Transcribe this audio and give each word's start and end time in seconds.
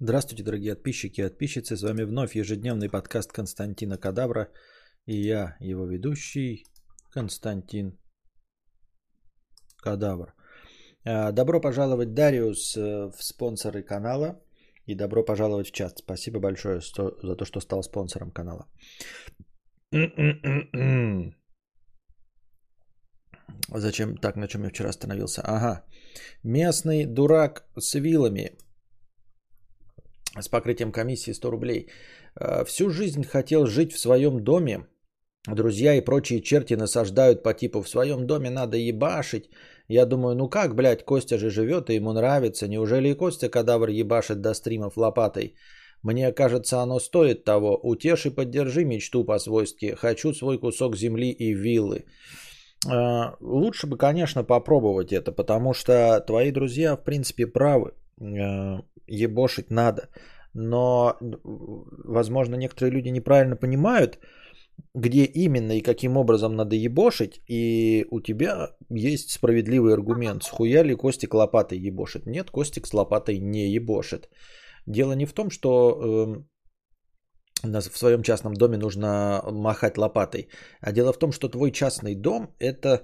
Здравствуйте, 0.00 0.44
дорогие 0.44 0.74
подписчики 0.74 1.20
и 1.20 1.24
подписчицы. 1.24 1.76
С 1.76 1.82
вами 1.82 2.04
вновь 2.04 2.36
ежедневный 2.36 2.88
подкаст 2.88 3.32
Константина 3.32 3.98
Кадавра. 3.98 4.48
И 5.06 5.28
я, 5.28 5.56
его 5.58 5.86
ведущий, 5.86 6.64
Константин 7.10 7.98
Кадавр. 9.82 10.34
А, 11.04 11.32
добро 11.32 11.60
пожаловать, 11.60 12.14
Дариус, 12.14 12.76
э, 12.76 13.10
в 13.10 13.24
спонсоры 13.24 13.82
канала. 13.82 14.40
И 14.86 14.94
добро 14.94 15.24
пожаловать 15.24 15.66
в 15.66 15.72
чат. 15.72 15.98
Спасибо 15.98 16.38
большое 16.38 16.80
за 16.80 17.34
то, 17.36 17.44
что 17.44 17.60
стал 17.60 17.82
спонсором 17.82 18.30
канала. 18.30 18.68
Зачем? 23.74 24.16
Так, 24.16 24.36
на 24.36 24.46
чем 24.46 24.62
я 24.62 24.68
вчера 24.68 24.90
остановился? 24.90 25.42
Ага. 25.42 25.84
Местный 26.44 27.04
дурак 27.04 27.66
с 27.76 27.98
вилами 27.98 28.58
с 30.42 30.48
покрытием 30.48 30.92
комиссии 30.92 31.32
100 31.32 31.50
рублей. 31.50 31.88
Э, 32.40 32.64
всю 32.64 32.90
жизнь 32.90 33.24
хотел 33.24 33.66
жить 33.66 33.92
в 33.92 33.98
своем 33.98 34.44
доме. 34.44 34.86
Друзья 35.46 35.94
и 35.94 36.04
прочие 36.04 36.40
черти 36.40 36.74
насаждают 36.74 37.42
по 37.42 37.54
типу 37.54 37.82
«в 37.82 37.88
своем 37.88 38.26
доме 38.26 38.50
надо 38.50 38.76
ебашить». 38.76 39.50
Я 39.88 40.04
думаю, 40.04 40.34
ну 40.34 40.48
как, 40.48 40.74
блядь, 40.74 41.04
Костя 41.04 41.38
же 41.38 41.50
живет 41.50 41.88
и 41.90 41.94
ему 41.94 42.12
нравится. 42.12 42.68
Неужели 42.68 43.08
и 43.08 43.14
Костя 43.14 43.48
кадавр 43.48 43.88
ебашит 43.88 44.40
до 44.40 44.54
стримов 44.54 44.96
лопатой? 44.96 45.54
Мне 46.02 46.32
кажется, 46.32 46.82
оно 46.82 47.00
стоит 47.00 47.44
того. 47.44 47.80
Утешь 47.82 48.26
и 48.26 48.30
поддержи 48.30 48.84
мечту 48.84 49.24
по-свойски. 49.24 49.94
Хочу 49.94 50.34
свой 50.34 50.58
кусок 50.58 50.96
земли 50.96 51.30
и 51.30 51.54
виллы. 51.54 52.04
Э, 52.86 53.34
лучше 53.40 53.86
бы, 53.86 53.96
конечно, 53.96 54.44
попробовать 54.44 55.12
это, 55.12 55.32
потому 55.32 55.74
что 55.74 56.20
твои 56.26 56.52
друзья, 56.52 56.96
в 56.96 57.04
принципе, 57.04 57.46
правы. 57.46 57.92
Э, 58.20 58.82
ебошить 59.06 59.70
надо. 59.70 60.08
Но, 60.54 61.16
возможно, 61.20 62.56
некоторые 62.56 62.92
люди 62.92 63.08
неправильно 63.10 63.56
понимают, 63.56 64.18
где 64.94 65.24
именно 65.24 65.72
и 65.72 65.82
каким 65.82 66.16
образом 66.16 66.56
надо 66.56 66.76
ебошить, 66.76 67.40
и 67.48 68.06
у 68.10 68.20
тебя 68.20 68.70
есть 68.90 69.30
справедливый 69.30 69.94
аргумент. 69.94 70.42
Схуя 70.42 70.84
ли 70.84 70.94
Костик 70.94 71.34
лопатой 71.34 71.78
ебошит? 71.78 72.26
Нет, 72.26 72.50
Костик 72.50 72.86
с 72.86 72.94
лопатой 72.94 73.38
не 73.38 73.70
ебошит. 73.70 74.28
Дело 74.86 75.12
не 75.12 75.26
в 75.26 75.32
том, 75.32 75.50
что 75.50 76.44
э, 77.64 77.70
в 77.90 77.98
своем 77.98 78.22
частном 78.22 78.54
доме 78.54 78.78
нужно 78.78 79.42
махать 79.50 79.98
лопатой, 79.98 80.48
а 80.80 80.92
дело 80.92 81.12
в 81.12 81.18
том, 81.18 81.32
что 81.32 81.48
твой 81.48 81.72
частный 81.72 82.14
дом– 82.14 82.54
это 82.58 83.02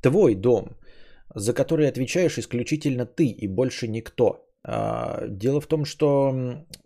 твой 0.00 0.34
дом, 0.34 0.76
за 1.34 1.52
который 1.52 1.88
отвечаешь 1.88 2.38
исключительно 2.38 3.06
ты 3.06 3.26
и 3.26 3.48
больше 3.48 3.88
никто. 3.88 4.53
А, 4.66 5.26
дело 5.28 5.60
в 5.60 5.66
том, 5.66 5.84
что 5.84 6.34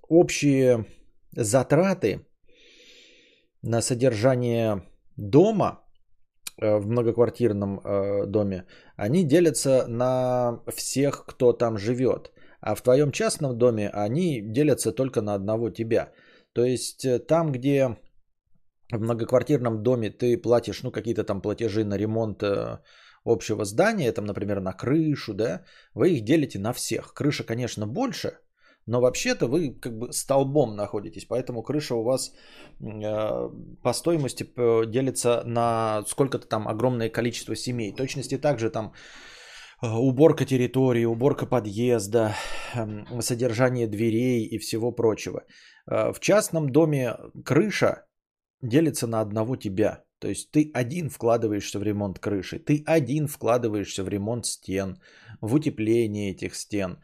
общие 0.09 0.85
затраты 1.33 2.27
на 3.63 3.81
содержание 3.83 4.83
дома 5.17 5.81
э, 6.61 6.79
в 6.79 6.87
многоквартирном 6.89 7.81
э, 7.81 8.27
доме, 8.27 8.65
они 8.97 9.25
делятся 9.25 9.87
на 9.89 10.61
всех, 10.75 11.25
кто 11.27 11.53
там 11.53 11.79
живет. 11.79 12.33
А 12.61 12.75
в 12.75 12.83
твоем 12.83 13.13
частном 13.13 13.57
доме 13.57 13.91
они 13.91 14.41
делятся 14.43 14.93
только 14.93 15.23
на 15.23 15.35
одного 15.35 15.71
тебя. 15.71 16.13
То 16.53 16.65
есть 16.65 17.05
э, 17.05 17.19
там, 17.19 17.53
где 17.53 17.97
в 18.91 19.01
многоквартирном 19.01 19.83
доме 19.83 20.11
ты 20.11 20.37
платишь, 20.37 20.83
ну, 20.83 20.91
какие-то 20.91 21.25
там 21.25 21.41
платежи 21.43 21.85
на 21.85 21.99
ремонт 21.99 22.43
общего 23.31 23.65
здания, 23.65 24.13
там, 24.13 24.25
например, 24.25 24.61
на 24.61 24.73
крышу, 24.73 25.35
да, 25.35 25.65
вы 25.95 26.11
их 26.11 26.25
делите 26.25 26.59
на 26.59 26.73
всех. 26.73 27.15
Крыша, 27.15 27.45
конечно, 27.45 27.87
больше, 27.87 28.39
но 28.89 29.01
вообще-то 29.01 29.47
вы 29.47 29.81
как 29.81 29.99
бы 29.99 30.13
столбом 30.13 30.77
находитесь, 30.77 31.27
поэтому 31.27 31.63
крыша 31.63 31.95
у 31.95 32.03
вас 32.03 32.33
э, 32.81 33.51
по 33.83 33.93
стоимости 33.93 34.45
делится 34.87 35.43
на 35.45 36.03
сколько-то 36.07 36.49
там 36.49 36.67
огромное 36.67 37.11
количество 37.11 37.55
семей. 37.55 37.95
точности 37.95 38.39
также 38.39 38.71
там 38.71 38.93
э, 39.83 39.89
уборка 39.89 40.47
территории, 40.47 41.05
уборка 41.05 41.47
подъезда, 41.47 42.35
э, 42.75 43.21
содержание 43.21 43.87
дверей 43.87 44.47
и 44.47 44.59
всего 44.59 44.91
прочего. 44.93 45.43
Э, 45.91 46.13
в 46.13 46.21
частном 46.21 46.71
доме 46.71 47.17
крыша 47.45 48.07
делится 48.63 49.07
на 49.07 49.21
одного 49.21 49.57
тебя. 49.57 50.05
То 50.19 50.29
есть 50.29 50.51
ты 50.51 50.71
один 50.75 51.11
вкладываешься 51.11 51.79
в 51.79 51.83
ремонт 51.83 52.19
крыши, 52.19 52.59
ты 52.59 52.83
один 52.87 53.29
вкладываешься 53.29 54.03
в 54.03 54.09
ремонт 54.09 54.47
стен, 54.47 55.01
в 55.41 55.55
утепление 55.55 56.33
этих 56.33 56.55
стен, 56.55 56.99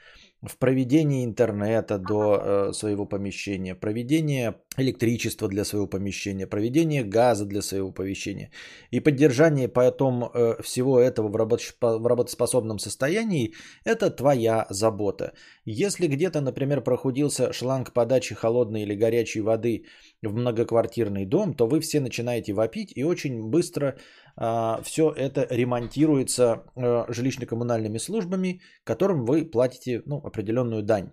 в 0.47 0.59
проведение 0.59 1.25
интернета 1.25 1.99
до 1.99 2.41
э, 2.69 2.73
своего 2.73 3.07
помещения, 3.07 3.75
проведение 3.75 4.55
электричества 4.77 5.49
для 5.49 5.65
своего 5.65 5.87
помещения, 5.87 6.47
проведение 6.47 7.03
газа 7.03 7.47
для 7.47 7.63
своего 7.63 7.93
помещения 7.93 8.51
и 8.91 9.01
поддержание 9.01 9.69
потом 9.69 10.25
э, 10.25 10.63
всего 10.63 11.01
этого 11.01 11.29
в, 11.29 11.37
работ- 11.37 11.77
в 11.81 12.07
работоспособном 12.07 12.79
состоянии– 12.79 13.55
это 13.85 14.11
твоя 14.11 14.67
забота. 14.71 15.33
Если 15.65 16.09
где-то, 16.09 16.41
например, 16.41 16.83
прохудился 16.83 17.53
шланг 17.53 17.93
подачи 17.93 18.35
холодной 18.35 18.83
или 18.83 18.95
горячей 18.95 19.41
воды 19.41 19.85
в 20.23 20.35
многоквартирный 20.35 21.25
дом, 21.25 21.55
то 21.55 21.67
вы 21.67 21.81
все 21.81 22.01
начинаете 22.01 22.53
вопить 22.53 22.93
и 22.95 23.05
очень 23.05 23.43
быстро 23.43 23.97
все 24.37 25.13
это 25.17 25.47
ремонтируется 25.51 26.65
а, 26.77 27.07
жилищно-коммунальными 27.09 27.99
службами, 27.99 28.61
которым 28.85 29.25
вы 29.25 29.45
платите 29.45 30.03
ну, 30.07 30.17
определенную 30.17 30.83
дань. 30.83 31.13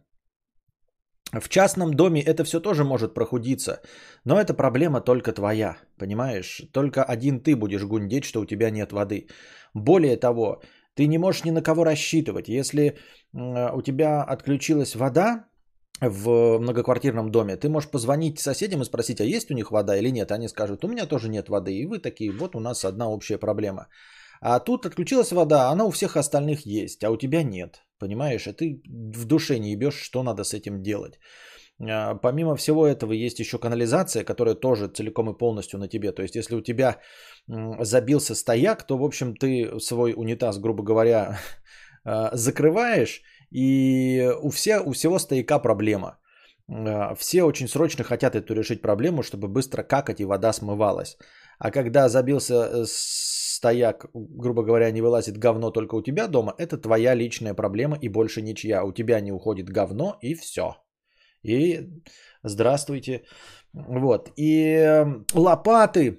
В 1.32 1.48
частном 1.48 1.94
доме 1.94 2.22
это 2.22 2.44
все 2.44 2.60
тоже 2.60 2.84
может 2.84 3.14
прохудиться, 3.14 3.82
но 4.26 4.40
это 4.40 4.54
проблема 4.54 5.02
только 5.02 5.32
твоя, 5.32 5.78
понимаешь? 5.98 6.62
Только 6.74 7.04
один 7.04 7.40
ты 7.40 7.56
будешь 7.56 7.84
гундеть, 7.84 8.26
что 8.26 8.42
у 8.42 8.46
тебя 8.46 8.70
нет 8.70 8.92
воды. 8.92 9.28
Более 9.74 10.18
того, 10.18 10.62
ты 10.94 11.08
не 11.08 11.18
можешь 11.18 11.46
ни 11.46 11.52
на 11.52 11.62
кого 11.62 11.86
рассчитывать. 11.86 12.50
Если 12.50 12.98
у 13.34 13.82
тебя 13.82 14.24
отключилась 14.24 14.96
вода, 14.96 15.46
в 16.02 16.58
многоквартирном 16.60 17.32
доме, 17.32 17.58
ты 17.58 17.70
можешь 17.70 17.92
позвонить 17.92 18.40
соседям 18.40 18.82
и 18.82 18.86
спросить, 18.86 19.22
а 19.22 19.24
есть 19.24 19.52
у 19.52 19.54
них 19.54 19.72
вода 19.72 19.96
или 19.96 20.12
нет. 20.12 20.32
Они 20.32 20.48
скажут, 20.48 20.84
у 20.84 20.88
меня 20.88 21.06
тоже 21.06 21.30
нет 21.30 21.50
воды. 21.50 21.74
И 21.74 21.86
вы 21.86 22.00
такие, 22.00 22.32
вот 22.32 22.56
у 22.56 22.60
нас 22.60 22.84
одна 22.84 23.08
общая 23.10 23.38
проблема. 23.38 23.88
А 24.42 24.60
тут 24.60 24.86
отключилась 24.86 25.32
вода, 25.32 25.70
она 25.70 25.86
у 25.86 25.92
всех 25.92 26.18
остальных 26.18 26.66
есть, 26.66 27.04
а 27.04 27.12
у 27.12 27.18
тебя 27.18 27.44
нет. 27.44 27.84
Понимаешь, 28.00 28.48
и 28.48 28.54
ты 28.54 28.82
в 29.16 29.26
душе 29.26 29.60
не 29.60 29.72
ебешь, 29.74 30.02
что 30.02 30.24
надо 30.24 30.44
с 30.44 30.56
этим 30.56 30.82
делать. 30.82 31.20
А, 31.80 32.16
помимо 32.16 32.56
всего 32.56 32.88
этого 32.88 33.14
есть 33.14 33.40
еще 33.40 33.60
канализация, 33.60 34.24
которая 34.24 34.56
тоже 34.56 34.88
целиком 34.88 35.30
и 35.30 35.38
полностью 35.38 35.80
на 35.80 35.88
тебе. 35.88 36.12
То 36.12 36.24
есть, 36.24 36.36
если 36.36 36.56
у 36.56 36.62
тебя 36.62 37.00
забился 37.80 38.34
стояк, 38.34 38.88
то, 38.88 38.98
в 38.98 39.04
общем, 39.04 39.36
ты 39.36 39.80
свой 39.80 40.14
унитаз, 40.18 40.58
грубо 40.58 40.84
говоря, 40.84 41.38
а, 42.04 42.36
закрываешь, 42.36 43.22
и 43.52 44.32
у, 44.42 44.50
все, 44.50 44.80
у 44.80 44.92
всего 44.92 45.20
стояка 45.20 45.60
проблема. 45.60 46.18
А, 46.70 47.16
все 47.16 47.44
очень 47.44 47.68
срочно 47.68 48.04
хотят 48.04 48.36
эту 48.36 48.54
решить 48.54 48.82
проблему, 48.82 49.24
чтобы 49.24 49.48
быстро 49.48 49.84
какать 49.84 50.20
и 50.20 50.26
вода 50.26 50.54
смывалась. 50.54 51.18
А 51.60 51.72
когда 51.72 52.10
забился 52.10 52.54
э, 52.54 52.86
стояк, 52.88 54.06
грубо 54.14 54.64
говоря, 54.64 54.92
не 54.92 55.02
вылазит 55.02 55.38
говно 55.38 55.72
только 55.72 55.96
у 55.96 56.02
тебя 56.02 56.28
дома, 56.28 56.54
это 56.58 56.78
твоя 56.78 57.16
личная 57.16 57.54
проблема 57.54 57.98
и 58.02 58.10
больше 58.10 58.42
ничья. 58.42 58.84
У 58.84 58.94
тебя 58.94 59.22
не 59.22 59.32
уходит 59.32 59.70
говно 59.70 60.18
и 60.22 60.34
все. 60.34 60.76
И 61.44 61.90
здравствуйте. 62.44 63.24
Вот. 63.74 64.32
И 64.38 64.76
эм, 64.76 65.26
лопаты, 65.34 66.08
э, 66.08 66.16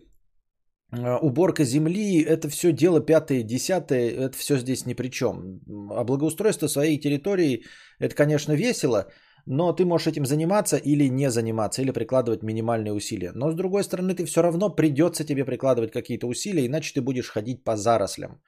уборка 0.92 1.64
земли, 1.64 2.22
это 2.22 2.48
все 2.48 2.72
дело 2.72 3.00
пятое, 3.00 3.42
десятое, 3.42 4.10
это 4.10 4.36
все 4.36 4.58
здесь 4.58 4.86
ни 4.86 4.94
при 4.94 5.08
чем. 5.08 5.60
А 5.91 6.04
благоустройство 6.04 6.69
своей 6.69 7.00
территории, 7.00 7.64
это, 7.98 8.14
конечно, 8.14 8.53
весело, 8.53 9.06
но 9.47 9.72
ты 9.72 9.84
можешь 9.84 10.06
этим 10.06 10.26
заниматься 10.26 10.76
или 10.76 11.08
не 11.08 11.31
заниматься, 11.31 11.82
или 11.82 11.93
прикладывать 11.93 12.43
минимальные 12.43 12.93
усилия. 12.93 13.32
Но 13.34 13.50
с 13.50 13.55
другой 13.55 13.84
стороны, 13.84 14.14
ты 14.14 14.25
все 14.26 14.43
равно 14.43 14.69
придется 14.69 15.25
тебе 15.25 15.44
прикладывать 15.44 15.93
какие-то 15.93 16.26
усилия, 16.26 16.66
иначе 16.66 16.93
ты 16.94 17.00
будешь 17.00 17.31
ходить 17.31 17.64
по 17.64 17.76
зарослям. 17.76 18.40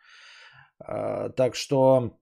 А, 0.78 1.30
так 1.30 1.54
что 1.54 2.18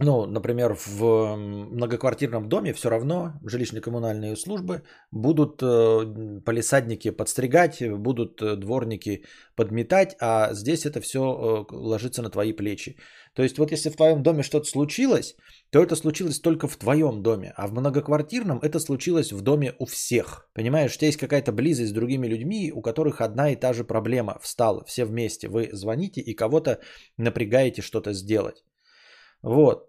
ну, 0.00 0.26
например, 0.26 0.76
в 0.86 1.36
многоквартирном 1.36 2.48
доме 2.48 2.72
все 2.72 2.88
равно 2.88 3.32
жилищно-коммунальные 3.44 4.36
службы 4.36 4.82
будут 5.10 5.60
э, 5.60 6.40
полисадники 6.44 7.10
подстригать, 7.10 7.82
будут 7.82 8.40
э, 8.40 8.56
дворники 8.56 9.24
подметать, 9.56 10.16
а 10.20 10.54
здесь 10.54 10.86
это 10.86 11.00
все 11.00 11.18
э, 11.18 11.74
ложится 11.74 12.22
на 12.22 12.30
твои 12.30 12.52
плечи. 12.52 12.96
То 13.34 13.42
есть 13.42 13.58
вот 13.58 13.72
если 13.72 13.90
в 13.90 13.96
твоем 13.96 14.22
доме 14.22 14.42
что-то 14.42 14.66
случилось, 14.66 15.36
то 15.70 15.82
это 15.82 15.96
случилось 15.96 16.40
только 16.40 16.68
в 16.68 16.76
твоем 16.76 17.22
доме, 17.22 17.52
а 17.56 17.66
в 17.66 17.72
многоквартирном 17.72 18.60
это 18.62 18.78
случилось 18.78 19.32
в 19.32 19.40
доме 19.40 19.74
у 19.80 19.86
всех. 19.86 20.48
Понимаешь, 20.54 20.94
у 20.94 20.98
тебя 20.98 21.08
есть 21.08 21.18
какая-то 21.18 21.50
близость 21.50 21.90
с 21.90 21.94
другими 21.94 22.28
людьми, 22.28 22.72
у 22.72 22.82
которых 22.82 23.20
одна 23.20 23.50
и 23.50 23.56
та 23.56 23.72
же 23.72 23.82
проблема 23.82 24.38
встала, 24.40 24.84
все 24.84 25.04
вместе. 25.04 25.48
Вы 25.48 25.70
звоните 25.72 26.20
и 26.20 26.34
кого-то 26.34 26.78
напрягаете 27.16 27.82
что-то 27.82 28.12
сделать. 28.12 28.62
Вот. 29.42 29.87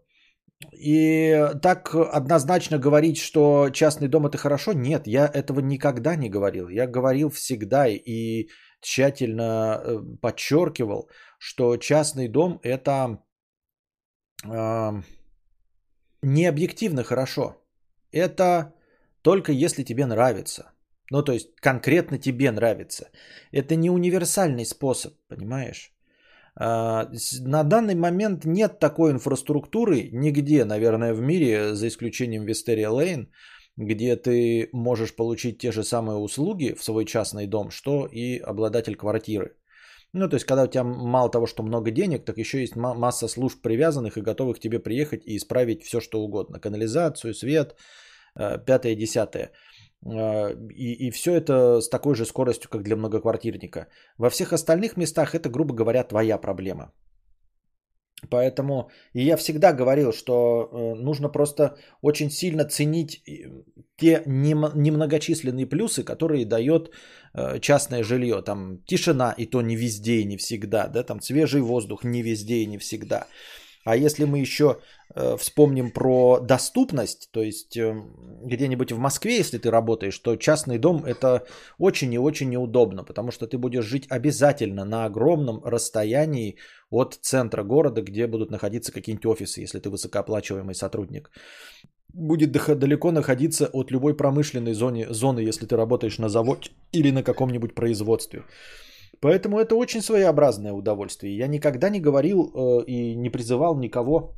И 0.73 1.47
так 1.61 1.95
однозначно 1.95 2.77
говорить, 2.77 3.17
что 3.17 3.69
частный 3.69 4.09
дом 4.09 4.25
это 4.25 4.38
хорошо, 4.38 4.73
нет, 4.73 5.07
я 5.07 5.25
этого 5.25 5.61
никогда 5.61 6.15
не 6.15 6.29
говорил. 6.29 6.67
Я 6.67 6.85
говорил 6.85 7.29
всегда 7.29 7.88
и 7.88 8.50
тщательно 8.81 9.81
э, 9.81 10.00
подчеркивал, 10.21 11.09
что 11.38 11.77
частный 11.77 12.27
дом 12.27 12.59
это 12.63 13.23
э, 14.45 15.01
не 16.21 16.45
объективно 16.45 17.03
хорошо. 17.03 17.55
Это 18.12 18.73
только 19.21 19.51
если 19.51 19.83
тебе 19.83 20.05
нравится. 20.05 20.73
Ну, 21.12 21.23
то 21.23 21.31
есть 21.31 21.55
конкретно 21.55 22.17
тебе 22.17 22.51
нравится. 22.51 23.09
Это 23.51 23.75
не 23.75 23.89
универсальный 23.89 24.65
способ, 24.65 25.13
понимаешь? 25.27 25.94
А, 26.61 27.09
на 27.41 27.63
данный 27.63 27.95
момент 27.95 28.45
нет 28.45 28.79
такой 28.79 29.11
инфраструктуры 29.11 30.09
нигде, 30.11 30.65
наверное, 30.65 31.13
в 31.13 31.21
мире, 31.21 31.73
за 31.73 31.88
исключением 31.88 32.45
Вестерия 32.45 32.89
Лейн, 32.89 33.31
где 33.77 34.17
ты 34.17 34.69
можешь 34.73 35.15
получить 35.15 35.57
те 35.57 35.71
же 35.71 35.83
самые 35.83 36.17
услуги 36.17 36.75
в 36.77 36.83
свой 36.83 37.06
частный 37.06 37.47
дом, 37.47 37.71
что 37.71 38.06
и 38.11 38.39
обладатель 38.39 38.95
квартиры. 38.95 39.56
Ну, 40.11 40.27
то 40.27 40.35
есть, 40.35 40.45
когда 40.45 40.63
у 40.63 40.67
тебя 40.67 40.83
мало 40.83 41.29
того, 41.31 41.47
что 41.47 41.63
много 41.63 41.91
денег, 41.91 42.25
так 42.25 42.38
еще 42.38 42.59
есть 42.59 42.75
масса 42.75 43.27
служб 43.27 43.62
привязанных 43.62 44.17
и 44.17 44.21
готовых 44.21 44.57
к 44.57 44.59
тебе 44.59 44.79
приехать 44.79 45.21
и 45.25 45.38
исправить 45.38 45.83
все, 45.83 46.01
что 46.01 46.21
угодно. 46.21 46.59
Канализацию, 46.59 47.33
свет, 47.33 47.75
э, 48.35 48.57
пятое, 48.65 48.95
десятое. 48.95 49.51
Э, 50.06 50.56
и, 50.69 51.07
и 51.07 51.12
все 51.12 51.34
это 51.34 51.81
с 51.81 51.90
такой 51.90 52.16
же 52.16 52.25
скоростью, 52.25 52.69
как 52.69 52.84
для 52.84 52.96
многоквартирника. 52.96 53.88
Во 54.18 54.30
всех 54.30 54.54
остальных 54.54 54.98
местах 54.98 55.36
это, 55.36 55.50
грубо 55.50 55.74
говоря, 55.74 56.04
твоя 56.04 56.38
проблема. 56.38 56.92
Поэтому 58.30 58.90
и 59.13 59.22
я 59.24 59.38
всегда 59.38 59.72
говорил, 59.74 60.12
что 60.12 60.36
э, 60.36 60.96
нужно 60.96 61.30
просто 61.30 61.78
очень 62.01 62.30
сильно 62.30 62.66
ценить 62.66 63.24
те 63.98 64.24
немногочисленные 64.25 65.66
плюсы, 65.66 66.04
которые 66.04 66.46
дает 66.46 66.92
э, 67.34 67.60
частное 67.60 68.04
жилье. 68.04 68.42
Там 68.42 68.84
тишина, 68.86 69.34
и 69.38 69.46
то 69.46 69.62
не 69.62 69.75
везде 69.75 70.19
и 70.19 70.25
не 70.25 70.38
всегда. 70.38 70.88
Да? 70.88 71.04
Там 71.04 71.22
свежий 71.22 71.62
воздух 71.62 72.04
не 72.04 72.22
везде 72.22 72.56
и 72.56 72.66
не 72.66 72.78
всегда. 72.78 73.28
А 73.85 73.95
если 73.95 74.25
мы 74.25 74.39
еще 74.39 74.79
э, 75.15 75.37
вспомним 75.37 75.91
про 75.91 76.39
доступность, 76.39 77.29
то 77.31 77.41
есть 77.41 77.77
э, 77.77 77.95
где-нибудь 78.43 78.91
в 78.91 78.97
Москве, 78.97 79.37
если 79.37 79.57
ты 79.57 79.71
работаешь, 79.71 80.19
то 80.19 80.35
частный 80.35 80.77
дом 80.77 81.05
это 81.05 81.45
очень 81.77 82.13
и 82.13 82.17
очень 82.17 82.49
неудобно, 82.49 83.03
потому 83.03 83.31
что 83.31 83.47
ты 83.47 83.57
будешь 83.57 83.85
жить 83.85 84.05
обязательно 84.09 84.83
на 84.85 85.05
огромном 85.05 85.63
расстоянии 85.63 86.57
от 86.89 87.17
центра 87.21 87.63
города, 87.63 88.01
где 88.01 88.27
будут 88.27 88.51
находиться 88.51 88.91
какие-нибудь 88.91 89.25
офисы, 89.25 89.61
если 89.61 89.79
ты 89.79 89.89
высокооплачиваемый 89.89 90.75
сотрудник. 90.75 91.31
Будет 92.11 92.51
далеко 92.51 93.11
находиться 93.11 93.67
от 93.67 93.91
любой 93.91 94.17
промышленной 94.17 94.73
зоны, 94.73 95.07
зоны, 95.09 95.39
если 95.39 95.67
ты 95.67 95.77
работаешь 95.77 96.17
на 96.17 96.27
заводе 96.27 96.71
или 96.91 97.11
на 97.11 97.23
каком-нибудь 97.23 97.75
производстве. 97.75 98.43
Поэтому 99.21 99.59
это 99.59 99.75
очень 99.75 100.01
своеобразное 100.01 100.73
удовольствие. 100.73 101.38
Я 101.38 101.47
никогда 101.47 101.89
не 101.89 102.00
говорил 102.00 102.51
э, 102.53 102.85
и 102.88 103.15
не 103.15 103.29
призывал 103.29 103.77
никого 103.77 104.33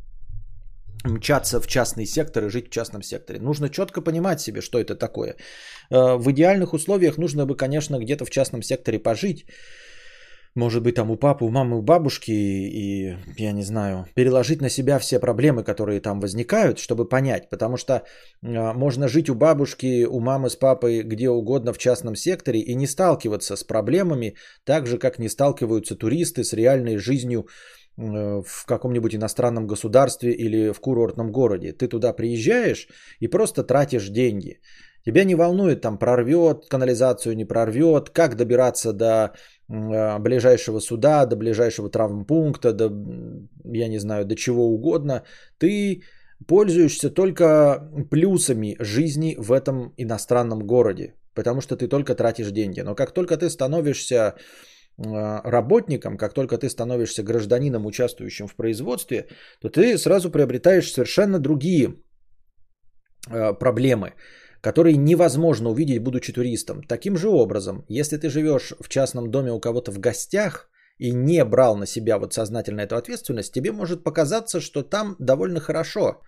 мчаться 1.03 1.59
в 1.59 1.67
частный 1.67 2.05
сектор 2.05 2.45
и 2.45 2.49
жить 2.49 2.67
в 2.67 2.71
частном 2.71 3.01
секторе. 3.01 3.39
Нужно 3.39 3.69
четко 3.69 4.01
понимать 4.01 4.41
себе, 4.41 4.61
что 4.61 4.79
это 4.79 4.95
такое. 4.95 5.35
Э, 5.89 6.17
в 6.17 6.31
идеальных 6.31 6.73
условиях 6.73 7.17
нужно 7.17 7.45
бы, 7.45 7.55
конечно, 7.55 7.99
где-то 7.99 8.25
в 8.25 8.29
частном 8.29 8.61
секторе 8.61 8.99
пожить 8.99 9.45
может 10.53 10.83
быть, 10.83 10.95
там 10.95 11.09
у 11.11 11.15
папы, 11.15 11.45
у 11.45 11.49
мамы, 11.49 11.77
у 11.77 11.81
бабушки, 11.81 12.31
и, 12.31 13.17
я 13.37 13.53
не 13.53 13.63
знаю, 13.63 14.05
переложить 14.15 14.61
на 14.61 14.69
себя 14.69 14.99
все 14.99 15.19
проблемы, 15.19 15.63
которые 15.63 16.01
там 16.01 16.19
возникают, 16.19 16.79
чтобы 16.79 17.07
понять. 17.07 17.49
Потому 17.49 17.77
что 17.77 17.93
э, 17.93 18.73
можно 18.73 19.07
жить 19.07 19.29
у 19.29 19.35
бабушки, 19.35 20.03
у 20.03 20.19
мамы 20.19 20.49
с 20.49 20.55
папой 20.57 21.03
где 21.03 21.29
угодно 21.29 21.71
в 21.71 21.77
частном 21.77 22.15
секторе 22.15 22.59
и 22.59 22.75
не 22.75 22.87
сталкиваться 22.87 23.55
с 23.55 23.63
проблемами, 23.63 24.35
так 24.65 24.87
же, 24.87 24.97
как 24.97 25.19
не 25.19 25.29
сталкиваются 25.29 25.95
туристы 25.95 26.43
с 26.43 26.53
реальной 26.53 26.97
жизнью 26.97 27.47
э, 27.97 28.41
в 28.45 28.65
каком-нибудь 28.65 29.15
иностранном 29.15 29.67
государстве 29.67 30.33
или 30.33 30.73
в 30.73 30.81
курортном 30.81 31.31
городе. 31.31 31.71
Ты 31.71 31.87
туда 31.87 32.11
приезжаешь 32.11 32.89
и 33.19 33.27
просто 33.27 33.63
тратишь 33.63 34.09
деньги. 34.09 34.59
Тебя 35.05 35.23
не 35.23 35.35
волнует, 35.35 35.81
там 35.81 35.97
прорвет 35.97 36.67
канализацию, 36.69 37.35
не 37.35 37.45
прорвет, 37.45 38.09
как 38.09 38.35
добираться 38.35 38.93
до 38.93 39.33
ближайшего 40.19 40.79
суда, 40.79 41.25
до 41.25 41.35
ближайшего 41.35 41.89
травмпункта, 41.89 42.73
до, 42.73 42.91
я 43.63 43.87
не 43.87 43.99
знаю, 43.99 44.25
до 44.25 44.35
чего 44.35 44.65
угодно, 44.65 45.23
ты 45.57 46.01
пользуешься 46.47 47.09
только 47.09 47.89
плюсами 48.09 48.75
жизни 48.79 49.35
в 49.39 49.51
этом 49.51 49.93
иностранном 49.97 50.59
городе, 50.59 51.13
потому 51.33 51.61
что 51.61 51.77
ты 51.77 51.87
только 51.87 52.15
тратишь 52.15 52.51
деньги. 52.51 52.81
Но 52.81 52.95
как 52.95 53.13
только 53.13 53.37
ты 53.37 53.49
становишься 53.49 54.35
а, 54.97 55.41
работником, 55.51 56.17
как 56.17 56.33
только 56.33 56.57
ты 56.57 56.69
становишься 56.69 57.23
гражданином, 57.23 57.85
участвующим 57.85 58.47
в 58.47 58.55
производстве, 58.55 59.27
то 59.61 59.69
ты 59.69 59.97
сразу 59.97 60.31
приобретаешь 60.31 60.91
совершенно 60.91 61.39
другие 61.39 61.95
а, 63.29 63.53
проблемы 63.53 64.13
которые 64.61 64.95
невозможно 64.97 65.69
увидеть, 65.69 66.03
будучи 66.03 66.33
туристом. 66.33 66.83
Таким 66.83 67.17
же 67.17 67.29
образом, 67.29 67.83
если 67.89 68.17
ты 68.17 68.29
живешь 68.29 68.73
в 68.79 68.87
частном 68.87 69.31
доме 69.31 69.51
у 69.51 69.59
кого-то 69.59 69.91
в 69.91 69.99
гостях 69.99 70.69
и 70.99 71.11
не 71.11 71.43
брал 71.43 71.75
на 71.77 71.87
себя 71.87 72.17
вот 72.19 72.33
сознательно 72.33 72.81
эту 72.81 72.95
ответственность, 72.95 73.53
тебе 73.53 73.71
может 73.71 74.03
показаться, 74.03 74.61
что 74.61 74.83
там 74.83 75.15
довольно 75.19 75.59
хорошо. 75.59 76.21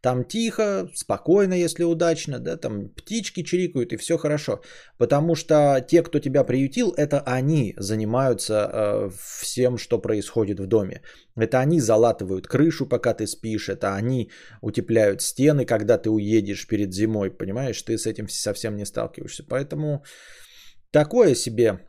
Там 0.00 0.24
тихо, 0.24 0.88
спокойно, 0.94 1.54
если 1.54 1.84
удачно, 1.84 2.38
да, 2.38 2.56
там 2.56 2.88
птички 2.88 3.42
чирикают 3.42 3.92
и 3.92 3.96
все 3.96 4.18
хорошо. 4.18 4.60
Потому 4.98 5.34
что 5.34 5.84
те, 5.88 6.02
кто 6.02 6.18
тебя 6.18 6.44
приютил, 6.44 6.92
это 6.96 7.20
они 7.20 7.74
занимаются 7.78 8.70
э, 8.72 9.10
всем, 9.40 9.78
что 9.78 9.98
происходит 9.98 10.60
в 10.60 10.66
доме. 10.66 11.02
Это 11.36 11.60
они 11.60 11.80
залатывают 11.80 12.46
крышу, 12.46 12.86
пока 12.86 13.14
ты 13.14 13.26
спишь, 13.26 13.68
это 13.68 13.94
они 13.94 14.30
утепляют 14.62 15.22
стены, 15.22 15.64
когда 15.64 15.98
ты 15.98 16.10
уедешь 16.10 16.66
перед 16.66 16.92
зимой, 16.92 17.30
понимаешь, 17.30 17.82
ты 17.82 17.98
с 17.98 18.06
этим 18.06 18.28
совсем 18.28 18.76
не 18.76 18.86
сталкиваешься. 18.86 19.44
Поэтому 19.48 20.04
такое 20.90 21.34
себе 21.34 21.80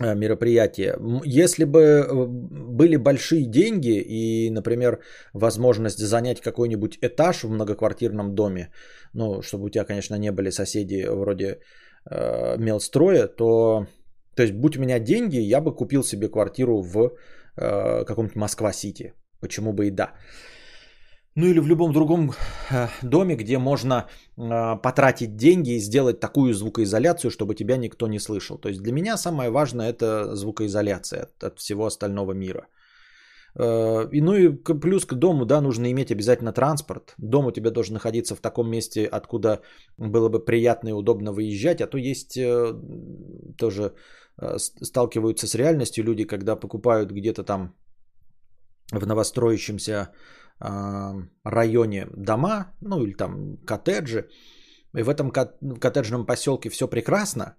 мероприятие. 0.00 0.96
Если 1.24 1.64
бы 1.64 1.80
э, 1.80 2.26
были 2.26 2.96
большие 2.96 3.46
деньги 3.46 4.00
и, 4.00 4.50
например, 4.50 4.98
возможность 5.32 5.98
занять 5.98 6.40
какой-нибудь 6.40 6.98
этаж 7.00 7.44
в 7.44 7.50
многоквартирном 7.50 8.34
доме, 8.34 8.70
ну, 9.12 9.42
чтобы 9.42 9.64
у 9.64 9.68
тебя, 9.68 9.84
конечно, 9.84 10.16
не 10.16 10.32
были 10.32 10.50
соседи 10.50 11.06
вроде 11.08 11.58
э, 12.10 12.56
мелстроя, 12.58 13.26
то, 13.26 13.86
то 14.36 14.42
есть, 14.42 14.54
будь 14.54 14.76
у 14.76 14.80
меня 14.80 14.98
деньги, 14.98 15.38
я 15.38 15.60
бы 15.60 15.74
купил 15.74 16.02
себе 16.02 16.28
квартиру 16.28 16.82
в 16.82 17.16
э, 17.56 18.04
каком-нибудь 18.04 18.36
Москва-Сити. 18.36 19.12
Почему 19.40 19.72
бы 19.72 19.86
и 19.86 19.90
да. 19.90 20.12
Ну 21.36 21.46
или 21.46 21.60
в 21.60 21.66
любом 21.66 21.92
другом 21.92 22.32
э, 22.70 22.88
доме, 23.02 23.34
где 23.34 23.58
можно 23.58 23.94
э, 23.94 24.76
потратить 24.82 25.36
деньги 25.36 25.74
и 25.74 25.80
сделать 25.80 26.20
такую 26.20 26.54
звукоизоляцию, 26.54 27.30
чтобы 27.30 27.54
тебя 27.54 27.76
никто 27.76 28.06
не 28.06 28.20
слышал. 28.20 28.58
То 28.58 28.68
есть 28.68 28.80
для 28.80 28.92
меня 28.92 29.16
самое 29.16 29.50
важное 29.50 29.90
это 29.90 30.36
звукоизоляция 30.36 31.22
от, 31.22 31.44
от 31.44 31.58
всего 31.58 31.86
остального 31.86 32.32
мира. 32.34 32.68
Э, 33.58 34.08
и, 34.12 34.20
ну 34.20 34.34
и 34.34 34.48
плюс 34.80 35.06
к 35.06 35.14
дому, 35.14 35.44
да, 35.44 35.60
нужно 35.60 35.90
иметь 35.90 36.12
обязательно 36.12 36.52
транспорт. 36.52 37.14
Дом 37.18 37.46
у 37.46 37.52
тебя 37.52 37.70
должен 37.70 37.94
находиться 37.94 38.36
в 38.36 38.40
таком 38.40 38.70
месте, 38.70 39.04
откуда 39.06 39.60
было 39.98 40.28
бы 40.28 40.44
приятно 40.44 40.90
и 40.90 40.92
удобно 40.92 41.32
выезжать, 41.32 41.80
а 41.80 41.88
то 41.88 41.98
есть 41.98 42.38
тоже 43.56 43.92
сталкиваются 44.56 45.46
с 45.46 45.54
реальностью 45.54 46.04
люди, 46.04 46.24
когда 46.24 46.56
покупают 46.56 47.12
где-то 47.12 47.44
там 47.44 47.72
в 48.90 49.06
новостроящемся 49.06 50.10
районе 50.58 52.06
дома, 52.16 52.72
ну 52.80 53.02
или 53.02 53.12
там 53.12 53.56
коттеджи. 53.66 54.28
И 54.96 55.02
в 55.02 55.08
этом 55.08 55.30
коттеджном 55.30 56.26
поселке 56.26 56.70
все 56.70 56.86
прекрасно, 56.88 57.56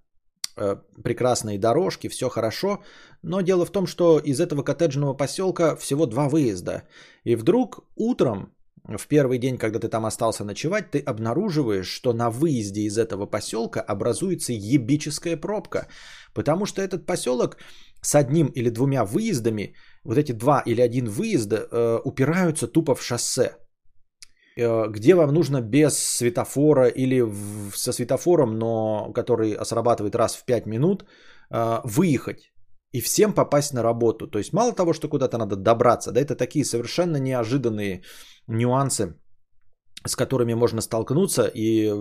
э, 0.57 0.77
прекрасные 1.03 1.59
дорожки, 1.59 2.09
все 2.09 2.29
хорошо, 2.29 2.83
но 3.23 3.41
дело 3.41 3.65
в 3.65 3.71
том, 3.71 3.87
что 3.87 4.19
из 4.19 4.39
этого 4.39 4.63
коттеджного 4.63 5.13
поселка 5.13 5.75
всего 5.75 6.05
два 6.05 6.29
выезда. 6.29 6.83
И 7.25 7.35
вдруг 7.35 7.85
утром, 7.95 8.53
в 8.83 9.07
первый 9.07 9.37
день, 9.37 9.57
когда 9.57 9.79
ты 9.79 9.89
там 9.89 10.05
остался 10.05 10.45
ночевать, 10.45 10.91
ты 10.91 10.99
обнаруживаешь, 10.99 11.87
что 11.87 12.13
на 12.13 12.29
выезде 12.29 12.81
из 12.81 12.97
этого 12.97 13.25
поселка 13.25 13.81
образуется 13.81 14.53
ебическая 14.53 15.37
пробка, 15.37 15.87
потому 16.33 16.65
что 16.65 16.81
этот 16.81 17.05
поселок 17.05 17.57
с 18.01 18.15
одним 18.15 18.47
или 18.47 18.69
двумя 18.69 19.03
выездами 19.03 19.75
вот 20.05 20.17
эти 20.17 20.33
два 20.33 20.61
или 20.65 20.81
один 20.81 21.07
выезда 21.09 21.55
э, 21.55 21.99
упираются 22.05 22.67
тупо 22.67 22.95
в 22.95 23.01
шоссе, 23.01 23.57
э, 24.57 24.87
где 24.89 25.15
вам 25.15 25.33
нужно 25.33 25.61
без 25.61 25.97
светофора 25.97 26.87
или 26.87 27.21
в, 27.21 27.75
со 27.75 27.91
светофором, 27.91 28.57
но 28.59 29.11
который 29.13 29.57
срабатывает 29.65 30.15
раз 30.15 30.35
в 30.35 30.45
5 30.45 30.67
минут, 30.67 31.05
э, 31.51 31.81
выехать. 31.83 32.51
и 32.95 33.01
всем 33.01 33.33
попасть 33.33 33.73
на 33.73 33.83
работу. 33.83 34.27
То 34.27 34.39
есть 34.39 34.53
мало 34.53 34.73
того, 34.73 34.93
что 34.93 35.09
куда-то 35.09 35.37
надо 35.37 35.55
добраться, 35.55 36.11
да, 36.11 36.21
это 36.21 36.35
такие 36.35 36.63
совершенно 36.63 37.17
неожиданные 37.17 38.03
нюансы, 38.47 39.15
с 40.07 40.15
которыми 40.15 40.53
можно 40.53 40.81
столкнуться 40.81 41.51
и 41.55 41.91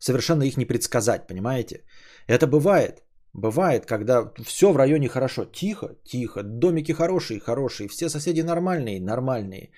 совершенно 0.00 0.42
их 0.42 0.56
не 0.56 0.64
предсказать, 0.64 1.26
понимаете? 1.28 1.84
Это 2.26 2.46
бывает. 2.46 3.02
Бывает, 3.34 3.86
когда 3.86 4.32
все 4.44 4.72
в 4.72 4.76
районе 4.76 5.08
хорошо, 5.08 5.44
тихо, 5.44 5.96
тихо, 6.04 6.42
домики 6.42 6.92
хорошие, 6.92 7.40
хорошие, 7.40 7.88
все 7.88 8.08
соседи 8.08 8.42
нормальные, 8.42 9.00
нормальные. 9.00 9.70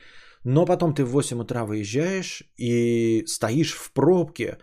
Но 0.44 0.66
потом 0.66 0.94
ты 0.94 1.04
в 1.04 1.10
8 1.10 1.40
утра 1.40 1.64
выезжаешь 1.64 2.42
и 2.56 3.24
стоишь 3.26 3.74
в 3.74 3.92
пробке 3.92 4.58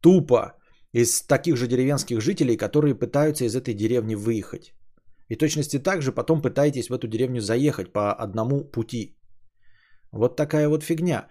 тупо 0.00 0.54
из 0.92 1.22
таких 1.22 1.56
же 1.56 1.68
деревенских 1.68 2.20
жителей, 2.20 2.56
которые 2.56 2.94
пытаются 2.94 3.44
из 3.44 3.54
этой 3.54 3.74
деревни 3.74 4.14
выехать. 4.14 4.72
И 5.28 5.36
точности 5.36 5.78
так 5.78 6.02
же 6.02 6.12
потом 6.12 6.42
пытаетесь 6.42 6.88
в 6.88 6.94
эту 6.94 7.06
деревню 7.06 7.40
заехать 7.40 7.92
по 7.92 8.12
одному 8.12 8.64
пути. 8.64 9.16
Вот 10.12 10.36
такая 10.36 10.68
вот 10.68 10.82
фигня. 10.82 11.28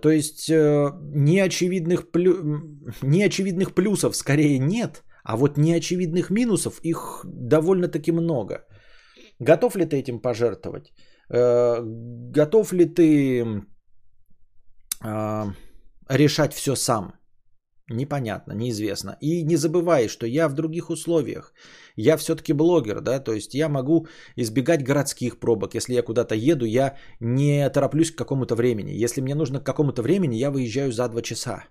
То 0.00 0.10
есть 0.10 0.48
э, 0.48 0.90
неочевидных, 1.14 2.10
плю... 2.10 2.32
неочевидных 3.02 3.74
плюсов 3.74 4.16
скорее 4.16 4.58
нет, 4.58 5.02
а 5.24 5.36
вот 5.36 5.58
неочевидных 5.58 6.30
минусов 6.30 6.80
их 6.82 7.24
довольно-таки 7.24 8.12
много. 8.12 8.66
Готов 9.38 9.76
ли 9.76 9.86
ты 9.86 9.96
этим 9.96 10.20
пожертвовать? 10.20 10.92
Э, 11.32 11.80
готов 12.34 12.72
ли 12.72 12.84
ты 12.84 13.44
э, 15.04 15.44
решать 16.08 16.54
все 16.54 16.76
сам? 16.76 17.12
Непонятно, 17.92 18.52
неизвестно. 18.52 19.16
И 19.20 19.42
не 19.42 19.56
забывай, 19.56 20.08
что 20.08 20.26
я 20.26 20.48
в 20.48 20.54
других 20.54 20.90
условиях. 20.90 21.52
Я 21.96 22.16
все-таки 22.16 22.52
блогер, 22.52 23.00
да, 23.00 23.18
то 23.18 23.32
есть 23.32 23.54
я 23.54 23.68
могу 23.68 24.06
избегать 24.36 24.84
городских 24.84 25.40
пробок. 25.40 25.74
Если 25.74 25.94
я 25.94 26.02
куда-то 26.02 26.36
еду, 26.36 26.66
я 26.66 26.96
не 27.20 27.68
тороплюсь 27.68 28.12
к 28.12 28.18
какому-то 28.18 28.54
времени. 28.54 29.02
Если 29.04 29.20
мне 29.20 29.34
нужно 29.34 29.58
к 29.60 29.66
какому-то 29.66 30.02
времени, 30.02 30.36
я 30.36 30.50
выезжаю 30.50 30.92
за 30.92 31.08
два 31.08 31.22
часа. 31.22 31.64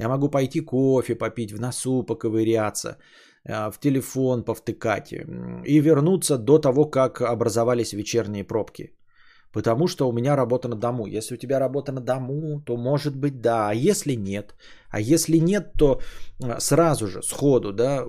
Я 0.00 0.08
могу 0.08 0.30
пойти 0.30 0.60
кофе 0.60 1.14
попить, 1.14 1.52
в 1.52 1.60
носу 1.60 2.02
поковыряться, 2.02 2.96
э, 3.44 3.70
в 3.70 3.78
телефон 3.80 4.44
повтыкать 4.44 5.12
и 5.12 5.80
вернуться 5.80 6.38
до 6.38 6.58
того, 6.58 6.90
как 6.90 7.20
образовались 7.20 7.92
вечерние 7.92 8.44
пробки. 8.44 8.94
Потому 9.52 9.88
что 9.88 10.08
у 10.08 10.12
меня 10.12 10.36
работа 10.36 10.68
на 10.68 10.76
дому. 10.76 11.06
Если 11.06 11.34
у 11.34 11.38
тебя 11.38 11.58
работа 11.58 11.92
на 11.92 12.00
дому, 12.00 12.60
то 12.60 12.76
может 12.76 13.16
быть 13.16 13.40
да. 13.40 13.68
А 13.68 13.74
если 13.74 14.16
нет? 14.16 14.54
А 14.90 15.00
если 15.00 15.38
нет, 15.38 15.72
то 15.78 16.00
э, 16.42 16.60
сразу 16.60 17.06
же, 17.06 17.22
сходу, 17.22 17.72
да, 17.72 18.06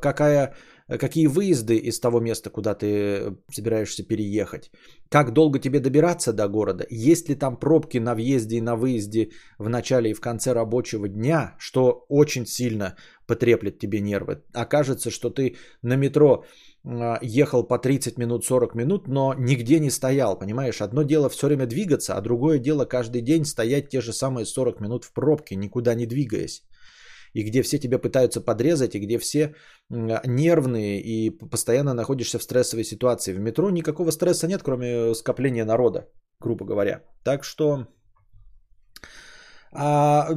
какая, 0.00 0.54
какие 0.98 1.26
выезды 1.26 1.76
из 1.76 2.00
того 2.00 2.20
места, 2.20 2.50
куда 2.50 2.74
ты 2.74 3.36
собираешься 3.50 4.02
переехать? 4.02 4.70
Как 5.08 5.32
долго 5.32 5.58
тебе 5.58 5.80
добираться 5.80 6.32
до 6.32 6.48
города? 6.48 6.84
Есть 6.90 7.28
ли 7.28 7.34
там 7.34 7.56
пробки 7.56 7.98
на 7.98 8.14
въезде 8.14 8.56
и 8.56 8.60
на 8.60 8.76
выезде 8.76 9.30
в 9.58 9.68
начале 9.68 10.10
и 10.10 10.14
в 10.14 10.20
конце 10.20 10.52
рабочего 10.52 11.08
дня, 11.08 11.54
что 11.58 12.04
очень 12.08 12.46
сильно 12.46 12.96
потреплет 13.26 13.78
тебе 13.78 14.00
нервы? 14.00 14.42
Окажется, 14.52 15.10
что 15.10 15.30
ты 15.30 15.56
на 15.82 15.96
метро 15.96 16.44
а, 16.84 17.18
ехал 17.22 17.62
по 17.66 17.78
30 17.78 18.18
минут, 18.18 18.44
40 18.44 18.74
минут, 18.74 19.08
но 19.08 19.34
нигде 19.38 19.80
не 19.80 19.90
стоял, 19.90 20.38
понимаешь? 20.38 20.80
Одно 20.80 21.02
дело 21.02 21.28
все 21.28 21.46
время 21.46 21.66
двигаться, 21.66 22.16
а 22.16 22.20
другое 22.20 22.58
дело 22.58 22.84
каждый 22.84 23.22
день 23.22 23.44
стоять 23.44 23.90
те 23.90 24.00
же 24.00 24.12
самые 24.12 24.46
40 24.46 24.80
минут 24.80 25.04
в 25.04 25.12
пробке, 25.12 25.56
никуда 25.56 25.94
не 25.94 26.06
двигаясь. 26.06 26.64
И 27.34 27.42
где 27.42 27.62
все 27.62 27.78
тебя 27.78 27.98
пытаются 27.98 28.40
подрезать, 28.40 28.94
и 28.94 29.00
где 29.00 29.18
все 29.18 29.54
нервные 29.90 31.00
и 31.00 31.30
постоянно 31.30 31.94
находишься 31.94 32.38
в 32.38 32.42
стрессовой 32.42 32.84
ситуации. 32.84 33.32
В 33.32 33.40
метро 33.40 33.70
никакого 33.70 34.10
стресса 34.10 34.46
нет, 34.46 34.62
кроме 34.62 35.14
скопления 35.14 35.64
народа, 35.64 36.08
грубо 36.40 36.64
говоря. 36.64 37.02
Так 37.24 37.44
что 37.44 37.86
а, 39.72 40.28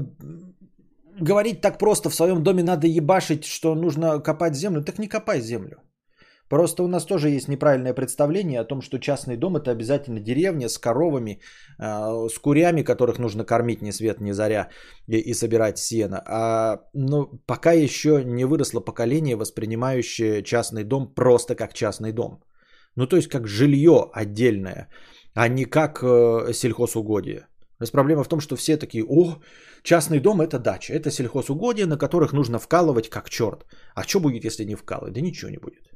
говорить 1.20 1.62
так 1.62 1.78
просто 1.78 2.10
в 2.10 2.16
своем 2.16 2.44
доме 2.44 2.64
надо 2.64 2.88
ебашить, 2.88 3.46
что 3.46 3.76
нужно 3.76 4.20
копать 4.20 4.56
землю, 4.56 4.84
так 4.84 5.00
не 5.00 5.08
копай 5.08 5.42
землю. 5.42 5.83
Просто 6.54 6.84
у 6.84 6.88
нас 6.88 7.06
тоже 7.06 7.30
есть 7.30 7.48
неправильное 7.48 7.96
представление 7.96 8.62
о 8.62 8.64
том, 8.64 8.82
что 8.82 9.00
частный 9.00 9.38
дом 9.38 9.56
это 9.56 9.72
обязательно 9.72 10.20
деревня 10.20 10.70
с 10.70 10.78
коровами, 10.78 11.40
а, 11.80 12.30
с 12.30 12.38
курями, 12.38 12.84
которых 12.84 13.18
нужно 13.18 13.44
кормить 13.44 13.82
ни 13.82 13.92
свет 13.92 14.22
ни 14.22 14.34
заря 14.34 14.70
и, 15.08 15.18
и 15.18 15.34
собирать 15.34 15.80
сено. 15.80 16.22
А, 16.28 16.80
ну, 16.94 17.42
пока 17.48 17.72
еще 17.72 18.24
не 18.24 18.46
выросло 18.46 18.82
поколение, 18.82 19.36
воспринимающее 19.36 20.44
частный 20.44 20.84
дом 20.84 21.12
просто 21.16 21.56
как 21.56 21.74
частный 21.74 22.12
дом. 22.12 22.44
Ну, 22.96 23.08
то 23.08 23.16
есть 23.16 23.30
как 23.30 23.48
жилье 23.48 24.12
отдельное, 24.14 24.90
а 25.34 25.48
не 25.48 25.66
как 25.66 26.04
э, 26.04 26.54
сельхозугодие. 26.54 27.48
То 27.80 27.84
есть 27.84 27.92
проблема 27.92 28.24
в 28.24 28.30
том, 28.30 28.40
что 28.40 28.56
все 28.56 28.78
такие, 28.78 29.04
о, 29.10 29.42
частный 29.82 30.20
дом 30.20 30.42
это 30.42 30.60
дача, 30.60 30.94
это 30.94 31.10
сельхозугодие, 31.10 31.88
на 31.88 31.98
которых 31.98 32.32
нужно 32.32 32.60
вкалывать 32.60 33.10
как 33.10 33.30
черт. 33.30 33.66
А 33.96 34.04
что 34.04 34.20
будет, 34.20 34.46
если 34.46 34.66
не 34.66 34.76
вкалывать? 34.76 35.14
Да 35.14 35.22
ничего 35.22 35.50
не 35.50 35.58
будет. 35.58 35.93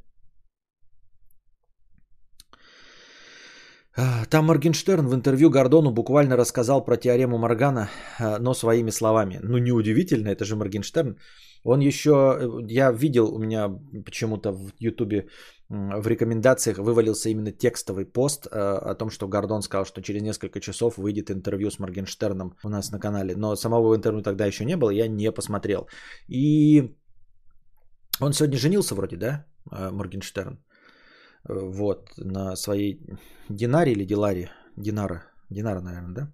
Там 4.30 4.46
Моргенштерн 4.46 5.08
в 5.08 5.14
интервью 5.14 5.50
Гордону 5.50 5.90
буквально 5.90 6.36
рассказал 6.36 6.84
про 6.84 6.96
теорему 6.96 7.38
Моргана, 7.38 7.88
а, 8.20 8.38
но 8.38 8.54
своими 8.54 8.90
словами. 8.90 9.40
Ну, 9.42 9.58
неудивительно, 9.58 10.28
это 10.28 10.44
же 10.44 10.56
Моргенштерн. 10.56 11.16
Он 11.64 11.80
еще, 11.80 12.10
э, 12.10 12.66
я 12.68 12.92
видел 12.92 13.34
у 13.34 13.38
меня 13.38 13.68
почему-то 14.04 14.52
в 14.52 14.72
Ютубе 14.78 15.26
в 15.68 16.06
рекомендациях 16.06 16.78
вывалился 16.78 17.28
именно 17.28 17.52
текстовый 17.52 18.06
пост 18.06 18.46
а, 18.46 18.78
о 18.78 18.94
том, 18.94 19.10
что 19.10 19.28
Гордон 19.28 19.62
сказал, 19.62 19.84
что 19.84 20.00
через 20.00 20.22
несколько 20.22 20.60
часов 20.60 20.96
выйдет 20.96 21.30
интервью 21.30 21.70
с 21.70 21.78
Моргенштерном 21.78 22.56
у 22.64 22.68
нас 22.68 22.92
на 22.92 23.00
канале. 23.00 23.34
Но 23.36 23.56
самого 23.56 23.94
интервью 23.94 24.22
тогда 24.22 24.46
еще 24.46 24.64
не 24.64 24.76
было, 24.76 24.90
я 24.90 25.08
не 25.08 25.32
посмотрел. 25.32 25.88
И 26.28 26.96
он 28.20 28.32
сегодня 28.32 28.58
женился 28.58 28.94
вроде, 28.94 29.16
да, 29.16 29.44
Моргенштерн? 29.70 30.58
Вот, 31.48 32.10
на 32.16 32.56
своей 32.56 33.00
Динаре 33.48 33.92
или 33.92 34.04
Диларе, 34.04 34.50
Динара, 34.76 35.24
Динара, 35.50 35.80
наверное, 35.80 36.14
да? 36.14 36.32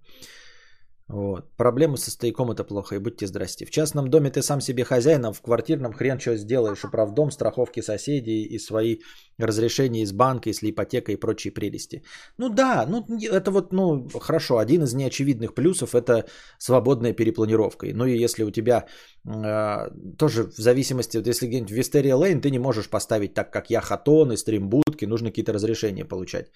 Вот. 1.07 1.55
Проблемы 1.57 1.99
со 1.99 2.11
стояком 2.11 2.51
это 2.51 2.65
плохо, 2.65 2.95
и 2.95 2.99
будьте 2.99 3.27
здрасте. 3.27 3.67
В 3.67 3.71
частном 3.71 4.09
доме 4.09 4.31
ты 4.31 4.41
сам 4.41 4.61
себе 4.61 4.85
хозяин, 4.85 5.27
а 5.27 5.33
в 5.33 5.43
квартирном 5.43 5.93
хрен 5.93 6.19
что 6.19 6.37
сделаешь. 6.37 6.85
Управдом, 6.85 7.31
страховки 7.31 7.83
соседей 7.83 8.45
и 8.45 8.59
свои 8.59 9.01
разрешения 9.39 10.03
из 10.03 10.13
банка, 10.13 10.49
если 10.49 10.71
ипотека 10.71 11.13
и 11.13 11.17
прочие 11.17 11.53
прелести. 11.53 12.03
Ну 12.39 12.49
да, 12.49 12.87
ну 12.89 13.05
это 13.23 13.51
вот, 13.51 13.73
ну 13.73 14.09
хорошо, 14.19 14.57
один 14.57 14.83
из 14.85 14.95
неочевидных 14.95 15.55
плюсов 15.55 15.95
это 15.95 16.25
свободная 16.59 17.13
перепланировка. 17.13 17.87
Ну 17.95 18.07
и 18.07 18.25
если 18.25 18.45
у 18.45 18.51
тебя 18.51 18.87
э, 19.27 19.91
тоже 20.19 20.45
в 20.45 20.57
зависимости, 20.57 21.19
вот 21.19 21.27
если 21.27 21.47
где-нибудь 21.47 21.71
в 21.71 21.75
Вистерия 21.75 22.17
Лейн 22.17 22.41
ты 22.41 22.51
не 22.51 22.59
можешь 22.59 22.89
поставить 22.89 23.35
так, 23.35 23.53
как 23.53 23.69
я, 23.69 23.83
хатоны, 23.83 24.39
стримбудки, 24.39 25.05
нужно 25.05 25.29
какие-то 25.29 25.53
разрешения 25.53 26.07
получать. 26.07 26.47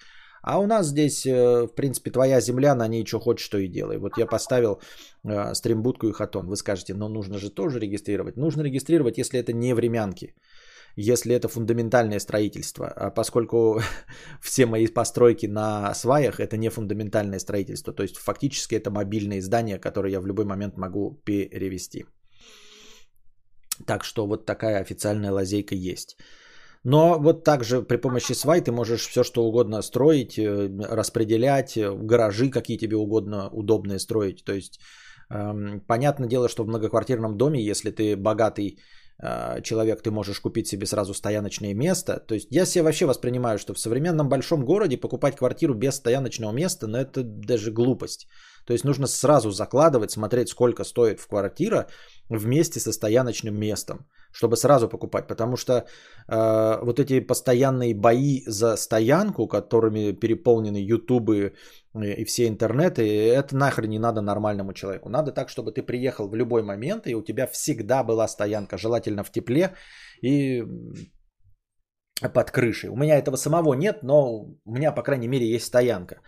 А 0.41 0.59
у 0.59 0.67
нас 0.67 0.87
здесь, 0.87 1.25
э, 1.25 1.67
в 1.67 1.75
принципе, 1.75 2.11
твоя 2.11 2.41
земля, 2.41 2.75
на 2.75 2.87
ней 2.87 3.05
что 3.05 3.19
хочешь, 3.19 3.49
то 3.49 3.57
и 3.57 3.67
делай. 3.67 3.97
Вот 3.97 4.17
я 4.17 4.25
поставил 4.25 4.81
э, 5.23 5.53
стримбудку 5.53 6.07
и 6.07 6.13
хатон. 6.13 6.47
Вы 6.47 6.55
скажете, 6.55 6.93
но 6.93 7.09
нужно 7.09 7.37
же 7.37 7.49
тоже 7.49 7.79
регистрировать. 7.79 8.37
Нужно 8.37 8.63
регистрировать, 8.63 9.17
если 9.17 9.39
это 9.39 9.53
не 9.53 9.73
времянки. 9.73 10.35
Если 10.95 11.35
это 11.35 11.47
фундаментальное 11.47 12.19
строительство. 12.19 12.87
А 12.87 13.11
поскольку 13.11 13.81
все 14.41 14.65
мои 14.65 14.87
постройки 14.87 15.47
на 15.47 15.93
сваях, 15.93 16.39
это 16.39 16.57
не 16.57 16.69
фундаментальное 16.69 17.39
строительство. 17.39 17.93
То 17.93 18.03
есть 18.03 18.17
фактически 18.17 18.75
это 18.75 18.91
мобильные 18.91 19.41
здания, 19.41 19.79
которые 19.79 20.13
я 20.13 20.21
в 20.21 20.25
любой 20.25 20.45
момент 20.45 20.77
могу 20.77 21.21
перевести. 21.25 22.05
Так 23.85 24.03
что 24.03 24.27
вот 24.27 24.45
такая 24.45 24.81
официальная 24.81 25.31
лазейка 25.31 25.75
есть. 25.75 26.17
Но 26.83 27.19
вот 27.19 27.43
также 27.43 27.81
при 27.81 27.97
помощи 27.97 28.33
свай 28.33 28.61
ты 28.61 28.71
можешь 28.71 29.07
все 29.07 29.23
что 29.23 29.43
угодно 29.43 29.81
строить, 29.81 30.37
э, 30.37 30.69
распределять, 30.89 31.77
э, 31.77 31.91
гаражи 31.91 32.49
какие 32.49 32.77
тебе 32.77 32.95
угодно 32.95 33.49
удобные 33.51 33.99
строить. 33.99 34.43
То 34.45 34.53
есть 34.53 34.79
эм, 35.29 35.81
понятное 35.87 36.27
дело, 36.27 36.47
что 36.47 36.63
в 36.63 36.67
многоквартирном 36.67 37.37
доме, 37.37 37.61
если 37.61 37.91
ты 37.91 38.15
богатый 38.15 38.79
э, 39.21 39.61
человек, 39.61 40.01
ты 40.01 40.11
можешь 40.11 40.39
купить 40.39 40.67
себе 40.67 40.85
сразу 40.85 41.13
стояночное 41.13 41.73
место. 41.73 42.23
То 42.27 42.35
есть 42.35 42.47
я 42.51 42.65
себе 42.65 42.83
вообще 42.83 43.05
воспринимаю, 43.05 43.59
что 43.59 43.73
в 43.73 43.79
современном 43.79 44.29
большом 44.29 44.63
городе 44.63 44.97
покупать 44.97 45.35
квартиру 45.35 45.73
без 45.73 45.95
стояночного 45.95 46.53
места, 46.53 46.87
ну 46.87 46.97
это 46.97 47.23
даже 47.23 47.71
глупость. 47.71 48.27
То 48.65 48.73
есть 48.73 48.85
нужно 48.85 49.07
сразу 49.07 49.51
закладывать, 49.51 50.11
смотреть, 50.11 50.49
сколько 50.49 50.83
стоит 50.83 51.19
в 51.19 51.27
квартира 51.27 51.87
вместе 52.29 52.79
со 52.79 52.91
стояночным 52.91 53.59
местом 53.59 54.07
чтобы 54.31 54.57
сразу 54.57 54.89
покупать, 54.89 55.27
потому 55.27 55.57
что 55.57 55.73
э, 56.27 56.79
вот 56.83 56.99
эти 56.99 57.19
постоянные 57.19 57.95
бои 57.95 58.43
за 58.45 58.77
стоянку, 58.77 59.47
которыми 59.47 60.11
переполнены 60.11 60.77
ютубы 60.77 61.53
и 61.95 62.23
все 62.25 62.47
интернеты, 62.47 63.01
это 63.01 63.55
нахрен 63.55 63.89
не 63.89 63.99
надо 63.99 64.21
нормальному 64.21 64.73
человеку. 64.73 65.09
Надо 65.09 65.31
так, 65.31 65.49
чтобы 65.49 65.71
ты 65.71 65.81
приехал 65.81 66.29
в 66.29 66.35
любой 66.35 66.61
момент, 66.61 67.07
и 67.07 67.15
у 67.15 67.23
тебя 67.23 67.47
всегда 67.47 68.03
была 68.03 68.27
стоянка, 68.27 68.77
желательно 68.77 69.23
в 69.23 69.31
тепле, 69.31 69.73
и 70.21 70.63
под 72.33 72.51
крышей. 72.51 72.89
У 72.89 72.95
меня 72.95 73.17
этого 73.17 73.37
самого 73.37 73.73
нет, 73.73 74.03
но 74.03 74.41
у 74.65 74.71
меня, 74.71 74.91
по 74.91 75.01
крайней 75.01 75.27
мере, 75.27 75.47
есть 75.47 75.65
стоянка. 75.65 76.21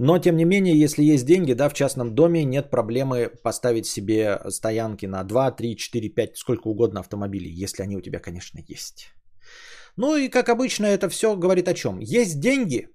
Но, 0.00 0.18
тем 0.18 0.36
не 0.36 0.44
менее, 0.44 0.78
если 0.78 1.02
есть 1.02 1.26
деньги, 1.26 1.54
да, 1.54 1.68
в 1.68 1.74
частном 1.74 2.14
доме 2.14 2.44
нет 2.44 2.70
проблемы 2.70 3.30
поставить 3.42 3.86
себе 3.86 4.40
стоянки 4.48 5.06
на 5.06 5.24
2, 5.24 5.50
3, 5.50 5.76
4, 5.76 6.08
5, 6.08 6.36
сколько 6.36 6.68
угодно 6.68 7.00
автомобилей, 7.00 7.50
если 7.50 7.82
они 7.82 7.96
у 7.96 8.00
тебя, 8.00 8.20
конечно, 8.20 8.60
есть. 8.68 9.12
Ну 9.96 10.16
и, 10.16 10.28
как 10.28 10.48
обычно, 10.48 10.86
это 10.86 11.08
все 11.08 11.34
говорит 11.34 11.68
о 11.68 11.74
чем? 11.74 11.98
Есть 11.98 12.38
деньги? 12.38 12.88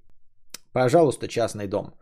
Пожалуйста, 0.72 1.28
частный 1.28 1.68
дом. 1.68 1.94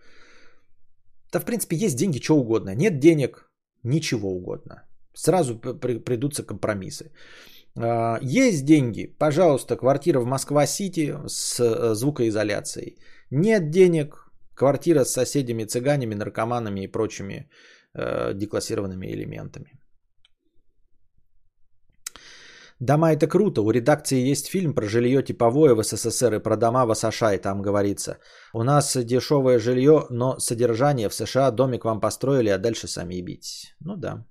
Да, 1.34 1.40
в 1.40 1.46
принципе, 1.46 1.76
есть 1.76 1.98
деньги, 1.98 2.22
что 2.22 2.36
угодно. 2.36 2.76
Нет 2.76 3.00
денег, 3.00 3.50
ничего 3.84 4.30
угодно. 4.30 4.84
Сразу 5.16 5.58
придутся 5.58 6.44
компромиссы. 6.44 7.12
А, 7.76 8.20
есть 8.22 8.66
деньги, 8.66 9.16
пожалуйста, 9.20 9.78
квартира 9.78 10.20
в 10.20 10.26
Москва-Сити 10.26 11.18
с 11.26 11.60
э, 11.60 11.96
звукоизоляцией. 11.96 13.00
Нет 13.32 13.72
денег, 13.72 14.21
квартира 14.56 15.04
с 15.04 15.14
соседями, 15.14 15.66
цыганями, 15.66 16.16
наркоманами 16.16 16.82
и 16.82 16.92
прочими 16.92 17.50
э, 17.94 18.34
деклассированными 18.34 19.08
элементами. 19.08 19.82
Дома 22.82 23.14
это 23.14 23.28
круто. 23.28 23.62
У 23.62 23.72
редакции 23.72 24.32
есть 24.32 24.48
фильм 24.48 24.74
про 24.74 24.88
жилье 24.88 25.22
типовое 25.22 25.76
в 25.76 25.84
СССР 25.84 26.34
и 26.34 26.40
про 26.40 26.58
дома 26.58 26.86
в 26.86 26.96
США, 26.96 27.36
и 27.36 27.38
там 27.38 27.62
говорится. 27.62 28.18
У 28.54 28.64
нас 28.64 28.98
дешевое 28.98 29.60
жилье, 29.60 30.08
но 30.10 30.40
содержание 30.40 31.08
в 31.08 31.14
США, 31.14 31.52
домик 31.52 31.86
вам 31.86 32.00
построили, 32.00 32.50
а 32.50 32.58
дальше 32.58 32.88
сами 32.88 33.16
ебитесь. 33.16 33.76
Ну 33.82 33.98
да. 33.98 34.26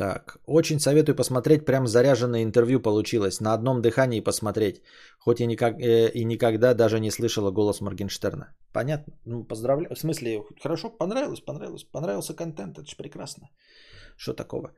Так, 0.00 0.38
очень 0.46 0.80
советую 0.80 1.14
посмотреть, 1.14 1.66
прям 1.66 1.86
заряженное 1.86 2.42
интервью 2.42 2.80
получилось. 2.80 3.40
На 3.40 3.52
одном 3.52 3.82
дыхании 3.82 4.22
посмотреть. 4.22 4.80
Хоть 5.18 5.40
и, 5.40 5.46
никак, 5.46 5.74
э, 5.78 6.10
и 6.14 6.24
никогда 6.24 6.74
даже 6.74 7.00
не 7.00 7.10
слышала 7.10 7.50
голос 7.50 7.80
Моргенштерна. 7.80 8.46
Понятно? 8.72 9.12
Ну, 9.26 9.44
поздравляю. 9.44 9.94
В 9.94 9.98
смысле, 9.98 10.42
хорошо, 10.62 10.88
понравилось, 10.88 11.40
понравилось. 11.40 11.84
Понравился 11.84 12.34
контент, 12.34 12.78
это 12.78 12.88
же 12.88 12.96
прекрасно. 12.96 13.50
Что 14.16 14.32
такого? 14.32 14.72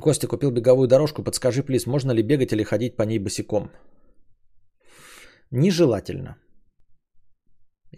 Костя 0.00 0.28
купил 0.28 0.52
беговую 0.52 0.86
дорожку. 0.86 1.24
Подскажи, 1.24 1.64
плиз, 1.64 1.86
можно 1.86 2.12
ли 2.12 2.22
бегать 2.22 2.52
или 2.52 2.62
ходить 2.62 2.96
по 2.96 3.02
ней 3.02 3.18
босиком? 3.18 3.72
Нежелательно. 5.50 6.36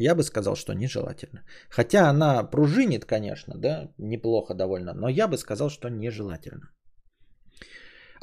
Я 0.02 0.14
бы 0.14 0.22
сказал, 0.22 0.56
что 0.56 0.74
нежелательно. 0.74 1.42
Хотя 1.70 2.10
она 2.10 2.44
пружинит, 2.44 3.04
конечно, 3.04 3.54
да, 3.56 3.90
неплохо 3.98 4.54
довольно, 4.54 4.94
но 4.94 5.08
я 5.08 5.28
бы 5.28 5.38
сказал, 5.38 5.70
что 5.70 5.88
нежелательно. 5.88 6.68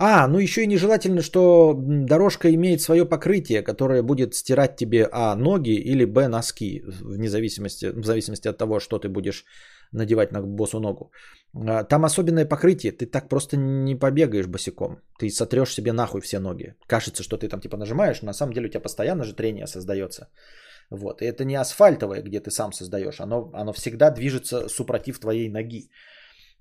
А, 0.02 0.28
ну 0.28 0.40
еще 0.40 0.64
и 0.64 0.68
нежелательно, 0.68 1.22
что 1.22 1.74
дорожка 1.78 2.54
имеет 2.54 2.82
свое 2.82 3.06
покрытие, 3.06 3.62
которое 3.62 4.02
будет 4.02 4.34
стирать 4.34 4.78
тебе 4.78 5.10
А, 5.12 5.36
ноги 5.36 5.76
или 5.76 6.06
Б, 6.06 6.28
носки, 6.28 6.84
вне 7.02 7.28
зависимости, 7.28 7.92
в 7.92 8.06
зависимости 8.06 8.48
от 8.48 8.58
того, 8.58 8.80
что 8.80 8.98
ты 8.98 9.10
будешь 9.10 9.46
надевать 9.92 10.32
на 10.32 10.42
босу 10.42 10.80
ногу. 10.80 11.12
А, 11.54 11.84
там 11.84 12.06
особенное 12.06 12.46
покрытие, 12.46 12.94
ты 12.94 13.06
так 13.08 13.28
просто 13.30 13.58
не 13.58 13.96
побегаешь 13.96 14.48
босиком. 14.48 15.02
Ты 15.20 15.30
сотрешь 15.30 15.74
себе 15.74 15.92
нахуй 15.92 16.22
все 16.22 16.40
ноги. 16.40 16.76
Кажется, 16.88 17.24
что 17.24 17.38
ты 17.38 17.50
там 17.50 17.60
типа 17.60 17.78
нажимаешь, 17.78 18.22
но 18.22 18.28
на 18.28 18.34
самом 18.34 18.54
деле 18.54 18.68
у 18.68 18.70
тебя 18.70 18.82
постоянно 18.82 19.24
же 19.24 19.34
трение 19.34 19.68
создается. 19.68 20.30
Вот. 20.90 21.22
И 21.22 21.26
это 21.26 21.46
не 21.46 21.56
асфальтовое, 21.56 22.22
где 22.22 22.40
ты 22.40 22.52
сам 22.52 22.74
создаешь. 22.74 23.20
Оно, 23.20 23.52
оно 23.54 23.74
всегда 23.74 24.12
движется 24.12 24.70
супротив 24.70 25.20
твоей 25.20 25.50
ноги. 25.50 25.92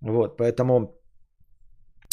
Вот. 0.01 0.37
Поэтому 0.37 1.01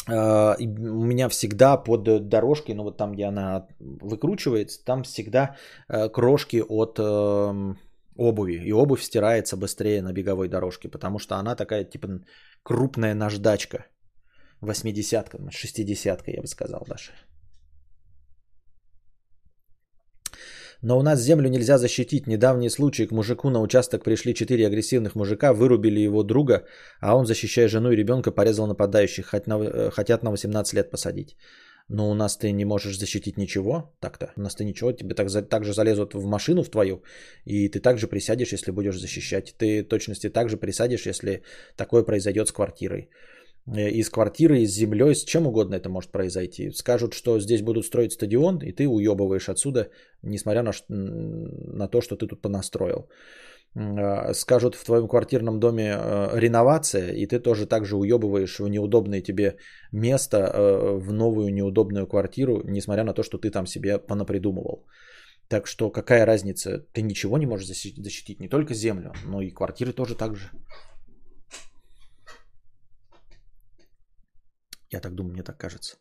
э, 0.08 0.56
у 0.60 1.06
меня 1.06 1.30
всегда 1.30 1.78
под 1.78 2.30
дорожкой, 2.30 2.76
ну 2.76 2.84
вот 2.84 2.98
там, 2.98 3.12
где 3.12 3.26
она 3.26 3.68
выкручивается, 3.80 4.84
там 4.86 5.04
всегда 5.04 5.56
э, 5.90 6.10
крошки 6.10 6.64
от 6.68 7.00
э, 7.00 7.76
обуви. 8.18 8.62
И 8.66 8.72
обувь 8.72 9.04
стирается 9.04 9.58
быстрее 9.58 10.02
на 10.02 10.14
беговой 10.14 10.48
дорожке, 10.48 10.90
потому 10.90 11.20
что 11.20 11.36
она 11.36 11.56
такая 11.56 11.84
типа 11.84 12.08
крупная 12.64 13.14
наждачка. 13.14 13.86
80-ка, 14.62 15.38
60-ка, 15.38 16.32
я 16.32 16.42
бы 16.42 16.48
сказал 16.48 16.86
даже. 16.88 17.12
Но 20.82 21.00
у 21.00 21.02
нас 21.02 21.22
землю 21.22 21.50
нельзя 21.50 21.78
защитить. 21.78 22.28
Недавний 22.28 22.70
случай 22.70 23.08
к 23.08 23.12
мужику 23.12 23.50
на 23.50 23.62
участок 23.62 24.04
пришли 24.04 24.34
четыре 24.34 24.68
агрессивных 24.68 25.16
мужика, 25.16 25.54
вырубили 25.54 26.00
его 26.00 26.24
друга, 26.24 26.66
а 27.00 27.16
он, 27.16 27.26
защищая 27.26 27.68
жену 27.68 27.92
и 27.92 27.96
ребенка, 27.96 28.32
порезал 28.32 28.68
нападающих, 28.68 29.34
э, 29.34 29.92
хотят 29.92 30.24
на 30.24 30.32
18 30.32 30.74
лет 30.74 30.92
посадить. 30.92 31.36
Но 31.88 32.10
у 32.10 32.14
нас 32.14 32.38
ты 32.38 32.52
не 32.52 32.66
можешь 32.66 32.98
защитить 32.98 33.38
ничего, 33.38 33.96
так-то. 34.00 34.34
У 34.38 34.42
нас 34.42 34.56
ты 34.56 34.64
ничего, 34.64 34.92
тебе 34.92 35.14
так, 35.14 35.30
так 35.50 35.64
же 35.64 35.74
залезут 35.74 36.14
в 36.14 36.26
машину 36.26 36.64
в 36.64 36.70
твою, 36.70 37.04
и 37.46 37.70
ты 37.70 37.80
также 37.80 38.08
присядешь, 38.08 38.54
если 38.54 38.72
будешь 38.72 39.00
защищать. 39.00 39.54
Ты 39.58 39.84
точности 39.84 40.30
также 40.30 40.58
присядешь, 40.58 41.06
если 41.06 41.44
такое 41.76 42.04
произойдет 42.04 42.48
с 42.48 42.52
квартирой. 42.52 43.10
Э, 43.68 43.90
из 43.90 44.10
квартиры, 44.10 44.62
из 44.62 44.72
землей, 44.72 45.16
с 45.16 45.24
чем 45.24 45.48
угодно 45.48 45.76
это 45.76 45.90
может 45.90 46.12
произойти. 46.12 46.72
Скажут, 46.72 47.14
что 47.14 47.40
здесь 47.40 47.62
будут 47.62 47.86
строить 47.86 48.14
стадион, 48.14 48.60
и 48.60 48.72
ты 48.72 48.88
уебываешь 48.88 49.50
отсюда, 49.50 49.90
несмотря 50.24 50.64
на, 50.64 50.72
на 50.88 51.88
то, 51.88 52.02
что 52.02 52.16
ты 52.16 52.28
тут 52.28 52.42
понастроил. 52.42 53.10
А, 53.76 54.34
скажут 54.34 54.76
в 54.76 54.86
твоем 54.86 55.08
квартирном 55.08 55.60
доме 55.60 55.96
э, 55.98 56.40
реновация, 56.40 57.12
и 57.12 57.26
ты 57.26 57.40
тоже 57.40 57.66
так 57.66 57.86
же 57.86 57.98
уебываешь 57.98 58.60
в 58.60 58.68
неудобное 58.70 59.22
тебе 59.22 59.58
место, 59.92 60.38
э, 60.38 60.98
в 60.98 61.12
новую 61.12 61.54
неудобную 61.54 62.08
квартиру, 62.08 62.62
несмотря 62.64 63.04
на 63.04 63.14
то, 63.14 63.24
что 63.24 63.38
ты 63.38 63.50
там 63.52 63.66
себе 63.66 63.98
понапридумывал. 63.98 64.86
Так 65.50 65.68
что 65.68 65.92
какая 65.92 66.26
разница? 66.26 66.86
Ты 66.94 67.02
ничего 67.02 67.38
не 67.38 67.46
можешь 67.46 67.68
защитить, 67.68 68.40
не 68.40 68.48
только 68.48 68.74
землю, 68.74 69.12
но 69.26 69.42
и 69.42 69.52
квартиры 69.52 69.94
тоже 69.94 70.16
так 70.16 70.36
же. 70.36 70.50
Я 74.96 75.02
так 75.02 75.14
думаю, 75.14 75.34
мне 75.34 75.44
так 75.44 75.58
кажется. 75.58 75.98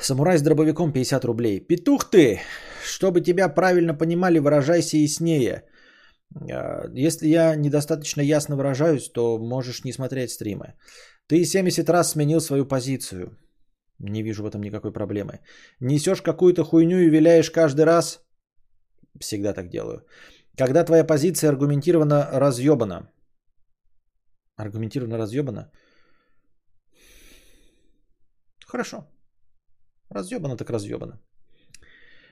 Самурай 0.00 0.38
с 0.38 0.42
дробовиком 0.42 0.92
50 0.92 1.24
рублей. 1.24 1.60
Петух 1.60 2.10
ты! 2.10 2.40
Чтобы 2.84 3.20
тебя 3.20 3.48
правильно 3.48 3.98
понимали, 3.98 4.38
выражайся 4.38 4.96
яснее. 4.96 5.62
А, 6.50 6.88
если 6.94 7.28
я 7.28 7.56
недостаточно 7.56 8.22
ясно 8.22 8.56
выражаюсь, 8.56 9.08
то 9.12 9.38
можешь 9.38 9.84
не 9.84 9.92
смотреть 9.92 10.30
стримы. 10.30 10.74
Ты 11.26 11.44
70 11.44 11.90
раз 11.90 12.10
сменил 12.10 12.40
свою 12.40 12.68
позицию. 12.68 13.36
Не 13.98 14.22
вижу 14.22 14.42
в 14.42 14.50
этом 14.50 14.60
никакой 14.62 14.92
проблемы. 14.92 15.40
Несешь 15.80 16.22
какую-то 16.22 16.64
хуйню 16.64 16.98
и 16.98 17.10
виляешь 17.10 17.50
каждый 17.50 17.84
раз. 17.84 18.20
Всегда 19.20 19.52
так 19.52 19.68
делаю. 19.68 20.06
Когда 20.56 20.84
твоя 20.84 21.04
позиция 21.04 21.50
аргументированно 21.50 22.28
разъебана. 22.32 23.10
Аргументированно 24.56 25.18
разъебана? 25.18 25.70
Хорошо. 28.72 28.96
Разъебано 30.10 30.56
так 30.56 30.70
разъебано. 30.70 31.20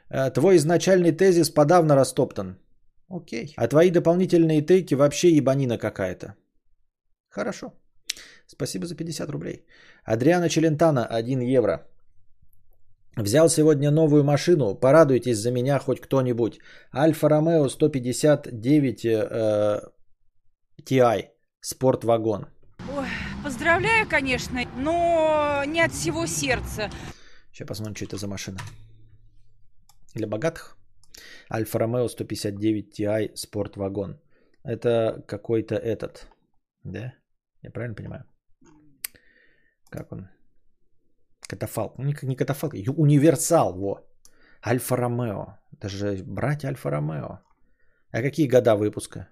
Э, 0.08 0.30
твой 0.30 0.56
изначальный 0.56 1.12
тезис 1.12 1.50
подавно 1.50 1.96
растоптан. 1.96 2.56
Окей. 3.08 3.54
А 3.56 3.68
твои 3.68 3.90
дополнительные 3.90 4.62
тейки 4.62 4.94
вообще 4.94 5.28
ебанина 5.36 5.78
какая-то. 5.78 6.34
Хорошо. 7.28 7.72
Спасибо 8.46 8.86
за 8.86 8.96
50 8.96 9.30
рублей. 9.30 9.66
Адриана 10.04 10.48
Челентана, 10.48 11.06
1 11.06 11.40
евро. 11.40 11.86
Взял 13.16 13.48
сегодня 13.48 13.90
новую 13.90 14.24
машину. 14.24 14.74
Порадуйтесь 14.74 15.38
за 15.38 15.50
меня 15.50 15.78
хоть 15.78 16.00
кто-нибудь. 16.00 16.58
Альфа 16.94 17.28
Ромео 17.28 17.68
159 17.68 19.04
э, 19.04 19.80
TI. 20.84 21.28
Спорт-вагон. 21.60 22.40
Ой, 22.40 22.59
Поздравляю, 23.42 24.06
конечно, 24.06 24.60
но 24.76 25.64
не 25.66 25.80
от 25.80 25.92
всего 25.92 26.26
сердца. 26.26 26.90
Сейчас 27.50 27.68
посмотрим, 27.68 27.96
что 27.96 28.04
это 28.04 28.16
за 28.18 28.28
машина. 28.28 28.58
Для 30.14 30.26
богатых. 30.26 30.76
Альфа 31.50 31.78
Ромео 31.78 32.08
159 32.08 33.00
Ti 33.00 33.34
Sport 33.34 33.72
Вагон. 33.76 34.20
Это 34.62 35.24
какой-то 35.26 35.74
этот. 35.74 36.28
Да? 36.84 37.14
Я 37.62 37.70
правильно 37.70 37.94
понимаю? 37.94 38.24
Как 39.88 40.12
он? 40.12 40.28
Катафалк. 41.48 41.98
Ну, 41.98 42.04
не, 42.04 42.14
не 42.22 42.36
катафалк, 42.36 42.74
универсал, 42.74 43.72
во. 43.72 44.06
Альфа 44.64 44.96
Ромео. 44.96 45.58
Даже 45.80 46.22
брать 46.24 46.64
Альфа 46.64 46.90
Ромео. 46.90 47.40
А 48.12 48.22
какие 48.22 48.48
года 48.48 48.76
выпуска? 48.76 49.28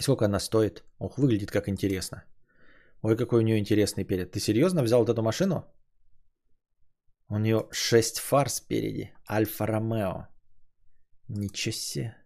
Сколько 0.00 0.24
она 0.24 0.40
стоит? 0.40 0.84
Ох, 0.98 1.18
выглядит 1.18 1.50
как 1.50 1.68
интересно. 1.68 2.24
Ой, 3.02 3.16
какой 3.16 3.40
у 3.40 3.42
нее 3.42 3.58
интересный 3.58 4.04
перед. 4.04 4.32
Ты 4.32 4.40
серьезно 4.40 4.82
взял 4.82 5.00
вот 5.00 5.08
эту 5.08 5.22
машину? 5.22 5.64
У 7.28 7.38
нее 7.38 7.68
6 7.70 8.18
фар 8.18 8.48
спереди. 8.48 9.12
Альфа 9.30 9.66
Ромео. 9.66 10.28
Ничего 11.28 11.72
себе. 11.72 12.16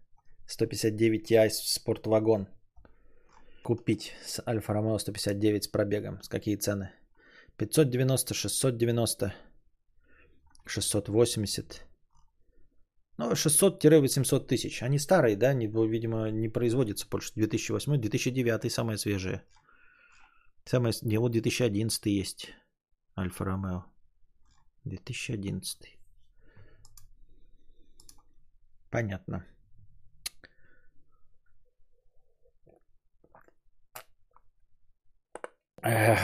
159 0.47 1.31
Ti 1.31 1.49
спортвагон. 1.49 2.47
Купить 3.63 4.13
с 4.25 4.41
Альфа 4.47 4.73
Ромео 4.73 4.97
159 4.97 5.63
с 5.63 5.67
пробегом. 5.67 6.21
С 6.23 6.29
какие 6.29 6.55
цены? 6.55 6.91
590, 7.57 8.33
690, 8.33 9.33
680. 10.65 11.88
Ну, 13.19 13.31
600-800 13.33 14.47
тысяч. 14.47 14.81
Они 14.81 14.97
старые, 14.97 15.35
да? 15.35 15.53
Не, 15.53 15.67
видимо, 15.67 16.31
не 16.31 16.47
производятся 16.47 17.05
больше 17.09 17.33
2008, 17.35 17.97
2009 17.99 18.71
самые 18.71 18.97
свежие. 18.97 19.43
Самое, 20.63 20.93
не, 21.01 21.17
вот 21.17 21.33
2011 21.33 22.05
есть. 22.05 22.53
Альфа 23.17 23.43
Ромео. 23.43 23.83
2011. 24.85 25.97
Понятно. 28.89 29.45
Эх. 35.81 36.19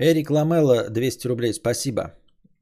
Эрик 0.00 0.30
Ламело, 0.30 0.88
200 0.90 1.26
рублей, 1.26 1.52
спасибо. 1.52 2.14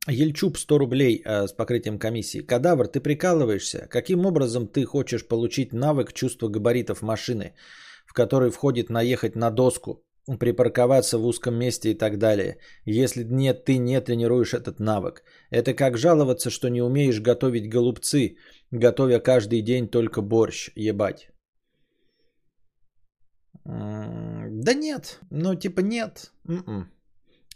Ельчуп, 0.09 0.57
100 0.57 0.79
рублей 0.79 1.23
э, 1.23 1.47
с 1.47 1.53
покрытием 1.53 1.99
комиссии. 1.99 2.41
Кадавр, 2.41 2.89
ты 2.89 3.01
прикалываешься? 3.01 3.87
Каким 3.91 4.25
образом 4.25 4.69
ты 4.69 4.85
хочешь 4.85 5.29
получить 5.29 5.73
навык 5.73 6.13
чувства 6.15 6.49
габаритов 6.49 7.03
машины, 7.03 7.53
в 8.07 8.15
который 8.15 8.51
входит 8.51 8.89
наехать 8.89 9.37
на 9.37 9.51
доску, 9.51 10.03
припарковаться 10.41 11.19
в 11.19 11.27
узком 11.27 11.59
месте 11.59 11.91
и 11.91 11.95
так 11.95 12.19
далее, 12.19 12.57
если 12.87 13.23
нет, 13.25 13.65
ты 13.67 13.77
не 13.77 14.01
тренируешь 14.01 14.55
этот 14.55 14.81
навык? 14.81 15.23
Это 15.51 15.75
как 15.75 15.99
жаловаться, 15.99 16.49
что 16.49 16.71
не 16.71 16.81
умеешь 16.81 17.21
готовить 17.21 17.69
голубцы, 17.69 18.37
готовя 18.71 19.19
каждый 19.21 19.61
день 19.61 19.89
только 19.89 20.23
борщ, 20.23 20.71
ебать. 20.75 21.29
Да 23.65 24.73
нет, 24.75 25.19
ну 25.31 25.55
типа 25.55 25.81
нет. 25.81 26.33
М-м. 26.49 26.96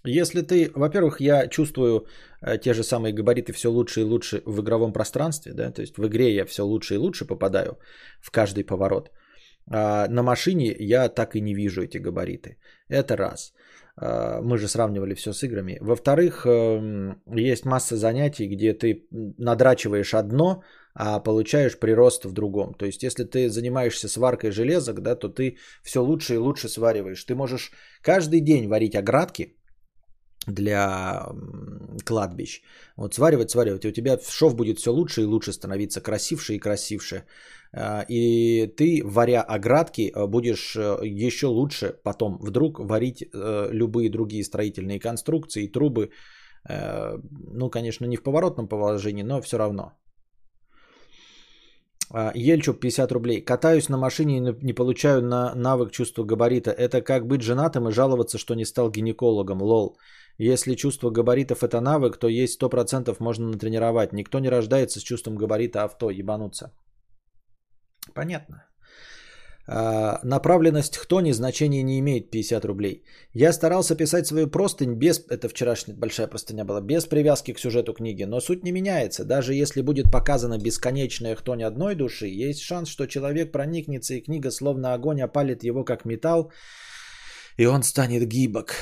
Если 0.04 0.42
ты, 0.42 0.70
во-первых, 0.74 1.20
я 1.20 1.46
чувствую 1.48 2.06
э, 2.40 2.58
те 2.58 2.72
же 2.74 2.82
самые 2.82 3.12
габариты 3.12 3.52
все 3.52 3.68
лучше 3.68 4.00
и 4.00 4.04
лучше 4.04 4.42
в 4.46 4.60
игровом 4.60 4.92
пространстве, 4.92 5.52
да, 5.52 5.70
то 5.70 5.82
есть 5.82 5.98
в 5.98 6.06
игре 6.06 6.34
я 6.34 6.46
все 6.46 6.62
лучше 6.62 6.94
и 6.94 6.98
лучше 6.98 7.26
попадаю 7.26 7.78
в 8.20 8.30
каждый 8.30 8.64
поворот. 8.64 9.10
А 9.72 10.08
на 10.08 10.22
машине 10.22 10.74
я 10.78 11.08
так 11.08 11.36
и 11.36 11.40
не 11.40 11.54
вижу 11.54 11.82
эти 11.82 11.98
габариты. 11.98 12.56
Это 12.88 13.16
раз. 13.16 13.52
А, 13.96 14.40
мы 14.42 14.58
же 14.58 14.68
сравнивали 14.68 15.14
все 15.14 15.32
с 15.32 15.42
играми. 15.42 15.78
Во-вторых, 15.80 16.46
эм, 16.46 17.22
есть 17.26 17.66
масса 17.66 17.96
занятий, 17.96 18.48
где 18.48 18.72
ты 18.72 19.06
надрачиваешь 19.38 20.14
одно, 20.14 20.62
а 20.94 21.20
получаешь 21.20 21.78
прирост 21.78 22.24
в 22.24 22.32
другом. 22.32 22.74
То 22.74 22.86
есть, 22.86 23.02
если 23.02 23.24
ты 23.24 23.48
занимаешься 23.48 24.08
сваркой 24.08 24.50
железок, 24.50 25.02
да, 25.02 25.14
то 25.14 25.28
ты 25.28 25.58
все 25.82 26.02
лучше 26.02 26.34
и 26.34 26.38
лучше 26.38 26.68
свариваешь. 26.68 27.24
Ты 27.24 27.34
можешь 27.34 27.72
каждый 28.02 28.40
день 28.40 28.68
варить 28.68 28.96
оградки, 28.96 29.56
для 30.46 31.26
кладбищ. 32.04 32.62
Вот 32.96 33.14
сваривать, 33.14 33.50
сваривать, 33.50 33.84
и 33.84 33.88
у 33.88 33.92
тебя 33.92 34.18
шов 34.18 34.54
будет 34.54 34.78
все 34.78 34.90
лучше 34.90 35.22
и 35.22 35.26
лучше 35.26 35.52
становиться, 35.52 36.00
красивше 36.00 36.54
и 36.54 36.58
красивше. 36.58 37.24
А, 37.72 38.04
и 38.08 38.66
ты, 38.66 39.02
варя 39.04 39.42
оградки, 39.42 40.10
э, 40.10 40.26
будешь 40.26 40.76
э, 40.76 40.98
еще 41.04 41.46
лучше 41.46 41.94
потом 42.04 42.38
вдруг 42.40 42.78
варить 42.78 43.22
э, 43.22 43.68
любые 43.72 44.10
другие 44.10 44.44
строительные 44.44 44.98
конструкции, 44.98 45.66
трубы. 45.66 46.10
Ну, 46.68 47.70
конечно, 47.70 48.04
не 48.04 48.16
в 48.16 48.22
поворотном 48.22 48.68
положении, 48.68 49.22
но 49.22 49.40
все 49.40 49.56
равно. 49.56 49.92
А, 52.12 52.32
Ельчук 52.34 52.80
50 52.80 53.12
рублей. 53.12 53.40
Катаюсь 53.44 53.88
на 53.88 53.96
машине 53.96 54.36
и 54.36 54.64
не 54.64 54.72
получаю 54.72 55.22
на 55.22 55.54
навык 55.54 55.92
чувства 55.92 56.24
габарита. 56.24 56.70
Это 56.70 57.02
как 57.02 57.26
быть 57.26 57.42
женатым 57.42 57.88
и 57.88 57.92
жаловаться, 57.92 58.38
что 58.38 58.54
не 58.54 58.64
стал 58.64 58.90
гинекологом. 58.90 59.62
Лол. 59.62 59.96
Если 60.42 60.74
чувство 60.74 61.10
габаритов 61.10 61.62
это 61.62 61.80
навык, 61.80 62.16
то 62.16 62.28
есть 62.28 62.58
100% 62.58 63.14
можно 63.20 63.48
натренировать. 63.48 64.12
Никто 64.12 64.38
не 64.38 64.48
рождается 64.48 64.98
с 64.98 65.02
чувством 65.02 65.36
габарита 65.36 65.84
авто, 65.84 66.10
ебануться. 66.10 66.72
Понятно. 68.14 68.64
А, 69.68 70.18
направленность 70.24 70.96
хтони 70.96 71.32
значения 71.32 71.82
не 71.82 71.98
имеет 71.98 72.30
50 72.30 72.64
рублей. 72.64 73.04
Я 73.34 73.52
старался 73.52 73.94
писать 73.94 74.26
свою 74.26 74.46
простынь 74.46 74.94
без, 74.94 75.18
это 75.28 75.48
вчерашняя 75.50 75.94
большая 75.94 76.26
простыня 76.26 76.64
была, 76.64 76.80
без 76.80 77.04
привязки 77.04 77.52
к 77.52 77.58
сюжету 77.58 77.92
книги, 77.92 78.24
но 78.24 78.40
суть 78.40 78.64
не 78.64 78.72
меняется. 78.72 79.26
Даже 79.26 79.52
если 79.52 79.82
будет 79.82 80.10
показана 80.10 80.56
бесконечная 80.56 81.36
хтонь 81.36 81.64
одной 81.64 81.94
души, 81.94 82.28
есть 82.28 82.62
шанс, 82.62 82.88
что 82.88 83.06
человек 83.06 83.52
проникнется 83.52 84.14
и 84.14 84.22
книга 84.22 84.50
словно 84.50 84.94
огонь 84.94 85.20
опалит 85.20 85.64
его 85.64 85.84
как 85.84 86.06
металл, 86.06 86.50
и 87.58 87.66
он 87.66 87.82
станет 87.82 88.26
гибок. 88.26 88.74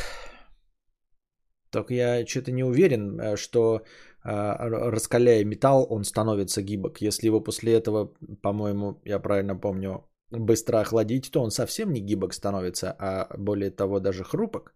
Только 1.70 1.94
я 1.94 2.26
что-то 2.26 2.52
не 2.52 2.64
уверен, 2.64 3.20
э, 3.20 3.36
что 3.36 3.82
а, 4.22 4.68
раскаляя 4.90 5.44
металл, 5.44 5.86
он 5.90 6.04
становится 6.04 6.62
гибок. 6.62 7.00
Если 7.00 7.26
его 7.26 7.40
после 7.40 7.72
этого, 7.72 8.14
по-моему, 8.42 9.00
я 9.04 9.20
правильно 9.20 9.56
помню, 9.60 10.04
быстро 10.30 10.80
охладить, 10.80 11.30
то 11.30 11.42
он 11.42 11.50
совсем 11.50 11.92
не 11.92 12.00
гибок 12.00 12.34
становится, 12.34 12.94
а 12.98 13.28
более 13.38 13.70
того 13.70 14.00
даже 14.00 14.24
хрупок. 14.24 14.74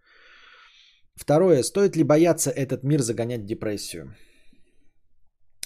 Второе, 1.15 1.63
стоит 1.63 1.97
ли 1.97 2.05
бояться 2.05 2.51
этот 2.51 2.85
мир 2.85 3.03
загонять 3.03 3.43
в 3.43 3.47
депрессию? 3.47 4.15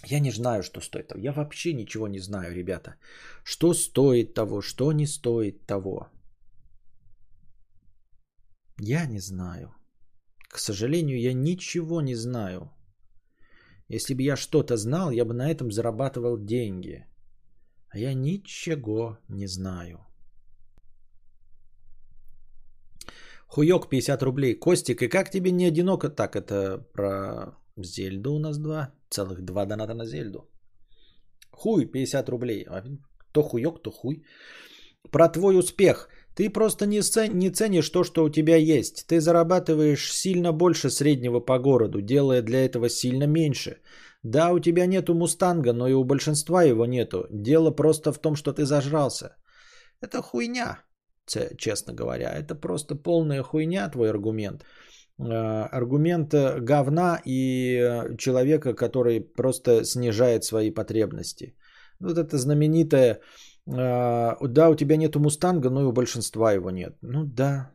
Я 0.05 0.21
не 0.21 0.31
знаю, 0.31 0.62
что 0.62 0.81
стоит 0.81 1.09
того. 1.09 1.21
Я 1.21 1.33
вообще 1.33 1.73
ничего 1.73 2.09
не 2.09 2.19
знаю, 2.19 2.55
ребята. 2.55 2.97
Что 3.45 3.75
стоит 3.75 4.35
того, 4.35 4.61
что 4.62 4.93
не 4.93 5.07
стоит 5.07 5.67
того. 5.67 6.09
Я 8.81 9.07
не 9.07 9.21
знаю. 9.21 9.75
К 10.48 10.59
сожалению, 10.59 11.20
я 11.20 11.32
ничего 11.32 12.00
не 12.00 12.14
знаю. 12.14 12.70
Если 13.88 14.14
бы 14.14 14.22
я 14.22 14.37
что-то 14.37 14.76
знал, 14.76 15.11
я 15.11 15.24
бы 15.24 15.35
на 15.35 15.50
этом 15.50 15.70
зарабатывал 15.70 16.38
деньги. 16.38 17.06
А 17.88 17.98
я 17.98 18.14
ничего 18.14 19.18
не 19.28 19.46
знаю. 19.46 19.98
Хуёк 23.46 23.88
50 23.88 24.22
рублей. 24.22 24.54
Костик, 24.59 25.02
и 25.02 25.09
как 25.09 25.30
тебе 25.30 25.50
не 25.50 25.66
одиноко? 25.66 26.11
Так, 26.11 26.37
это 26.37 26.85
про 26.92 27.56
Зельду 27.76 28.35
у 28.35 28.38
нас 28.38 28.59
два. 28.59 28.92
Целых 29.11 29.44
два 29.44 29.66
доната 29.66 29.94
на 29.94 30.04
Зельду. 30.04 30.48
Хуй 31.50 31.87
50 31.87 32.28
рублей. 32.28 32.64
А, 32.68 32.82
то 33.32 33.42
хуёк, 33.42 33.82
то 33.82 33.90
хуй. 33.90 34.24
Про 35.11 35.28
твой 35.28 35.59
успех. 35.59 36.09
Ты 36.37 36.51
просто 36.51 36.87
не, 36.87 37.01
цен, 37.01 37.38
не 37.38 37.51
ценишь 37.51 37.90
то, 37.90 38.05
что 38.05 38.25
у 38.25 38.29
тебя 38.31 38.57
есть. 38.57 39.07
Ты 39.07 39.20
зарабатываешь 39.20 40.12
сильно 40.12 40.53
больше 40.53 40.90
среднего 40.90 41.40
по 41.40 41.59
городу, 41.59 42.03
делая 42.03 42.42
для 42.42 42.64
этого 42.64 42.88
сильно 42.88 43.27
меньше. 43.27 43.79
Да, 44.22 44.53
у 44.53 44.61
тебя 44.61 44.87
нету 44.87 45.14
мустанга, 45.14 45.72
но 45.72 45.88
и 45.88 45.94
у 45.94 46.05
большинства 46.05 46.62
его 46.62 46.87
нету. 46.87 47.27
Дело 47.31 47.70
просто 47.70 48.12
в 48.12 48.18
том, 48.18 48.37
что 48.37 48.53
ты 48.53 48.66
зажрался. 48.66 49.37
Это 50.03 50.20
хуйня, 50.20 50.79
честно 51.59 51.94
говоря. 51.94 52.31
Это 52.38 52.55
просто 52.55 52.96
полная 52.96 53.42
хуйня, 53.42 53.88
твой 53.88 54.11
аргумент. 54.11 54.64
Э, 55.18 55.68
аргумент 55.72 56.35
э, 56.35 56.61
говна 56.61 57.18
и 57.25 57.79
э, 57.79 58.16
человека, 58.18 58.75
который 58.75 59.20
просто 59.20 59.85
снижает 59.85 60.44
свои 60.44 60.70
потребности. 60.70 61.57
Вот 62.01 62.18
это 62.18 62.37
знаменитое 62.37 63.20
да, 63.66 64.68
у 64.70 64.74
тебя 64.76 64.96
нету 64.96 65.20
мустанга, 65.20 65.70
но 65.70 65.83
и 65.83 65.85
у 65.85 65.92
большинства 65.92 66.52
его 66.52 66.70
нет. 66.70 66.96
Ну 67.02 67.24
да. 67.24 67.72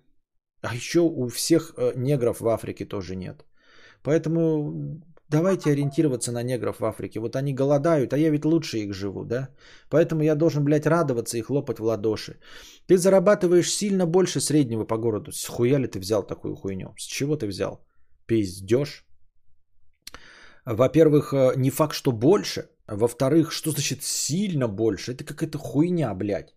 А 0.62 0.76
еще 0.76 1.00
у 1.00 1.28
всех 1.28 1.74
э, 1.78 1.94
негров 1.96 2.40
в 2.40 2.48
Африке 2.48 2.86
тоже 2.86 3.16
нет. 3.16 3.46
Поэтому 4.04 5.02
давайте 5.28 5.72
ориентироваться 5.72 6.32
на 6.32 6.44
негров 6.44 6.80
в 6.80 6.86
Африке. 6.86 7.20
Вот 7.20 7.36
они 7.36 7.54
голодают, 7.54 8.14
а 8.14 8.18
я 8.18 8.30
ведь 8.30 8.46
лучше 8.46 8.78
их 8.78 8.94
живу, 8.94 9.26
да? 9.26 9.50
Поэтому 9.90 10.24
я 10.24 10.36
должен, 10.36 10.64
блядь, 10.64 10.86
радоваться 10.86 11.38
и 11.38 11.42
хлопать 11.42 11.80
в 11.80 11.84
ладоши. 11.84 12.40
Ты 12.88 12.98
зарабатываешь 12.98 13.72
сильно 13.72 14.06
больше 14.06 14.40
среднего 14.40 14.86
по 14.86 14.98
городу. 14.98 15.32
С 15.32 15.48
хуя 15.48 15.80
ли 15.80 15.88
ты 15.88 16.00
взял 16.00 16.24
такую 16.24 16.56
хуйню? 16.56 16.94
С 16.98 17.06
чего 17.06 17.36
ты 17.36 17.48
взял? 17.48 17.86
Пиздешь. 18.28 19.06
Во-первых, 20.66 21.34
э, 21.34 21.54
не 21.58 21.72
факт, 21.72 21.94
что 21.94 22.12
больше. 22.12 22.70
Во-вторых, 22.92 23.52
что 23.52 23.72
значит 23.72 24.04
сильно 24.04 24.68
больше? 24.68 25.12
Это 25.14 25.24
какая-то 25.24 25.58
хуйня, 25.58 26.14
блядь. 26.14 26.56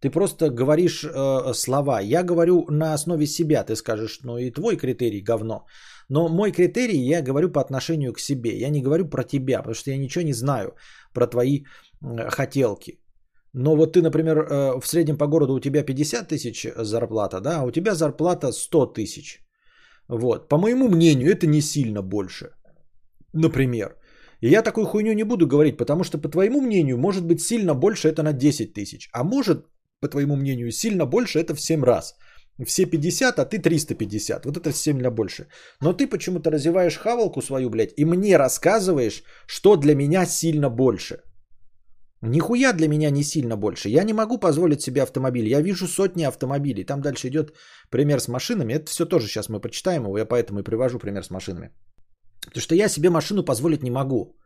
Ты 0.00 0.10
просто 0.10 0.50
говоришь 0.50 1.04
э, 1.04 1.54
слова. 1.54 2.00
Я 2.00 2.22
говорю 2.22 2.66
на 2.70 2.94
основе 2.94 3.26
себя. 3.26 3.64
Ты 3.64 3.76
скажешь, 3.76 4.20
ну 4.24 4.38
и 4.38 4.50
твой 4.50 4.76
критерий 4.76 5.20
говно. 5.20 5.66
Но 6.08 6.28
мой 6.28 6.52
критерий 6.52 6.98
я 6.98 7.22
говорю 7.22 7.52
по 7.52 7.60
отношению 7.60 8.12
к 8.12 8.20
себе. 8.20 8.58
Я 8.58 8.70
не 8.70 8.82
говорю 8.82 9.08
про 9.08 9.22
тебя, 9.22 9.58
потому 9.58 9.74
что 9.74 9.90
я 9.90 9.98
ничего 9.98 10.24
не 10.24 10.32
знаю 10.32 10.74
про 11.14 11.26
твои 11.26 11.64
э, 12.02 12.30
хотелки. 12.30 12.98
Но 13.52 13.76
вот 13.76 13.92
ты, 13.92 14.02
например, 14.02 14.38
э, 14.38 14.80
в 14.80 14.86
среднем 14.86 15.18
по 15.18 15.26
городу 15.26 15.54
у 15.54 15.60
тебя 15.60 15.84
50 15.84 16.28
тысяч 16.28 16.66
зарплата, 16.76 17.40
да, 17.40 17.60
а 17.60 17.64
у 17.64 17.70
тебя 17.70 17.94
зарплата 17.94 18.52
100 18.52 18.86
тысяч. 18.86 19.40
Вот. 20.08 20.48
По 20.48 20.58
моему 20.58 20.88
мнению, 20.88 21.30
это 21.30 21.46
не 21.46 21.60
сильно 21.60 22.02
больше. 22.02 22.50
например. 23.32 23.99
И 24.40 24.48
я 24.48 24.62
такую 24.62 24.86
хуйню 24.86 25.12
не 25.12 25.24
буду 25.24 25.46
говорить, 25.46 25.76
потому 25.76 26.04
что, 26.04 26.18
по 26.18 26.28
твоему 26.28 26.60
мнению, 26.60 26.98
может 26.98 27.24
быть 27.24 27.40
сильно 27.40 27.74
больше 27.74 28.08
это 28.08 28.22
на 28.22 28.32
10 28.32 28.72
тысяч. 28.72 29.08
А 29.12 29.24
может, 29.24 29.66
по 30.00 30.08
твоему 30.08 30.36
мнению, 30.36 30.72
сильно 30.72 31.06
больше 31.06 31.38
это 31.38 31.54
в 31.54 31.60
7 31.60 31.84
раз. 31.84 32.14
Все 32.66 32.86
50, 32.86 33.38
а 33.38 33.44
ты 33.44 33.58
350. 33.58 34.44
Вот 34.46 34.56
это 34.56 34.72
сильно 34.72 35.10
больше. 35.10 35.46
Но 35.80 35.92
ты 35.92 36.06
почему-то 36.06 36.50
развиваешь 36.50 36.98
хавалку 36.98 37.42
свою, 37.42 37.70
блядь, 37.70 37.94
и 37.96 38.04
мне 38.04 38.36
рассказываешь, 38.36 39.22
что 39.46 39.76
для 39.76 39.94
меня 39.94 40.26
сильно 40.26 40.70
больше. 40.70 41.22
Нихуя 42.22 42.74
для 42.74 42.88
меня 42.88 43.10
не 43.10 43.22
сильно 43.22 43.56
больше. 43.56 43.88
Я 43.88 44.04
не 44.04 44.12
могу 44.12 44.38
позволить 44.38 44.82
себе 44.82 45.02
автомобиль. 45.02 45.48
Я 45.48 45.62
вижу 45.62 45.86
сотни 45.86 46.24
автомобилей. 46.24 46.84
Там 46.84 47.00
дальше 47.00 47.28
идет 47.28 47.54
пример 47.90 48.20
с 48.20 48.28
машинами. 48.28 48.74
Это 48.74 48.90
все 48.90 49.06
тоже 49.06 49.26
сейчас 49.26 49.48
мы 49.48 49.60
почитаем 49.60 50.04
его. 50.04 50.18
Я 50.18 50.26
поэтому 50.26 50.60
и 50.60 50.62
привожу 50.62 50.98
пример 50.98 51.24
с 51.24 51.30
машинами. 51.30 51.70
Потому 52.50 52.62
что 52.62 52.74
я 52.74 52.88
себе 52.88 53.10
машину 53.10 53.44
позволить 53.44 53.82
не 53.82 53.90
могу. 53.90 54.36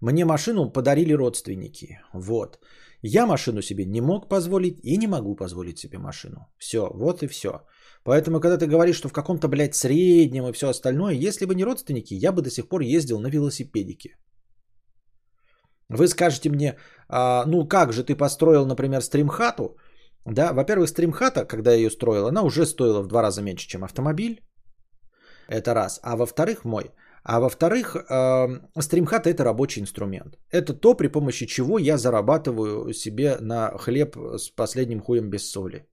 Мне 0.00 0.24
машину 0.24 0.72
подарили 0.72 1.14
родственники. 1.14 2.00
Вот. 2.14 2.58
Я 3.02 3.26
машину 3.26 3.62
себе 3.62 3.84
не 3.84 4.00
мог 4.00 4.28
позволить 4.28 4.78
и 4.82 4.96
не 4.96 5.06
могу 5.06 5.36
позволить 5.36 5.78
себе 5.78 5.98
машину. 5.98 6.46
Все, 6.58 6.90
вот 6.94 7.22
и 7.22 7.28
все. 7.28 7.50
Поэтому, 8.04 8.40
когда 8.40 8.56
ты 8.58 8.66
говоришь, 8.66 8.96
что 8.96 9.08
в 9.08 9.12
каком-то, 9.12 9.48
блядь, 9.48 9.74
среднем 9.74 10.46
и 10.46 10.52
все 10.52 10.68
остальное, 10.68 11.14
если 11.14 11.46
бы 11.46 11.54
не 11.54 11.64
родственники, 11.64 12.14
я 12.14 12.32
бы 12.32 12.42
до 12.42 12.50
сих 12.50 12.68
пор 12.68 12.80
ездил 12.80 13.20
на 13.20 13.28
велосипедике. 13.28 14.16
Вы 15.90 16.08
скажете 16.08 16.50
мне, 16.50 16.76
а, 17.08 17.44
ну 17.46 17.68
как 17.68 17.92
же 17.92 18.04
ты 18.04 18.16
построил, 18.16 18.66
например, 18.66 19.02
стримхату? 19.02 19.76
Да, 20.26 20.52
во-первых, 20.52 20.88
стримхата, 20.88 21.44
когда 21.44 21.72
я 21.72 21.76
ее 21.76 21.90
строил, 21.90 22.26
она 22.26 22.42
уже 22.42 22.64
стоила 22.66 23.02
в 23.02 23.06
два 23.06 23.22
раза 23.22 23.42
меньше, 23.42 23.68
чем 23.68 23.84
автомобиль. 23.84 24.40
Это 25.48 25.74
раз. 25.74 26.00
А 26.02 26.16
во-вторых, 26.16 26.64
мой. 26.64 26.90
А 27.24 27.40
во-вторых, 27.40 27.96
э, 27.96 28.80
стримхат 28.80 29.26
это 29.26 29.44
рабочий 29.44 29.80
инструмент. 29.80 30.38
Это 30.50 30.74
то, 30.74 30.94
при 30.94 31.08
помощи 31.08 31.46
чего 31.46 31.78
я 31.78 31.96
зарабатываю 31.96 32.92
себе 32.92 33.38
на 33.40 33.78
хлеб 33.78 34.16
с 34.36 34.50
последним 34.50 35.00
хуем 35.00 35.30
без 35.30 35.50
соли. 35.50 35.86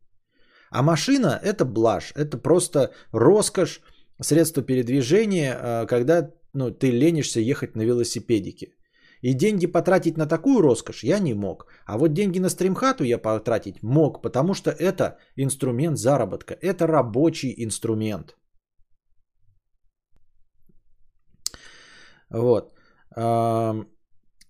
А 0.72 0.84
машина 0.84 1.40
это 1.42 1.64
блажь, 1.66 2.12
это 2.16 2.38
просто 2.38 2.92
роскошь, 3.14 3.82
средство 4.22 4.62
передвижения, 4.62 5.58
э, 5.58 5.86
когда 5.88 6.30
ну, 6.54 6.70
ты 6.72 6.92
ленишься 6.92 7.40
ехать 7.40 7.76
на 7.76 7.84
велосипедике. 7.86 8.74
И 9.22 9.34
деньги 9.34 9.68
потратить 9.68 10.18
на 10.18 10.26
такую 10.26 10.62
роскошь 10.62 11.04
я 11.04 11.20
не 11.20 11.34
мог. 11.34 11.68
А 11.86 11.98
вот 11.98 12.14
деньги 12.14 12.40
на 12.40 12.50
стримхату 12.50 13.04
я 13.06 13.18
потратить 13.18 13.84
мог, 13.84 14.22
потому 14.22 14.54
что 14.54 14.72
это 14.72 15.18
инструмент 15.38 15.98
заработка. 15.98 16.58
Это 16.62 16.88
рабочий 16.88 17.54
инструмент. 17.58 18.36
Вот. 22.32 22.74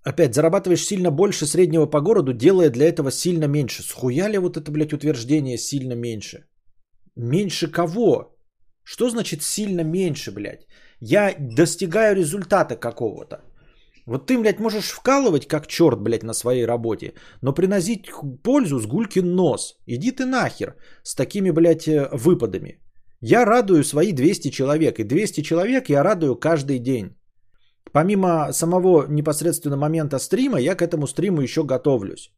Опять, 0.04 0.34
зарабатываешь 0.34 0.86
сильно 0.86 1.12
больше 1.12 1.46
среднего 1.46 1.86
по 1.86 2.02
городу, 2.02 2.34
делая 2.34 2.70
для 2.70 2.88
этого 2.88 3.12
сильно 3.12 3.46
меньше. 3.48 3.84
Схуя 3.84 4.30
ли 4.30 4.38
вот 4.38 4.58
это, 4.58 4.72
блядь, 4.72 4.94
утверждение 4.94 5.58
сильно 5.58 5.94
меньше? 5.94 6.46
Меньше 7.16 7.68
кого? 7.68 8.36
Что 8.84 9.10
значит 9.10 9.44
сильно 9.44 9.84
меньше, 9.84 10.32
блядь? 10.32 10.66
Я 11.00 11.36
достигаю 11.40 12.16
результата 12.16 12.76
какого-то. 12.76 13.42
Вот 14.08 14.28
ты, 14.28 14.40
блядь, 14.40 14.60
можешь 14.60 14.92
вкалывать 14.92 15.48
как 15.48 15.68
черт, 15.68 16.02
блядь, 16.02 16.24
на 16.24 16.34
своей 16.34 16.66
работе, 16.66 17.14
но 17.42 17.54
приносить 17.54 18.10
пользу 18.44 18.80
с 18.80 18.88
гулькин 18.88 19.36
нос. 19.36 19.76
Иди 19.86 20.12
ты 20.12 20.26
нахер 20.26 20.76
с 21.04 21.16
такими, 21.16 21.52
блядь, 21.52 21.88
э, 21.88 22.10
выпадами. 22.12 22.80
Я 23.22 23.46
радую 23.46 23.84
свои 23.84 24.14
200 24.14 24.50
человек, 24.50 25.00
и 25.00 25.04
200 25.04 25.42
человек 25.42 25.90
я 25.90 26.04
радую 26.04 26.36
каждый 26.36 26.80
день. 26.80 27.16
Помимо 27.94 28.54
самого 28.54 29.06
непосредственно 29.08 29.78
момента 29.78 30.20
стрима, 30.20 30.60
я 30.60 30.76
к 30.76 30.82
этому 30.82 31.08
стриму 31.08 31.42
еще 31.42 31.64
готовлюсь. 31.64 32.32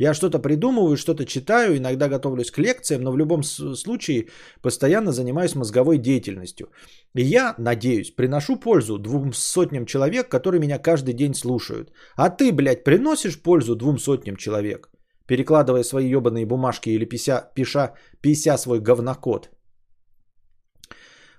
Я 0.00 0.14
что-то 0.14 0.38
придумываю, 0.38 0.96
что-то 0.96 1.26
читаю, 1.26 1.76
иногда 1.76 2.08
готовлюсь 2.08 2.50
к 2.50 2.58
лекциям, 2.58 3.02
но 3.02 3.12
в 3.12 3.18
любом 3.18 3.42
случае 3.42 4.28
постоянно 4.62 5.12
занимаюсь 5.12 5.54
мозговой 5.54 5.98
деятельностью. 5.98 6.70
И 7.14 7.22
я, 7.22 7.54
надеюсь, 7.58 8.10
приношу 8.16 8.56
пользу 8.56 8.98
двум 8.98 9.34
сотням 9.34 9.84
человек, 9.84 10.30
которые 10.30 10.58
меня 10.58 10.78
каждый 10.78 11.12
день 11.12 11.34
слушают. 11.34 11.92
А 12.16 12.30
ты, 12.30 12.50
блядь, 12.50 12.82
приносишь 12.82 13.42
пользу 13.42 13.76
двум 13.76 13.98
сотням 13.98 14.36
человек, 14.36 14.88
перекладывая 15.26 15.82
свои 15.82 16.08
ебаные 16.08 16.46
бумажки 16.46 16.88
или 16.88 17.04
пися, 17.04 17.50
пиша, 17.54 17.92
пися 18.22 18.56
свой 18.56 18.80
говнокод. 18.80 19.50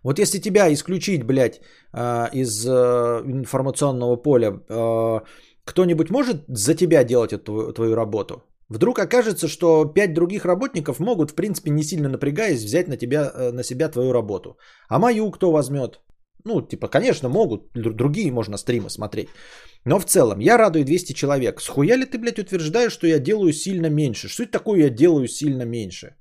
Вот 0.04 0.20
если 0.20 0.40
тебя 0.40 0.74
исключить, 0.74 1.24
блядь, 1.24 1.62
а, 1.94 2.30
из 2.34 2.66
э, 2.66 2.72
информационного 3.26 4.16
поля, 4.16 4.60
э, 4.70 5.20
кто-нибудь 5.64 6.10
может 6.10 6.44
за 6.48 6.76
тебя 6.76 7.04
делать 7.04 7.34
эту 7.34 7.74
твою 7.74 7.96
работу? 7.96 8.44
Вдруг 8.70 9.00
окажется, 9.00 9.48
что 9.48 9.86
пять 9.86 10.14
других 10.14 10.46
работников 10.46 11.00
могут, 11.00 11.32
в 11.32 11.36
принципе, 11.36 11.72
не 11.72 11.84
сильно 11.84 12.10
напрягаясь, 12.10 12.64
взять 12.64 12.88
на, 12.88 12.98
тебя, 12.98 13.32
э, 13.36 13.52
на 13.52 13.64
себя 13.64 13.90
твою 13.90 14.14
работу. 14.14 14.58
А 14.90 14.98
мою 14.98 15.30
кто 15.32 15.52
возьмет? 15.52 16.00
Ну, 16.46 16.62
типа, 16.62 16.88
конечно, 16.88 17.30
могут, 17.30 17.72
другие 17.74 18.32
можно 18.32 18.58
стримы 18.58 18.90
смотреть. 18.90 19.28
Но 19.86 20.00
в 20.00 20.06
целом, 20.06 20.40
я 20.40 20.58
радую 20.58 20.86
200 20.86 21.14
человек. 21.14 21.62
Схуя 21.62 21.98
ли 21.98 22.06
ты, 22.06 22.18
блядь, 22.18 22.40
утверждаешь, 22.40 22.94
что 22.94 23.08
я 23.08 23.20
делаю 23.20 23.54
сильно 23.54 23.90
меньше? 23.90 24.28
Что 24.30 24.44
это 24.44 24.52
такое 24.54 24.80
я 24.80 24.90
делаю 24.90 25.28
сильно 25.28 25.64
меньше? 25.64 26.16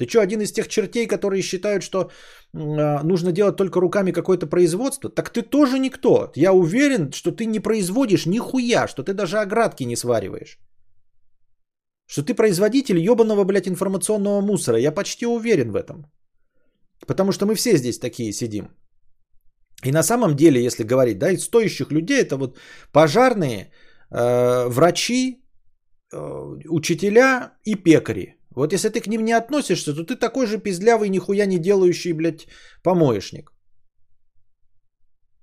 Ты 0.00 0.08
что, 0.08 0.20
один 0.20 0.40
из 0.40 0.52
тех 0.52 0.68
чертей, 0.68 1.06
которые 1.06 1.42
считают, 1.42 1.82
что 1.82 1.98
э, 2.00 3.02
нужно 3.02 3.32
делать 3.32 3.56
только 3.56 3.80
руками 3.80 4.12
какое-то 4.12 4.46
производство? 4.46 5.10
Так 5.10 5.28
ты 5.30 5.42
тоже 5.42 5.78
никто. 5.78 6.32
Я 6.36 6.52
уверен, 6.52 7.12
что 7.12 7.32
ты 7.32 7.44
не 7.44 7.60
производишь 7.60 8.26
нихуя, 8.26 8.88
что 8.88 9.02
ты 9.02 9.12
даже 9.12 9.36
оградки 9.38 9.84
не 9.84 9.96
свариваешь. 9.96 10.58
Что 12.06 12.22
ты 12.22 12.34
производитель 12.34 12.98
ебаного, 12.98 13.44
блядь, 13.44 13.68
информационного 13.68 14.40
мусора. 14.40 14.78
Я 14.78 14.92
почти 14.92 15.26
уверен 15.26 15.70
в 15.70 15.76
этом. 15.76 16.06
Потому 17.06 17.32
что 17.32 17.44
мы 17.44 17.54
все 17.54 17.76
здесь 17.76 17.98
такие 17.98 18.32
сидим. 18.32 18.68
И 19.84 19.92
на 19.92 20.02
самом 20.02 20.34
деле, 20.34 20.64
если 20.64 20.82
говорить, 20.82 21.18
да, 21.18 21.30
из 21.30 21.44
стоящих 21.44 21.92
людей, 21.92 22.22
это 22.22 22.38
вот 22.38 22.58
пожарные, 22.92 23.70
э, 24.10 24.66
врачи, 24.68 25.42
э, 26.12 26.56
учителя 26.68 27.52
и 27.64 27.74
пекари. 27.74 28.39
Вот 28.56 28.72
если 28.72 28.88
ты 28.88 29.00
к 29.00 29.06
ним 29.06 29.24
не 29.24 29.32
относишься, 29.32 29.94
то 29.94 30.04
ты 30.04 30.16
такой 30.16 30.46
же 30.46 30.58
пиздлявый, 30.58 31.08
нихуя 31.08 31.46
не 31.46 31.58
делающий, 31.58 32.12
блядь, 32.12 32.46
помоечник. 32.82 33.52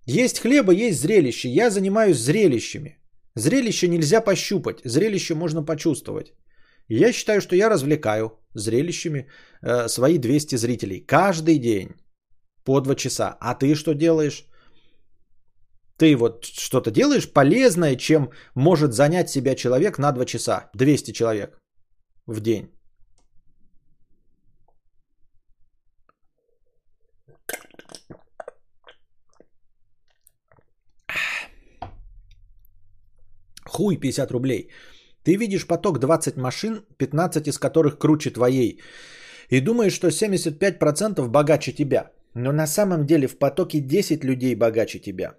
Есть 0.05 0.39
хлеба, 0.39 0.73
есть 0.73 1.01
зрелище. 1.01 1.49
Я 1.49 1.69
занимаюсь 1.69 2.17
зрелищами. 2.17 2.97
Зрелище 3.35 3.87
нельзя 3.87 4.21
пощупать, 4.21 4.81
зрелище 4.83 5.35
можно 5.35 5.65
почувствовать. 5.65 6.33
Я 6.89 7.13
считаю, 7.13 7.41
что 7.41 7.55
я 7.55 7.69
развлекаю 7.69 8.31
зрелищами 8.53 9.27
э, 9.61 9.87
свои 9.87 10.17
200 10.17 10.55
зрителей 10.57 11.05
каждый 11.05 11.59
день 11.59 11.89
по 12.63 12.81
2 12.81 12.95
часа. 12.95 13.37
А 13.39 13.53
ты 13.53 13.75
что 13.75 13.93
делаешь? 13.93 14.47
Ты 15.97 16.15
вот 16.15 16.45
что-то 16.45 16.89
делаешь 16.91 17.33
полезное, 17.33 17.95
чем 17.95 18.29
может 18.55 18.93
занять 18.93 19.29
себя 19.29 19.55
человек 19.55 19.99
на 19.99 20.11
2 20.11 20.25
часа. 20.25 20.69
200 20.73 21.11
человек 21.11 21.59
в 22.25 22.39
день. 22.39 22.76
Хуй 33.77 33.97
50 33.97 34.31
рублей. 34.31 34.69
Ты 35.23 35.37
видишь 35.37 35.67
поток 35.67 35.99
20 35.99 36.37
машин, 36.37 36.81
15 36.97 37.47
из 37.47 37.59
которых 37.59 37.99
круче 37.99 38.31
твоей. 38.31 38.79
И 39.51 39.61
думаешь, 39.61 39.93
что 39.93 40.07
75% 40.07 41.27
богаче 41.27 41.71
тебя. 41.71 42.11
Но 42.33 42.51
на 42.51 42.67
самом 42.67 43.05
деле 43.05 43.27
в 43.27 43.37
потоке 43.37 43.79
10 43.79 44.23
людей 44.23 44.55
богаче 44.55 44.99
тебя. 44.99 45.35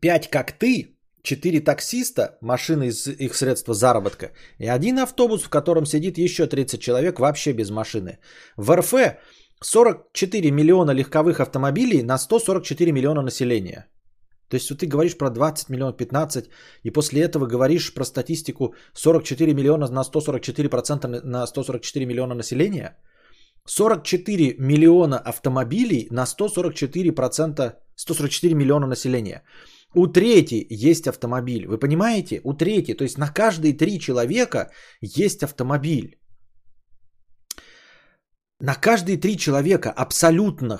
5 0.00 0.30
как 0.30 0.52
ты, 0.52 0.96
4 1.22 1.60
таксиста, 1.60 2.38
машины 2.40 2.84
из 2.84 3.06
их 3.06 3.34
средства 3.34 3.74
заработка, 3.74 4.30
и 4.58 4.66
один 4.66 4.98
автобус, 4.98 5.42
в 5.42 5.50
котором 5.50 5.86
сидит 5.86 6.18
еще 6.18 6.46
30 6.46 6.80
человек 6.80 7.20
вообще 7.20 7.52
без 7.52 7.70
машины. 7.70 8.18
В 8.56 8.74
РФ 8.76 8.94
44 9.62 10.50
миллиона 10.50 10.92
легковых 10.92 11.40
автомобилей 11.40 12.02
на 12.02 12.16
144 12.16 12.92
миллиона 12.92 13.22
населения. 13.22 13.86
То 14.48 14.56
есть 14.56 14.70
вот 14.70 14.80
ты 14.80 14.86
говоришь 14.86 15.16
про 15.18 15.30
20 15.30 15.68
миллионов, 15.68 15.96
15, 15.96 16.50
и 16.84 16.90
после 16.90 17.22
этого 17.22 17.46
говоришь 17.46 17.94
про 17.94 18.04
статистику 18.04 18.74
44 18.94 19.54
миллиона 19.54 19.88
на 19.88 20.02
144% 20.02 21.20
на 21.24 21.46
144 21.46 22.06
миллиона 22.06 22.34
населения. 22.34 22.96
44 23.66 24.56
миллиона 24.58 25.18
автомобилей 25.18 26.08
на 26.10 26.24
144%, 26.24 27.74
144 27.96 28.54
миллиона 28.54 28.86
населения. 28.86 29.42
У 29.94 30.06
трети 30.06 30.66
есть 30.70 31.08
автомобиль. 31.08 31.66
Вы 31.66 31.78
понимаете? 31.78 32.40
У 32.44 32.54
трети. 32.54 32.94
То 32.94 33.04
есть 33.04 33.18
на 33.18 33.28
каждые 33.28 33.74
три 33.74 33.98
человека 33.98 34.70
есть 35.00 35.42
автомобиль. 35.42 36.18
На 38.60 38.74
каждые 38.74 39.18
три 39.18 39.36
человека 39.36 39.90
абсолютно 39.90 40.78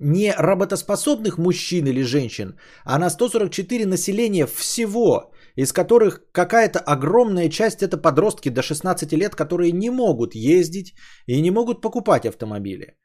не 0.00 0.32
работоспособных 0.32 1.38
мужчин 1.38 1.86
или 1.86 2.02
женщин, 2.02 2.58
а 2.84 2.98
на 2.98 3.10
144 3.10 3.86
населения 3.86 4.46
всего, 4.46 5.30
из 5.56 5.72
которых 5.72 6.22
какая-то 6.32 6.78
огромная 6.78 7.48
часть 7.50 7.82
это 7.82 7.96
подростки 7.96 8.48
до 8.48 8.62
16 8.62 9.12
лет, 9.12 9.34
которые 9.34 9.72
не 9.72 9.90
могут 9.90 10.34
ездить 10.34 10.94
и 11.26 11.40
не 11.40 11.50
могут 11.50 11.82
покупать 11.82 12.26
автомобили. 12.26 12.96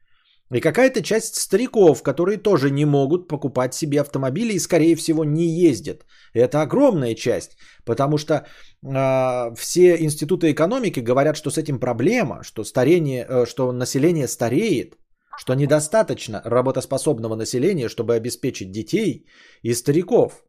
И 0.53 0.61
какая-то 0.61 1.01
часть 1.01 1.35
стариков, 1.35 2.03
которые 2.03 2.37
тоже 2.37 2.69
не 2.69 2.85
могут 2.85 3.27
покупать 3.27 3.73
себе 3.73 3.99
автомобили 3.99 4.53
и, 4.53 4.59
скорее 4.59 4.95
всего, 4.95 5.25
не 5.25 5.47
ездят. 5.47 6.05
Это 6.33 6.61
огромная 6.61 7.15
часть, 7.15 7.57
потому 7.83 8.17
что 8.17 8.33
э, 8.33 9.55
все 9.55 9.97
институты 9.97 10.51
экономики 10.51 10.99
говорят, 10.99 11.35
что 11.35 11.49
с 11.49 11.57
этим 11.57 11.79
проблема, 11.79 12.43
что, 12.43 12.63
старение, 12.63 13.25
э, 13.27 13.45
что 13.47 13.71
население 13.71 14.27
стареет, 14.27 14.93
что 15.37 15.53
недостаточно 15.53 16.41
работоспособного 16.45 17.35
населения, 17.35 17.89
чтобы 17.89 18.15
обеспечить 18.15 18.71
детей 18.71 19.25
и 19.61 19.73
стариков. 19.73 20.43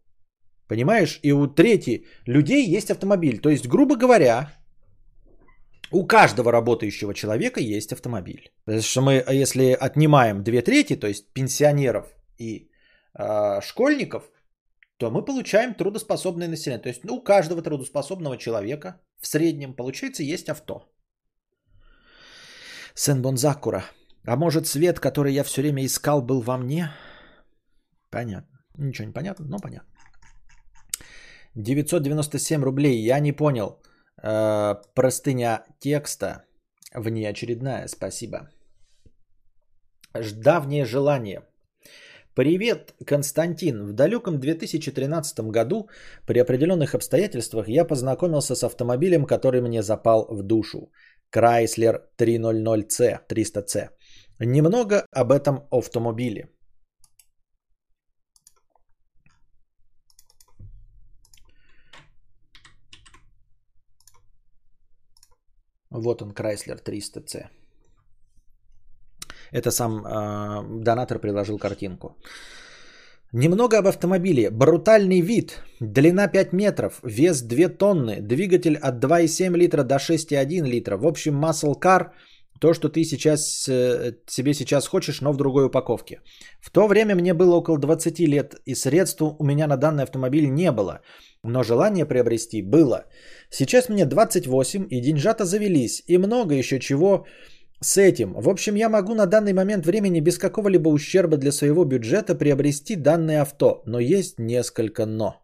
Понимаешь? 0.69 1.21
И 1.23 1.33
у 1.33 1.47
трети 1.47 2.07
людей 2.27 2.77
есть 2.77 2.91
автомобиль. 2.91 3.41
То 3.41 3.51
есть, 3.51 3.69
грубо 3.69 3.97
говоря, 3.97 4.53
у 5.93 6.07
каждого 6.07 6.53
работающего 6.53 7.15
человека 7.15 7.61
есть 7.61 7.93
автомобиль. 7.93 8.51
То 8.65 8.73
есть, 8.73 8.87
что 8.87 9.03
мы, 9.03 9.25
если 9.31 9.77
отнимаем 9.81 10.43
две 10.43 10.63
трети, 10.63 10.97
то 10.97 11.07
есть 11.07 11.33
пенсионеров 11.33 12.07
и 12.39 12.71
э, 13.19 13.61
школьников, 13.63 14.23
то 14.99 15.11
мы 15.11 15.25
получаем 15.25 15.75
трудоспособное 15.75 16.49
население. 16.49 16.83
То 16.83 16.89
есть 16.89 17.05
ну, 17.05 17.17
у 17.17 17.23
каждого 17.23 17.63
трудоспособного 17.63 18.37
человека 18.37 19.01
в 19.21 19.27
среднем, 19.27 19.75
получается, 19.75 20.23
есть 20.23 20.49
авто. 20.49 20.83
Сен 22.95 23.23
Бонзакура. 23.23 23.85
А 24.27 24.37
может, 24.37 24.67
свет, 24.67 24.99
который 24.99 25.33
я 25.33 25.45
все 25.45 25.63
время 25.63 25.85
искал, 25.85 26.21
был 26.21 26.41
во 26.41 26.59
мне? 26.59 26.91
Понятно. 28.11 28.59
Ничего 28.79 29.07
не 29.07 29.13
понятно, 29.13 29.47
но 29.47 29.59
понятно. 29.59 29.89
997 31.55 32.65
рублей. 32.65 33.07
Я 33.07 33.21
не 33.21 33.33
понял. 33.33 33.81
Э, 34.23 34.75
простыня 34.95 35.65
текста 35.79 36.45
внеочередная. 36.95 37.89
Спасибо. 37.89 38.51
Давнее 40.13 40.85
желание. 40.85 41.43
Привет, 42.35 42.95
Константин. 43.07 43.87
В 43.87 43.93
далеком 43.93 44.41
2013 44.41 45.51
году 45.51 45.89
при 46.27 46.41
определенных 46.41 46.95
обстоятельствах 46.95 47.69
я 47.69 47.85
познакомился 47.85 48.55
с 48.55 48.65
автомобилем, 48.65 49.25
который 49.25 49.61
мне 49.61 49.83
запал 49.83 50.27
в 50.29 50.43
душу. 50.43 50.91
Chrysler 51.33 52.01
300C, 52.19 53.21
300C. 53.29 53.96
Немного 54.41 55.07
об 55.13 55.33
этом 55.33 55.67
автомобиле. 55.71 56.49
Вот 65.91 66.23
он, 66.23 66.33
Chrysler 66.33 66.83
300C. 66.83 67.49
Это 69.53 69.71
сам 69.71 70.05
э, 70.05 70.83
донатор 70.83 71.19
приложил 71.19 71.59
картинку. 71.59 72.17
Немного 73.33 73.79
об 73.79 73.87
автомобиле. 73.87 74.51
Брутальный 74.51 75.21
вид. 75.21 75.63
Длина 75.81 76.29
5 76.29 76.53
метров. 76.53 77.01
Вес 77.03 77.43
2 77.43 77.69
тонны. 77.69 78.21
Двигатель 78.21 78.77
от 78.77 79.05
2,7 79.05 79.57
литра 79.57 79.83
до 79.85 79.97
6,1 79.97 80.67
литра. 80.67 80.97
В 80.97 81.07
общем, 81.07 81.45
muscle 81.45 81.75
car. 81.81 82.11
То, 82.61 82.75
что 82.75 82.89
ты 82.89 83.05
сейчас 83.05 83.69
э, 83.69 84.13
себе 84.27 84.55
сейчас 84.55 84.89
хочешь, 84.89 85.21
но 85.21 85.33
в 85.33 85.37
другой 85.37 85.67
упаковке. 85.67 86.21
В 86.61 86.71
то 86.71 86.87
время 86.87 87.15
мне 87.15 87.35
было 87.35 87.57
около 87.57 87.79
20 87.79 88.21
лет, 88.21 88.55
и 88.65 88.75
средств 88.75 89.23
у 89.23 89.45
меня 89.45 89.67
на 89.67 89.77
данный 89.77 90.03
автомобиль 90.03 90.49
не 90.49 90.73
было. 90.73 91.01
Но 91.43 91.63
желание 91.63 92.07
приобрести 92.07 92.63
было. 92.63 93.05
Сейчас 93.51 93.89
мне 93.89 94.07
28, 94.07 94.87
и 94.91 95.01
деньжата 95.01 95.45
завелись, 95.45 96.03
и 96.07 96.19
много 96.19 96.55
еще 96.55 96.79
чего 96.79 97.27
с 97.83 97.99
этим. 97.99 98.33
В 98.35 98.49
общем, 98.49 98.77
я 98.77 98.89
могу 98.89 99.15
на 99.15 99.27
данный 99.27 99.53
момент 99.53 99.87
времени 99.87 100.21
без 100.21 100.39
какого-либо 100.39 100.89
ущерба 100.89 101.37
для 101.37 101.53
своего 101.53 101.85
бюджета 101.85 102.35
приобрести 102.35 102.97
данное 102.97 103.43
авто, 103.43 103.83
но 103.87 103.99
есть 104.01 104.39
несколько 104.39 105.07
но. 105.07 105.43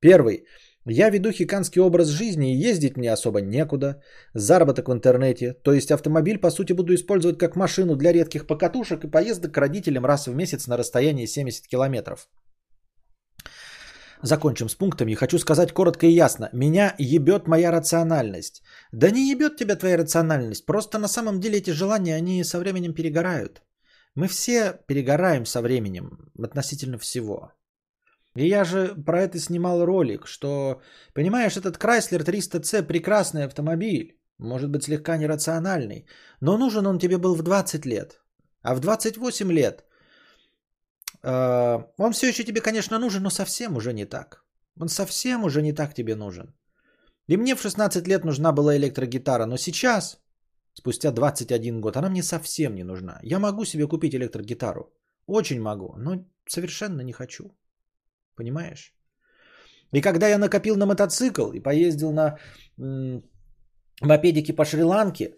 Первый. 0.00 0.44
Я 0.86 1.10
веду 1.10 1.30
хиканский 1.30 1.80
образ 1.80 2.08
жизни 2.08 2.52
и 2.52 2.68
ездить 2.68 2.96
мне 2.96 3.12
особо 3.12 3.40
некуда. 3.40 4.02
Заработок 4.34 4.88
в 4.88 4.92
интернете. 4.92 5.54
То 5.62 5.72
есть 5.72 5.92
автомобиль 5.92 6.38
по 6.38 6.50
сути 6.50 6.72
буду 6.72 6.92
использовать 6.94 7.38
как 7.38 7.56
машину 7.56 7.94
для 7.96 8.12
редких 8.12 8.46
покатушек 8.46 9.04
и 9.04 9.10
поездок 9.10 9.52
к 9.52 9.58
родителям 9.58 10.04
раз 10.04 10.26
в 10.26 10.34
месяц 10.34 10.66
на 10.66 10.76
расстоянии 10.76 11.26
70 11.26 11.68
километров. 11.68 12.28
Закончим 14.22 14.68
с 14.68 14.74
пунктами. 14.74 15.14
Хочу 15.14 15.38
сказать 15.38 15.72
коротко 15.72 16.06
и 16.06 16.12
ясно. 16.12 16.48
Меня 16.52 16.94
ебет 16.98 17.46
моя 17.46 17.70
рациональность. 17.70 18.62
Да 18.92 19.10
не 19.10 19.30
ебет 19.30 19.56
тебя 19.56 19.76
твоя 19.76 19.96
рациональность. 19.96 20.66
Просто 20.66 20.98
на 20.98 21.08
самом 21.08 21.40
деле 21.40 21.58
эти 21.58 21.70
желания, 21.70 22.16
они 22.16 22.44
со 22.44 22.58
временем 22.58 22.92
перегорают. 22.92 23.62
Мы 24.16 24.26
все 24.28 24.80
перегораем 24.86 25.46
со 25.46 25.60
временем 25.60 26.30
относительно 26.38 26.98
всего. 26.98 27.52
И 28.34 28.46
я 28.46 28.64
же 28.64 28.94
про 29.06 29.22
это 29.22 29.38
снимал 29.38 29.84
ролик, 29.84 30.26
что, 30.26 30.80
понимаешь, 31.14 31.56
этот 31.56 31.76
Chrysler 31.76 32.24
300C 32.24 32.82
прекрасный 32.82 33.44
автомобиль, 33.44 34.18
может 34.38 34.70
быть 34.70 34.84
слегка 34.84 35.16
нерациональный, 35.16 36.06
но 36.40 36.56
нужен 36.58 36.86
он 36.86 36.98
тебе 36.98 37.18
был 37.18 37.34
в 37.34 37.42
20 37.42 37.86
лет. 37.86 38.20
А 38.62 38.74
в 38.74 38.80
28 38.80 39.52
лет 39.52 39.84
э, 41.22 41.78
он 41.98 42.12
все 42.12 42.28
еще 42.28 42.44
тебе, 42.44 42.60
конечно, 42.60 42.98
нужен, 42.98 43.22
но 43.22 43.30
совсем 43.30 43.76
уже 43.76 43.92
не 43.92 44.06
так. 44.06 44.44
Он 44.80 44.88
совсем 44.88 45.44
уже 45.44 45.62
не 45.62 45.72
так 45.72 45.94
тебе 45.94 46.14
нужен. 46.14 46.54
И 47.28 47.36
мне 47.36 47.54
в 47.54 47.60
16 47.60 48.08
лет 48.08 48.24
нужна 48.24 48.52
была 48.52 48.76
электрогитара, 48.76 49.46
но 49.46 49.56
сейчас, 49.56 50.18
спустя 50.74 51.10
21 51.12 51.80
год, 51.80 51.96
она 51.96 52.08
мне 52.08 52.22
совсем 52.22 52.74
не 52.74 52.84
нужна. 52.84 53.20
Я 53.22 53.38
могу 53.38 53.64
себе 53.64 53.86
купить 53.86 54.14
электрогитару. 54.14 54.92
Очень 55.26 55.60
могу, 55.60 55.94
но 55.98 56.24
совершенно 56.46 57.02
не 57.02 57.12
хочу. 57.12 57.52
Понимаешь? 58.36 58.94
И 59.92 60.00
когда 60.00 60.28
я 60.28 60.38
накопил 60.38 60.76
на 60.76 60.86
мотоцикл 60.86 61.52
и 61.52 61.60
поездил 61.60 62.12
на 62.12 62.38
м- 62.78 63.22
мопедике 64.00 64.52
по 64.54 64.64
Шри-Ланке, 64.64 65.34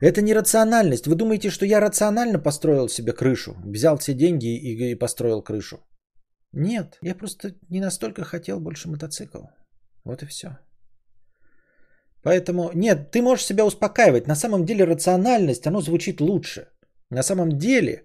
это 0.00 0.20
не 0.20 0.34
рациональность. 0.34 1.06
Вы 1.06 1.14
думаете, 1.14 1.50
что 1.50 1.64
я 1.64 1.80
рационально 1.80 2.38
построил 2.38 2.88
себе 2.88 3.12
крышу? 3.12 3.56
Взял 3.64 3.96
все 3.96 4.14
деньги 4.14 4.46
и, 4.46 4.90
и 4.90 4.98
построил 4.98 5.42
крышу? 5.42 5.78
Нет, 6.52 6.98
я 7.02 7.14
просто 7.14 7.54
не 7.70 7.80
настолько 7.80 8.24
хотел 8.24 8.60
больше 8.60 8.88
мотоцикл. 8.88 9.44
Вот 10.04 10.22
и 10.22 10.26
все. 10.26 10.58
Поэтому, 12.22 12.70
нет, 12.74 13.10
ты 13.10 13.22
можешь 13.22 13.46
себя 13.46 13.64
успокаивать. 13.64 14.26
На 14.26 14.34
самом 14.34 14.64
деле 14.64 14.84
рациональность, 14.84 15.66
оно 15.66 15.80
звучит 15.80 16.20
лучше. 16.20 16.68
На 17.10 17.22
самом 17.22 17.58
деле 17.58 18.04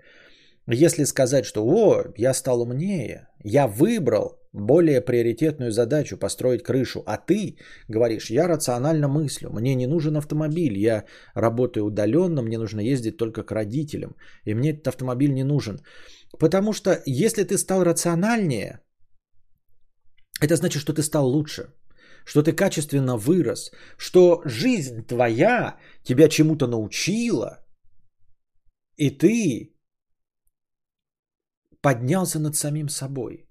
если 0.67 1.05
сказать, 1.05 1.45
что 1.45 1.63
«О, 1.65 2.03
я 2.17 2.33
стал 2.33 2.61
умнее, 2.61 3.27
я 3.43 3.67
выбрал 3.67 4.41
более 4.53 5.01
приоритетную 5.01 5.71
задачу 5.71 6.17
построить 6.17 6.63
крышу, 6.63 7.03
а 7.05 7.17
ты 7.17 7.57
говоришь, 7.87 8.29
я 8.29 8.47
рационально 8.47 9.07
мыслю, 9.07 9.49
мне 9.49 9.75
не 9.75 9.87
нужен 9.87 10.17
автомобиль, 10.17 10.77
я 10.77 11.05
работаю 11.35 11.85
удаленно, 11.85 12.41
мне 12.41 12.57
нужно 12.57 12.81
ездить 12.81 13.17
только 13.17 13.43
к 13.43 13.51
родителям, 13.51 14.15
и 14.45 14.53
мне 14.53 14.71
этот 14.71 14.87
автомобиль 14.87 15.33
не 15.33 15.43
нужен. 15.43 15.79
Потому 16.39 16.73
что 16.73 17.01
если 17.05 17.43
ты 17.43 17.57
стал 17.57 17.83
рациональнее, 17.83 18.79
это 20.41 20.55
значит, 20.55 20.81
что 20.81 20.93
ты 20.93 21.01
стал 21.01 21.29
лучше, 21.29 21.73
что 22.25 22.43
ты 22.43 22.51
качественно 22.51 23.17
вырос, 23.17 23.71
что 23.97 24.41
жизнь 24.45 25.05
твоя 25.07 25.77
тебя 26.03 26.27
чему-то 26.27 26.67
научила, 26.67 27.65
и 28.97 29.09
ты 29.09 29.70
поднялся 31.81 32.39
над 32.39 32.55
самим 32.55 32.89
собой. 32.89 33.47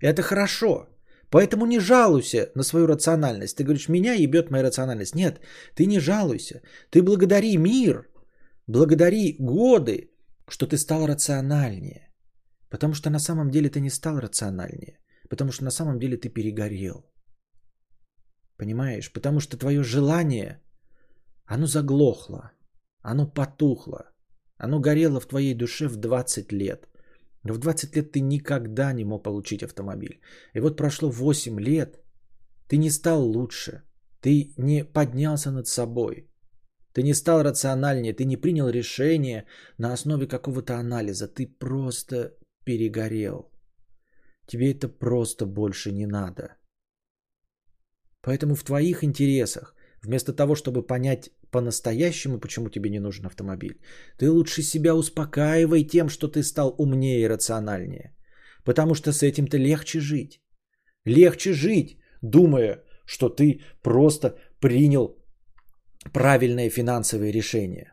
Это 0.00 0.22
хорошо. 0.22 0.88
Поэтому 1.30 1.66
не 1.66 1.80
жалуйся 1.80 2.50
на 2.54 2.62
свою 2.62 2.86
рациональность. 2.86 3.56
Ты 3.56 3.64
говоришь, 3.64 3.88
меня 3.88 4.12
ебет 4.14 4.50
моя 4.50 4.64
рациональность. 4.64 5.14
Нет, 5.14 5.40
ты 5.74 5.86
не 5.86 6.00
жалуйся. 6.00 6.60
Ты 6.90 7.02
благодари 7.02 7.56
мир, 7.56 8.10
благодари 8.66 9.36
годы, 9.38 10.10
что 10.48 10.66
ты 10.66 10.76
стал 10.76 11.06
рациональнее. 11.06 12.12
Потому 12.68 12.94
что 12.94 13.10
на 13.10 13.18
самом 13.18 13.50
деле 13.50 13.70
ты 13.70 13.80
не 13.80 13.90
стал 13.90 14.20
рациональнее. 14.20 14.98
Потому 15.30 15.52
что 15.52 15.64
на 15.64 15.70
самом 15.70 15.98
деле 15.98 16.18
ты 16.18 16.28
перегорел. 16.28 17.10
Понимаешь? 18.58 19.10
Потому 19.12 19.40
что 19.40 19.56
твое 19.56 19.82
желание, 19.82 20.60
оно 21.46 21.66
заглохло, 21.66 22.52
оно 23.00 23.26
потухло, 23.26 24.12
оно 24.58 24.80
горело 24.80 25.20
в 25.20 25.26
твоей 25.26 25.54
душе 25.54 25.88
в 25.88 25.96
20 25.96 26.52
лет. 26.52 26.88
В 27.44 27.58
20 27.58 27.96
лет 27.96 28.12
ты 28.12 28.20
никогда 28.20 28.92
не 28.92 29.04
мог 29.04 29.24
получить 29.24 29.62
автомобиль. 29.62 30.20
И 30.54 30.60
вот 30.60 30.76
прошло 30.76 31.10
8 31.10 31.60
лет, 31.60 32.00
ты 32.68 32.76
не 32.76 32.90
стал 32.90 33.22
лучше, 33.22 33.82
ты 34.20 34.54
не 34.56 34.84
поднялся 34.84 35.50
над 35.50 35.66
собой. 35.66 36.28
Ты 36.92 37.02
не 37.02 37.14
стал 37.14 37.42
рациональнее, 37.42 38.12
ты 38.12 38.24
не 38.24 38.36
принял 38.36 38.68
решение 38.68 39.46
на 39.78 39.92
основе 39.92 40.26
какого-то 40.26 40.78
анализа. 40.78 41.26
Ты 41.26 41.46
просто 41.46 42.36
перегорел. 42.64 43.50
Тебе 44.46 44.72
это 44.72 44.88
просто 44.88 45.46
больше 45.46 45.90
не 45.92 46.06
надо. 46.06 46.56
Поэтому 48.20 48.54
в 48.54 48.62
твоих 48.62 49.02
интересах, 49.02 49.74
вместо 50.02 50.32
того, 50.32 50.54
чтобы 50.54 50.86
понять 50.86 51.30
по-настоящему, 51.52 52.40
почему 52.40 52.70
тебе 52.70 52.90
не 52.90 53.00
нужен 53.00 53.26
автомобиль, 53.26 53.78
ты 54.18 54.30
лучше 54.30 54.62
себя 54.62 54.94
успокаивай 54.94 55.84
тем, 55.84 56.08
что 56.08 56.28
ты 56.28 56.42
стал 56.42 56.74
умнее 56.78 57.20
и 57.20 57.28
рациональнее. 57.28 58.16
Потому 58.64 58.94
что 58.94 59.12
с 59.12 59.22
этим-то 59.22 59.58
легче 59.58 60.00
жить. 60.00 60.40
Легче 61.04 61.52
жить, 61.52 61.98
думая, 62.22 62.82
что 63.06 63.28
ты 63.28 63.60
просто 63.82 64.38
принял 64.60 65.16
правильное 66.12 66.70
финансовое 66.70 67.32
решение. 67.32 67.92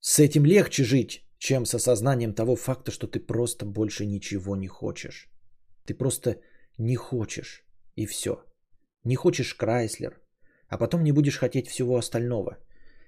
С 0.00 0.18
этим 0.18 0.44
легче 0.44 0.84
жить, 0.84 1.24
чем 1.38 1.66
с 1.66 1.74
осознанием 1.74 2.34
того 2.34 2.56
факта, 2.56 2.90
что 2.90 3.06
ты 3.06 3.20
просто 3.20 3.66
больше 3.66 4.06
ничего 4.06 4.56
не 4.56 4.68
хочешь. 4.68 5.28
Ты 5.86 5.94
просто 5.94 6.40
не 6.78 6.96
хочешь, 6.96 7.64
и 7.96 8.06
все. 8.06 8.44
Не 9.04 9.16
хочешь 9.16 9.54
Крайслер, 9.54 10.23
а 10.74 10.78
потом 10.78 11.04
не 11.04 11.12
будешь 11.12 11.38
хотеть 11.38 11.68
всего 11.68 11.96
остального. 11.96 12.58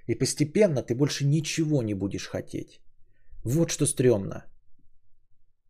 И 0.07 0.14
постепенно 0.14 0.83
ты 0.83 0.95
больше 0.95 1.27
ничего 1.27 1.83
не 1.83 1.95
будешь 1.95 2.29
хотеть. 2.29 2.81
Вот 3.45 3.71
что 3.71 3.87
стрёмно. 3.87 4.45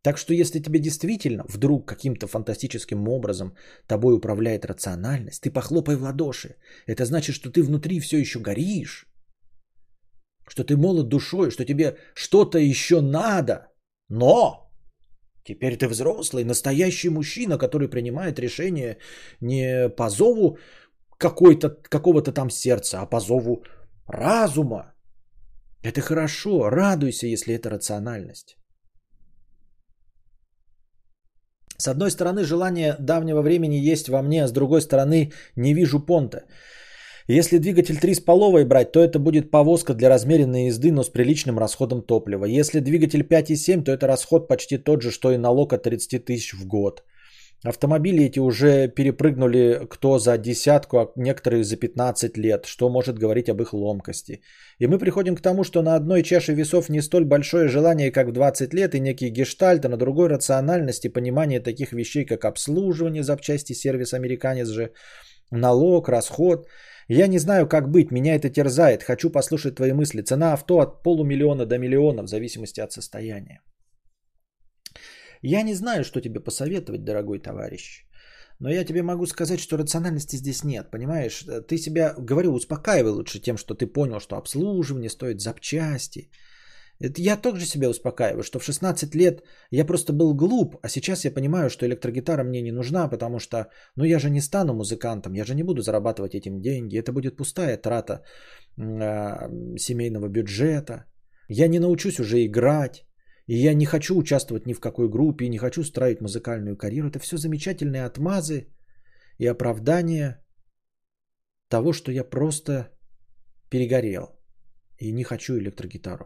Так 0.03 0.19
что 0.19 0.35
если 0.35 0.61
тебе 0.61 0.79
действительно 0.79 1.45
вдруг 1.49 1.89
каким-то 1.89 2.27
фантастическим 2.27 3.09
образом 3.09 3.57
тобой 3.89 4.15
управляет 4.15 4.65
рациональность, 4.65 5.43
ты 5.43 5.51
похлопай 5.51 5.97
в 5.97 6.03
ладоши. 6.03 6.57
Это 6.87 7.05
значит, 7.05 7.35
что 7.35 7.51
ты 7.51 7.63
внутри 7.63 8.01
все 8.01 8.19
еще 8.19 8.39
горишь, 8.39 9.07
что 10.49 10.65
ты 10.65 10.77
молод 10.77 11.09
душой, 11.09 11.51
что 11.51 11.65
тебе 11.65 11.97
что-то 12.15 12.59
еще 12.59 13.01
надо. 13.01 13.67
Но 14.09 14.71
теперь 15.45 15.77
ты 15.77 15.89
взрослый, 15.89 16.45
настоящий 16.45 17.11
мужчина, 17.11 17.59
который 17.59 17.89
принимает 17.89 18.39
решение 18.39 18.99
не 19.41 19.89
по 19.89 20.09
зову 20.09 20.59
какой-то, 21.19 21.71
какого-то 21.89 22.33
там 22.33 22.51
сердца, 22.51 23.01
а 23.01 23.07
по 23.07 23.21
зову 23.21 23.63
разума. 24.07 24.95
Это 25.83 26.01
хорошо, 26.01 26.71
радуйся, 26.71 27.27
если 27.27 27.55
это 27.55 27.71
рациональность. 27.71 28.57
С 31.79 31.89
одной 31.89 32.11
стороны, 32.11 32.45
желание 32.45 32.97
давнего 32.99 33.43
времени 33.43 33.93
есть 33.93 34.09
во 34.09 34.23
мне, 34.23 34.45
а 34.45 34.49
с 34.49 34.53
другой 34.53 34.81
стороны, 34.81 35.33
не 35.57 35.75
вижу 35.75 36.01
понта. 36.01 36.45
Если 37.29 37.59
двигатель 37.59 37.99
3 37.99 38.15
с 38.15 38.21
половой 38.21 38.65
брать, 38.65 38.93
то 38.93 39.01
это 39.01 39.19
будет 39.19 39.51
повозка 39.51 39.95
для 39.95 40.09
размеренной 40.09 40.67
езды, 40.67 40.93
но 40.93 41.03
с 41.03 41.09
приличным 41.09 41.59
расходом 41.59 42.03
топлива. 42.03 42.45
Если 42.45 42.81
двигатель 42.81 43.23
5,7, 43.23 43.83
то 43.83 43.93
это 43.93 44.07
расход 44.07 44.49
почти 44.49 44.79
тот 44.79 45.03
же, 45.03 45.11
что 45.11 45.33
и 45.33 45.37
налог 45.37 45.73
от 45.73 45.83
30 45.83 46.25
тысяч 46.25 46.55
в 46.55 46.67
год. 46.67 47.03
Автомобили 47.65 48.25
эти 48.25 48.39
уже 48.39 48.89
перепрыгнули 48.89 49.87
кто 49.89 50.19
за 50.19 50.39
десятку, 50.39 50.99
а 50.99 51.13
некоторые 51.17 51.65
за 51.65 51.77
15 51.77 52.37
лет, 52.37 52.67
что 52.67 52.91
может 52.91 53.19
говорить 53.19 53.49
об 53.49 53.63
их 53.63 53.73
ломкости. 53.73 54.41
И 54.79 54.87
мы 54.87 54.99
приходим 54.99 55.37
к 55.37 55.41
тому, 55.41 55.65
что 55.65 55.83
на 55.83 55.97
одной 55.97 56.23
чаше 56.23 56.53
весов 56.55 56.89
не 56.89 57.03
столь 57.03 57.25
большое 57.25 57.69
желание, 57.69 58.13
как 58.13 58.29
в 58.29 58.33
20 58.33 58.75
лет, 58.75 58.95
и 58.95 59.01
некий 59.01 59.31
гештальт, 59.31 59.85
а 59.85 59.89
на 59.89 59.97
другой 59.97 60.29
рациональность 60.29 61.05
и 61.05 61.09
понимание 61.09 61.61
таких 61.61 61.93
вещей, 61.93 62.27
как 62.27 62.45
обслуживание 62.45 63.23
запчасти, 63.23 63.73
сервис 63.73 64.13
американец 64.13 64.69
же, 64.69 64.93
налог, 65.51 66.09
расход. 66.09 66.69
Я 67.09 67.27
не 67.27 67.39
знаю, 67.39 67.69
как 67.69 67.91
быть, 67.91 68.11
меня 68.11 68.35
это 68.35 68.51
терзает, 68.51 69.03
хочу 69.03 69.31
послушать 69.31 69.77
твои 69.77 69.93
мысли. 69.93 70.23
Цена 70.23 70.53
авто 70.53 70.81
от 70.81 71.03
полумиллиона 71.03 71.65
до 71.65 71.79
миллиона 71.79 72.23
в 72.23 72.29
зависимости 72.29 72.81
от 72.81 72.93
состояния. 72.93 73.61
Я 75.49 75.63
не 75.63 75.75
знаю, 75.75 76.05
что 76.05 76.21
тебе 76.21 76.41
посоветовать, 76.41 77.05
дорогой 77.05 77.39
товарищ. 77.39 78.05
Но 78.59 78.71
я 78.71 78.85
тебе 78.85 79.03
могу 79.03 79.27
сказать, 79.27 79.61
что 79.61 79.77
рациональности 79.77 80.37
здесь 80.37 80.65
нет, 80.65 80.91
понимаешь? 80.91 81.45
Ты 81.69 81.79
себя, 81.79 82.15
говорю, 82.19 82.53
успокаивай 82.53 83.13
лучше 83.13 83.39
тем, 83.41 83.57
что 83.57 83.75
ты 83.75 83.87
понял, 83.87 84.19
что 84.21 84.37
обслуживание 84.37 85.11
стоит 85.11 85.41
запчасти. 85.41 86.31
Это 86.99 87.21
я 87.21 87.37
также 87.37 87.67
себя 87.67 87.89
успокаиваю, 87.89 88.43
что 88.43 88.59
в 88.59 88.65
16 88.65 89.15
лет 89.15 89.43
я 89.71 89.85
просто 89.85 90.13
был 90.13 90.35
глуп, 90.35 90.77
а 90.83 90.89
сейчас 90.89 91.25
я 91.25 91.31
понимаю, 91.31 91.71
что 91.71 91.87
электрогитара 91.87 92.43
мне 92.43 92.63
не 92.63 92.73
нужна, 92.73 93.09
потому 93.09 93.39
что, 93.39 93.69
ну 93.97 94.05
я 94.05 94.19
же 94.19 94.31
не 94.31 94.41
стану 94.41 94.75
музыкантом, 94.75 95.35
я 95.35 95.45
же 95.45 95.55
не 95.55 95.63
буду 95.63 95.83
зарабатывать 95.83 96.35
этим 96.35 96.61
деньги, 96.61 96.99
это 96.99 97.13
будет 97.13 97.37
пустая 97.37 97.77
трата 97.77 98.25
э, 98.79 99.79
семейного 99.79 100.29
бюджета. 100.29 101.05
Я 101.49 101.69
не 101.69 101.79
научусь 101.79 102.19
уже 102.19 102.45
играть, 102.45 103.06
и 103.47 103.57
я 103.57 103.75
не 103.75 103.87
хочу 103.87 104.17
участвовать 104.17 104.67
ни 104.67 104.75
в 104.75 104.81
какой 104.81 105.09
группе, 105.09 105.49
не 105.49 105.59
хочу 105.59 105.85
строить 105.85 106.21
музыкальную 106.21 106.77
карьеру. 106.77 107.09
Это 107.09 107.19
все 107.19 107.37
замечательные 107.37 108.05
отмазы 108.05 108.67
и 109.39 109.47
оправдания 109.47 110.45
того, 111.69 111.93
что 111.93 112.13
я 112.13 112.25
просто 112.25 112.89
перегорел 113.71 114.29
и 114.99 115.13
не 115.13 115.25
хочу 115.25 115.59
электрогитару. 115.59 116.25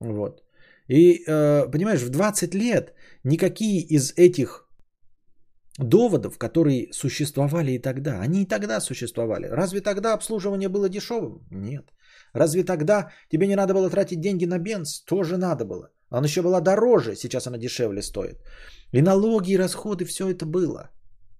Вот. 0.00 0.42
И, 0.88 1.24
э, 1.26 1.70
понимаешь, 1.70 2.02
в 2.02 2.10
20 2.10 2.54
лет 2.54 2.92
никакие 3.24 3.80
из 3.80 4.12
этих 4.16 4.68
доводов, 5.78 6.38
которые 6.38 6.92
существовали 6.92 7.72
и 7.72 7.82
тогда, 7.82 8.20
они 8.20 8.42
и 8.42 8.46
тогда 8.46 8.80
существовали. 8.80 9.46
Разве 9.46 9.80
тогда 9.80 10.12
обслуживание 10.12 10.68
было 10.68 10.88
дешевым? 10.88 11.46
Нет. 11.50 11.90
Разве 12.34 12.64
тогда 12.64 13.10
тебе 13.30 13.46
не 13.46 13.56
надо 13.56 13.74
было 13.74 13.90
тратить 13.90 14.20
деньги 14.20 14.46
на 14.46 14.58
бенз? 14.58 15.04
Тоже 15.04 15.36
надо 15.36 15.64
было. 15.64 15.90
Она 16.10 16.26
еще 16.26 16.42
была 16.42 16.60
дороже, 16.60 17.16
сейчас 17.16 17.46
она 17.46 17.58
дешевле 17.58 18.02
стоит. 18.02 18.36
И 18.92 19.02
налоги, 19.02 19.52
и 19.52 19.58
расходы, 19.58 20.04
все 20.04 20.28
это 20.28 20.44
было. 20.44 20.90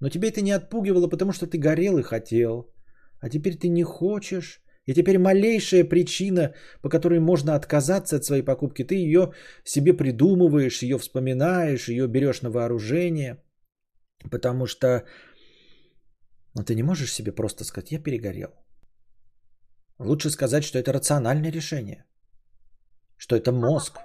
Но 0.01 0.09
тебе 0.09 0.29
это 0.29 0.41
не 0.41 0.53
отпугивало, 0.53 1.09
потому 1.09 1.33
что 1.33 1.47
ты 1.47 1.59
горел 1.59 1.99
и 1.99 2.03
хотел. 2.03 2.73
А 3.21 3.29
теперь 3.29 3.57
ты 3.57 3.69
не 3.69 3.83
хочешь. 3.83 4.61
И 4.87 4.95
теперь 4.95 5.19
малейшая 5.19 5.85
причина, 5.85 6.55
по 6.83 6.89
которой 6.89 7.19
можно 7.19 7.55
отказаться 7.55 8.17
от 8.17 8.25
своей 8.25 8.43
покупки, 8.43 8.85
ты 8.85 8.95
ее 8.95 9.33
себе 9.65 9.95
придумываешь, 9.95 10.83
ее 10.83 10.99
вспоминаешь, 10.99 11.89
ее 11.89 12.07
берешь 12.07 12.43
на 12.43 12.51
вооружение. 12.51 13.43
Потому 14.31 14.67
что 14.67 15.05
ну, 16.55 16.63
ты 16.63 16.75
не 16.75 16.83
можешь 16.83 17.13
себе 17.13 17.33
просто 17.33 17.65
сказать, 17.65 17.93
я 17.93 17.99
перегорел. 17.99 18.51
Лучше 19.99 20.31
сказать, 20.31 20.65
что 20.65 20.79
это 20.79 20.93
рациональное 20.93 21.53
решение. 21.53 22.05
Что 23.17 23.37
это 23.37 23.53
мозг. 23.53 23.99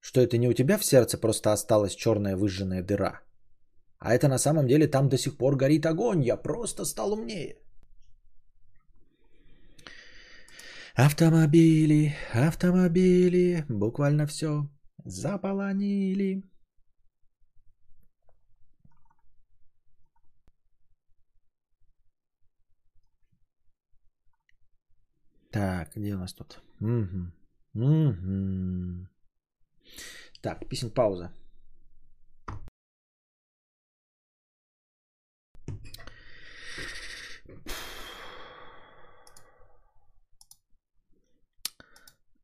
Что 0.00 0.20
это 0.20 0.38
не 0.38 0.48
у 0.48 0.52
тебя 0.52 0.78
в 0.78 0.84
сердце 0.84 1.18
просто 1.18 1.52
осталась 1.52 1.94
черная 1.94 2.36
выжженная 2.36 2.82
дыра. 2.82 3.20
А 3.98 4.14
это 4.14 4.28
на 4.28 4.38
самом 4.38 4.66
деле 4.66 4.86
там 4.86 5.08
до 5.08 5.18
сих 5.18 5.36
пор 5.36 5.56
горит 5.56 5.86
огонь. 5.86 6.22
Я 6.22 6.36
просто 6.36 6.84
стал 6.84 7.12
умнее. 7.12 7.56
Автомобили, 10.96 12.14
автомобили, 12.32 13.64
буквально 13.68 14.26
все 14.26 14.68
заполонили. 15.04 16.42
Так, 25.54 25.94
где 25.94 26.14
у 26.14 26.18
нас 26.18 26.32
тут? 26.32 26.58
Угу. 26.80 27.30
Угу. 27.74 29.06
Так, 30.42 30.68
писем 30.68 30.90
пауза. 30.90 31.30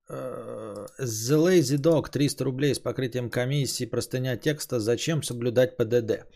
Э, 0.09 0.87
The 1.01 1.37
Lazy 1.37 1.79
Dog 1.79 2.11
300 2.11 2.45
рублей 2.45 2.75
с 2.77 2.79
покрытием 2.79 3.29
комиссии, 3.29 3.87
простыня 3.87 4.37
текста 4.37 4.79
«Зачем 4.79 5.25
соблюдать 5.25 5.77
ПДД?» 5.77 6.27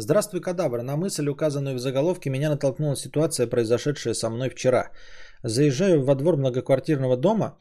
Здравствуй, 0.00 0.40
кадавр. 0.40 0.82
На 0.82 0.96
мысль, 0.96 1.28
указанную 1.28 1.74
в 1.74 1.80
заголовке, 1.80 2.30
меня 2.30 2.50
натолкнула 2.50 2.96
ситуация, 2.96 3.48
произошедшая 3.48 4.14
со 4.14 4.30
мной 4.30 4.50
вчера. 4.50 4.92
Заезжаю 5.42 6.04
во 6.04 6.14
двор 6.14 6.36
многоквартирного 6.36 7.16
дома. 7.16 7.58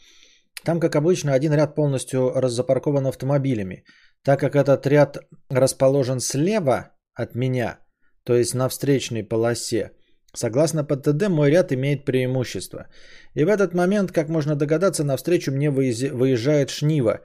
Там, 0.64 0.80
как 0.80 0.96
обычно, 0.96 1.34
один 1.34 1.54
ряд 1.54 1.76
полностью 1.76 2.34
запаркован 2.44 3.08
автомобилями. 3.08 3.84
Так 4.24 4.40
как 4.40 4.56
этот 4.56 4.88
ряд 4.88 5.18
расположен 5.50 6.20
слева 6.20 6.92
от 7.14 7.36
меня, 7.36 7.80
то 8.24 8.36
есть 8.36 8.56
на 8.56 8.68
встречной 8.68 9.24
полосе, 9.24 9.92
согласно 10.34 10.84
ПТД 10.84 11.30
мой 11.30 11.52
ряд 11.52 11.72
имеет 11.72 12.06
преимущество. 12.06 12.88
И 13.36 13.44
в 13.44 13.48
этот 13.48 13.74
момент, 13.74 14.12
как 14.12 14.30
можно 14.30 14.56
догадаться, 14.56 15.04
навстречу 15.04 15.52
мне 15.52 15.70
выезжает 15.70 16.70
Шнива 16.70 17.22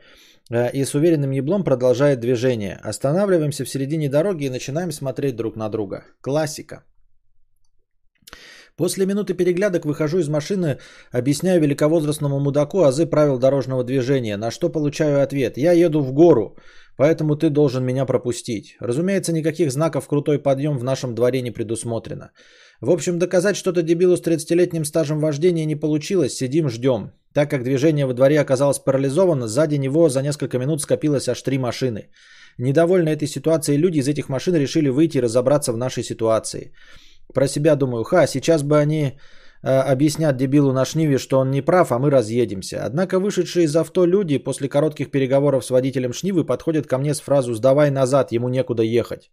э, 0.51 0.71
и 0.73 0.85
с 0.85 0.95
уверенным 0.95 1.33
еблом 1.33 1.65
продолжает 1.65 2.21
движение. 2.21 2.79
Останавливаемся 2.83 3.65
в 3.65 3.69
середине 3.69 4.09
дороги 4.09 4.45
и 4.45 4.51
начинаем 4.51 4.93
смотреть 4.93 5.37
друг 5.37 5.57
на 5.57 5.69
друга. 5.69 6.05
Классика. 6.21 6.85
После 8.77 9.07
минуты 9.07 9.35
переглядок 9.35 9.85
выхожу 9.85 10.19
из 10.19 10.29
машины, 10.29 10.79
объясняю 11.11 11.61
великовозрастному 11.61 12.41
мудаку 12.41 12.83
азы 12.83 13.07
правил 13.07 13.39
дорожного 13.39 13.85
движения, 13.85 14.37
на 14.37 14.51
что 14.51 14.71
получаю 14.71 15.23
ответ. 15.23 15.59
Я 15.59 15.73
еду 15.73 16.01
в 16.01 16.13
гору, 16.13 16.57
поэтому 16.97 17.37
ты 17.37 17.51
должен 17.51 17.85
меня 17.85 18.07
пропустить. 18.07 18.77
Разумеется, 18.81 19.33
никаких 19.33 19.71
знаков 19.71 20.09
крутой 20.09 20.39
подъем 20.39 20.79
в 20.79 20.85
нашем 20.85 21.15
дворе 21.15 21.43
не 21.43 21.51
предусмотрено. 21.51 22.31
В 22.81 22.91
общем, 22.91 23.19
доказать 23.19 23.57
что-то 23.57 23.83
дебилу 23.83 24.17
с 24.17 24.23
30-летним 24.23 24.85
стажем 24.85 25.21
вождения 25.21 25.67
не 25.67 25.77
получилось, 25.77 26.35
сидим, 26.35 26.69
ждем. 26.69 27.13
Так 27.35 27.51
как 27.51 27.65
движение 27.65 28.07
во 28.07 28.15
дворе 28.15 28.41
оказалось 28.41 28.79
парализовано, 28.79 29.49
сзади 29.49 29.77
него 29.77 30.09
за 30.09 30.23
несколько 30.23 30.59
минут 30.59 30.81
скопилось 30.81 31.29
аж 31.29 31.43
три 31.43 31.59
машины. 31.59 32.09
Недовольны 32.59 33.11
этой 33.11 33.29
ситуацией 33.29 33.79
люди 33.79 33.99
из 33.99 34.09
этих 34.09 34.29
машин 34.29 34.55
решили 34.55 34.89
выйти 34.89 35.19
и 35.19 35.23
разобраться 35.23 35.73
в 35.73 35.77
нашей 35.77 36.03
ситуации. 36.03 36.73
Про 37.35 37.49
себя 37.49 37.77
думаю, 37.77 38.05
ха, 38.05 38.27
сейчас 38.27 38.63
бы 38.63 38.79
они 38.79 39.19
э, 39.63 39.69
объяснят 39.69 40.37
дебилу 40.37 40.73
на 40.73 40.85
шниве, 40.85 41.19
что 41.19 41.39
он 41.39 41.51
не 41.51 41.63
прав, 41.63 41.93
а 41.93 41.99
мы 41.99 42.11
разъедемся. 42.11 42.85
Однако 42.85 43.19
вышедшие 43.19 43.65
из 43.65 43.77
авто 43.77 44.07
люди 44.07 44.39
после 44.39 44.69
коротких 44.69 45.11
переговоров 45.11 45.65
с 45.65 45.71
водителем 45.71 46.13
шнивы 46.13 46.45
подходят 46.45 46.87
ко 46.87 46.99
мне 46.99 47.15
с 47.15 47.21
фразу 47.21 47.55
«сдавай 47.55 47.91
назад, 47.91 48.33
ему 48.33 48.49
некуда 48.49 48.83
ехать». 48.83 49.31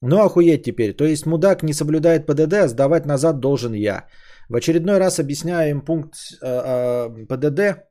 Ну 0.00 0.20
охуеть 0.20 0.62
теперь, 0.62 0.94
то 0.94 1.04
есть 1.04 1.26
мудак 1.26 1.62
не 1.62 1.72
соблюдает 1.72 2.26
ПДД, 2.26 2.54
а 2.54 2.68
сдавать 2.68 3.04
назад 3.04 3.40
должен 3.40 3.72
я. 3.72 4.06
В 4.48 4.54
очередной 4.54 4.98
раз 4.98 5.18
объясняю 5.18 5.70
им 5.70 5.80
пункт 5.80 6.14
э, 6.40 6.46
э, 6.46 7.26
ПДД, 7.26 7.88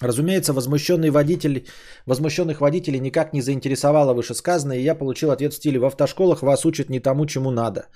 Разумеется, 0.00 0.52
возмущенный 0.52 1.10
водитель, 1.10 1.66
возмущенных 2.06 2.60
водителей 2.60 3.00
никак 3.00 3.32
не 3.32 3.42
заинтересовало 3.42 4.14
вышесказанное, 4.14 4.78
и 4.78 4.84
я 4.84 4.94
получил 4.94 5.30
ответ 5.30 5.52
в 5.52 5.56
стиле 5.56 5.80
«В 5.80 5.84
автошколах 5.84 6.42
вас 6.42 6.64
учат 6.64 6.88
не 6.88 7.00
тому, 7.00 7.26
чему 7.26 7.50
надо». 7.50 7.86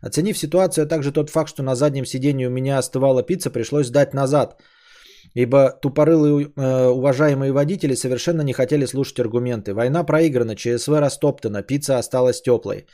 Оценив 0.00 0.38
ситуацию, 0.38 0.84
а 0.84 0.88
также 0.88 1.12
тот 1.12 1.30
факт, 1.30 1.48
что 1.48 1.62
на 1.62 1.74
заднем 1.74 2.04
сиденье 2.04 2.48
у 2.48 2.50
меня 2.50 2.78
остывала 2.78 3.22
пицца, 3.22 3.50
пришлось 3.50 3.86
сдать 3.86 4.14
назад, 4.14 4.62
ибо 5.34 5.70
тупорылые 5.82 6.52
э, 6.56 6.86
уважаемые 6.88 7.52
водители 7.52 7.94
совершенно 7.94 8.42
не 8.42 8.52
хотели 8.52 8.86
слушать 8.86 9.20
аргументы. 9.20 9.72
Война 9.74 10.04
проиграна, 10.04 10.56
ЧСВ 10.56 11.00
растоптана, 11.00 11.62
пицца 11.62 11.98
осталась 11.98 12.42
теплой. 12.42 12.86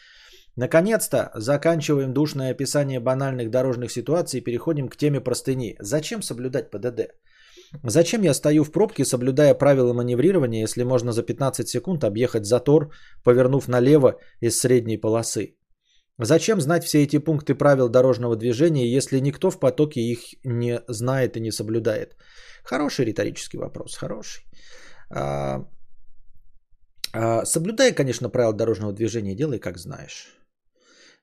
Наконец-то 0.57 1.31
заканчиваем 1.35 2.13
душное 2.13 2.51
описание 2.51 3.01
банальных 3.01 3.51
дорожных 3.51 3.91
ситуаций 3.91 4.41
и 4.41 4.45
переходим 4.45 4.89
к 4.89 4.97
теме 4.97 5.21
простыни. 5.21 5.77
Зачем 5.81 6.23
соблюдать 6.23 6.71
ПДД? 6.71 7.15
Зачем 7.85 8.23
я 8.23 8.35
стою 8.35 8.65
в 8.65 8.71
пробке, 8.71 9.05
соблюдая 9.05 9.55
правила 9.55 9.95
маневрирования, 9.95 10.61
если 10.61 10.85
можно 10.85 11.13
за 11.13 11.23
15 11.23 11.69
секунд 11.69 12.05
объехать 12.05 12.45
затор, 12.45 12.93
повернув 13.25 13.67
налево 13.67 14.19
из 14.41 14.61
средней 14.61 14.99
полосы? 14.99 15.57
Зачем 16.19 16.61
знать 16.61 16.85
все 16.85 17.03
эти 17.03 17.19
пункты 17.19 17.55
правил 17.55 17.89
дорожного 17.89 18.37
движения, 18.37 18.87
если 18.87 19.21
никто 19.21 19.51
в 19.51 19.59
потоке 19.59 20.01
их 20.01 20.35
не 20.45 20.81
знает 20.89 21.37
и 21.37 21.41
не 21.41 21.51
соблюдает? 21.51 22.17
Хороший 22.65 23.07
риторический 23.07 23.59
вопрос, 23.59 23.97
хороший. 23.97 24.45
А, 25.11 25.67
а, 27.13 27.45
соблюдай, 27.45 27.95
конечно, 27.95 28.29
правила 28.29 28.55
дорожного 28.55 28.93
движения, 28.93 29.35
делай 29.35 29.59
как 29.59 29.79
знаешь. 29.79 30.39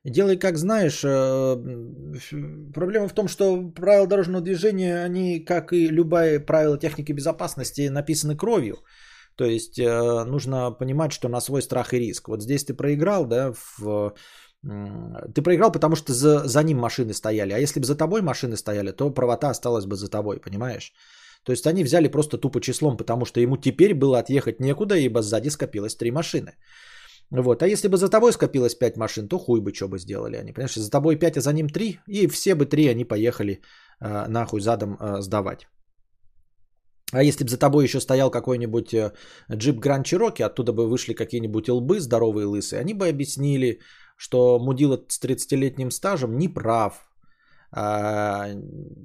Делай 0.04 0.38
как 0.38 0.56
знаешь. 0.56 1.04
Э, 1.04 1.56
проблема 2.72 3.08
в 3.08 3.14
том, 3.14 3.28
что 3.28 3.70
правила 3.70 4.06
дорожного 4.06 4.42
движения, 4.42 5.04
они, 5.04 5.44
как 5.44 5.72
и 5.72 5.88
любые 5.88 6.40
правила 6.40 6.78
техники 6.78 7.12
безопасности, 7.12 7.88
написаны 7.88 8.36
кровью. 8.36 8.78
То 9.36 9.44
есть 9.44 9.78
э, 9.78 10.24
нужно 10.24 10.70
понимать, 10.70 11.12
что 11.12 11.28
на 11.28 11.40
свой 11.40 11.60
страх 11.62 11.92
и 11.92 11.98
риск. 11.98 12.28
Вот 12.28 12.42
здесь 12.42 12.64
ты 12.64 12.74
проиграл, 12.74 13.26
да, 13.26 13.52
в... 13.78 14.14
ты 14.62 15.42
проиграл, 15.42 15.72
потому 15.72 15.96
что 15.96 16.12
за, 16.12 16.46
за 16.46 16.62
ним 16.62 16.78
машины 16.78 17.14
стояли. 17.14 17.52
А 17.52 17.58
если 17.58 17.80
бы 17.80 17.86
за 17.86 17.96
тобой 17.96 18.22
машины 18.22 18.56
стояли, 18.56 18.92
то 18.92 19.10
правота 19.10 19.50
осталась 19.50 19.86
бы 19.86 19.96
за 19.96 20.08
тобой, 20.10 20.40
понимаешь? 20.40 20.92
То 21.44 21.52
есть 21.52 21.66
они 21.66 21.84
взяли 21.84 22.08
просто 22.08 22.36
тупо 22.36 22.60
числом, 22.60 22.96
потому 22.96 23.24
что 23.24 23.40
ему 23.40 23.56
теперь 23.56 23.94
было 23.94 24.18
отъехать 24.18 24.60
некуда, 24.60 24.96
ибо 24.96 25.22
сзади 25.22 25.48
скопилось 25.48 25.96
три 25.96 26.10
машины. 26.10 26.52
Вот. 27.30 27.62
А 27.62 27.66
если 27.66 27.88
бы 27.88 27.96
за 27.96 28.08
тобой 28.08 28.32
скопилось 28.32 28.74
5 28.74 28.96
машин, 28.96 29.28
то 29.28 29.38
хуй 29.38 29.60
бы 29.60 29.72
что 29.72 29.88
бы 29.88 29.98
сделали 29.98 30.36
они. 30.36 30.52
Понимаешь, 30.52 30.74
за 30.74 30.90
тобой 30.90 31.16
5, 31.16 31.36
а 31.36 31.40
за 31.40 31.52
ним 31.52 31.68
3, 31.68 32.00
и 32.08 32.26
все 32.26 32.54
бы 32.54 32.66
3 32.66 32.88
они 32.88 33.04
поехали 33.04 33.62
э, 34.00 34.26
нахуй 34.28 34.60
задом 34.60 34.96
э, 35.00 35.22
сдавать. 35.22 35.68
А 37.12 37.22
если 37.22 37.44
бы 37.44 37.50
за 37.50 37.58
тобой 37.58 37.84
еще 37.84 38.00
стоял 38.00 38.30
какой-нибудь 38.30 38.92
э, 38.94 39.12
джип 39.52 39.78
Гранд 39.78 40.06
Чироки, 40.06 40.42
оттуда 40.42 40.72
бы 40.72 40.88
вышли 40.88 41.14
какие-нибудь 41.14 41.68
лбы 41.68 42.00
здоровые 42.00 42.46
лысые, 42.46 42.80
они 42.80 42.94
бы 42.94 43.08
объяснили, 43.08 43.80
что 44.20 44.58
мудила 44.58 45.00
с 45.08 45.18
30-летним 45.18 45.90
стажем 45.90 46.36
не 46.36 46.48
прав. 46.48 46.92
А, 47.72 48.48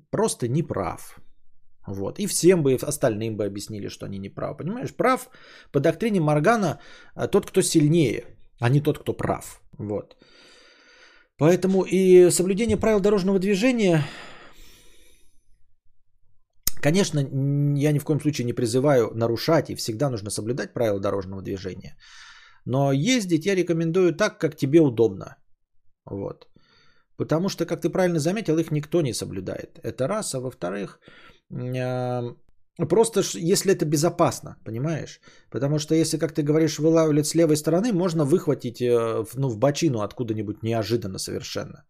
просто 0.10 0.48
не 0.50 0.64
прав. 0.64 1.20
Вот. 1.88 2.20
И 2.20 2.28
всем 2.28 2.64
бы, 2.64 2.74
остальным 2.74 3.38
бы 3.38 3.46
объяснили, 3.46 3.90
что 3.90 4.06
они 4.06 4.20
не 4.20 4.30
правы. 4.30 4.58
Понимаешь, 4.58 4.94
прав 4.94 5.30
по 5.72 5.80
доктрине 5.80 6.20
Моргана 6.20 6.80
а, 7.16 7.28
тот, 7.28 7.46
кто 7.46 7.62
сильнее, 7.62 8.26
а 8.60 8.70
не 8.70 8.82
тот, 8.82 9.00
кто 9.00 9.14
прав. 9.14 9.62
Вот. 9.78 10.18
Поэтому 11.38 11.84
и 11.84 12.30
соблюдение 12.30 12.78
правил 12.78 13.00
дорожного 13.00 13.40
движения, 13.40 14.04
конечно, 16.82 17.20
я 17.20 17.94
ни 17.94 18.00
в 18.00 18.04
коем 18.04 18.20
случае 18.20 18.46
не 18.46 18.54
призываю 18.54 19.12
нарушать, 19.16 19.70
и 19.70 19.76
всегда 19.76 20.10
нужно 20.10 20.30
соблюдать 20.30 20.74
правила 20.74 21.00
дорожного 21.00 21.42
движения. 21.42 21.96
Но 22.66 22.92
ездить 22.92 23.46
я 23.46 23.56
рекомендую 23.56 24.16
так, 24.16 24.40
как 24.40 24.56
тебе 24.56 24.80
удобно. 24.80 25.38
Вот. 26.06 26.48
Потому 27.18 27.50
что, 27.50 27.66
как 27.66 27.82
ты 27.82 27.90
правильно 27.90 28.20
заметил, 28.20 28.58
их 28.58 28.72
никто 28.72 29.02
не 29.02 29.14
соблюдает. 29.14 29.80
Это 29.84 30.08
раз. 30.08 30.34
А 30.36 30.40
во-вторых, 30.40 31.00
Просто 32.90 33.22
если 33.36 33.72
это 33.72 33.86
безопасно, 33.86 34.58
понимаешь? 34.66 35.22
Потому 35.50 35.80
что 35.80 35.96
если, 35.96 36.18
как 36.18 36.34
ты 36.34 36.44
говоришь, 36.44 36.78
вылавливать 36.78 37.26
с 37.26 37.36
левой 37.36 37.56
стороны, 37.56 37.94
можно 37.94 38.26
выхватить 38.26 38.82
э, 38.82 39.24
ну, 39.36 39.50
в 39.50 39.58
бочину 39.58 40.02
откуда-нибудь 40.02 40.62
неожиданно 40.62 41.18
совершенно. 41.18 41.86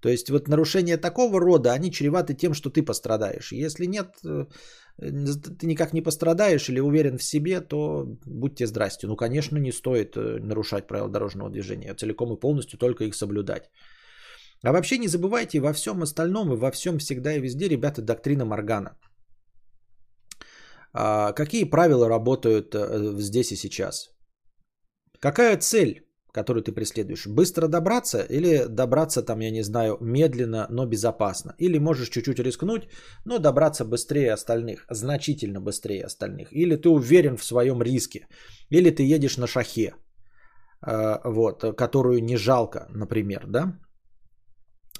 То 0.00 0.08
есть 0.08 0.30
вот 0.30 0.48
нарушения 0.48 0.96
такого 0.96 1.40
рода, 1.40 1.72
они 1.72 1.90
чреваты 1.90 2.34
тем, 2.34 2.54
что 2.54 2.70
ты 2.70 2.82
пострадаешь. 2.82 3.52
Если 3.52 3.86
нет, 3.86 4.06
э, 4.24 4.46
ты 4.98 5.66
никак 5.66 5.92
не 5.92 6.02
пострадаешь 6.02 6.68
или 6.68 6.80
уверен 6.80 7.18
в 7.18 7.22
себе, 7.22 7.60
то 7.60 8.06
будьте 8.26 8.66
здрасте. 8.66 9.06
Ну, 9.06 9.16
конечно, 9.16 9.58
не 9.58 9.72
стоит 9.72 10.16
э, 10.16 10.38
нарушать 10.40 10.86
правила 10.86 11.08
дорожного 11.08 11.50
движения, 11.50 11.94
целиком 11.94 12.32
и 12.32 12.40
полностью 12.40 12.78
только 12.78 13.04
их 13.04 13.14
соблюдать. 13.14 13.70
А 14.64 14.72
вообще 14.72 14.98
не 14.98 15.08
забывайте 15.08 15.60
во 15.60 15.72
всем 15.72 16.02
остальном 16.02 16.52
и 16.52 16.56
во 16.56 16.70
всем 16.70 16.98
всегда 16.98 17.34
и 17.34 17.40
везде, 17.40 17.68
ребята, 17.68 18.02
доктрина 18.02 18.44
Моргана. 18.44 18.96
А 20.92 21.32
какие 21.32 21.64
правила 21.64 22.08
работают 22.08 22.74
э, 22.74 23.14
здесь 23.18 23.52
и 23.52 23.56
сейчас? 23.56 24.10
Какая 25.18 25.58
цель, 25.58 26.09
которую 26.32 26.62
ты 26.62 26.72
преследуешь? 26.72 27.26
Быстро 27.26 27.68
добраться 27.68 28.26
или 28.30 28.66
добраться 28.68 29.22
там, 29.22 29.40
я 29.40 29.50
не 29.50 29.62
знаю, 29.62 29.98
медленно, 30.00 30.66
но 30.70 30.86
безопасно? 30.86 31.54
Или 31.58 31.78
можешь 31.78 32.08
чуть-чуть 32.08 32.38
рискнуть, 32.38 32.88
но 33.24 33.38
добраться 33.38 33.84
быстрее 33.84 34.32
остальных, 34.32 34.86
значительно 34.90 35.60
быстрее 35.60 36.04
остальных? 36.04 36.48
Или 36.52 36.76
ты 36.76 36.88
уверен 36.88 37.36
в 37.36 37.44
своем 37.44 37.82
риске? 37.82 38.26
Или 38.70 38.90
ты 38.90 39.02
едешь 39.02 39.36
на 39.36 39.46
шахе, 39.46 39.94
э, 40.86 41.18
вот, 41.24 41.76
которую 41.76 42.22
не 42.22 42.36
жалко, 42.36 42.86
например, 42.90 43.46
да? 43.46 43.74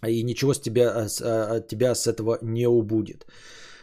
и 0.09 0.23
ничего 0.23 0.55
с 0.55 0.61
тебя, 0.61 0.83
э, 0.83 1.09
э, 1.21 1.57
от 1.59 1.69
тебя 1.69 1.95
с 1.95 2.07
этого 2.07 2.39
не 2.43 2.67
убудет. 2.67 3.27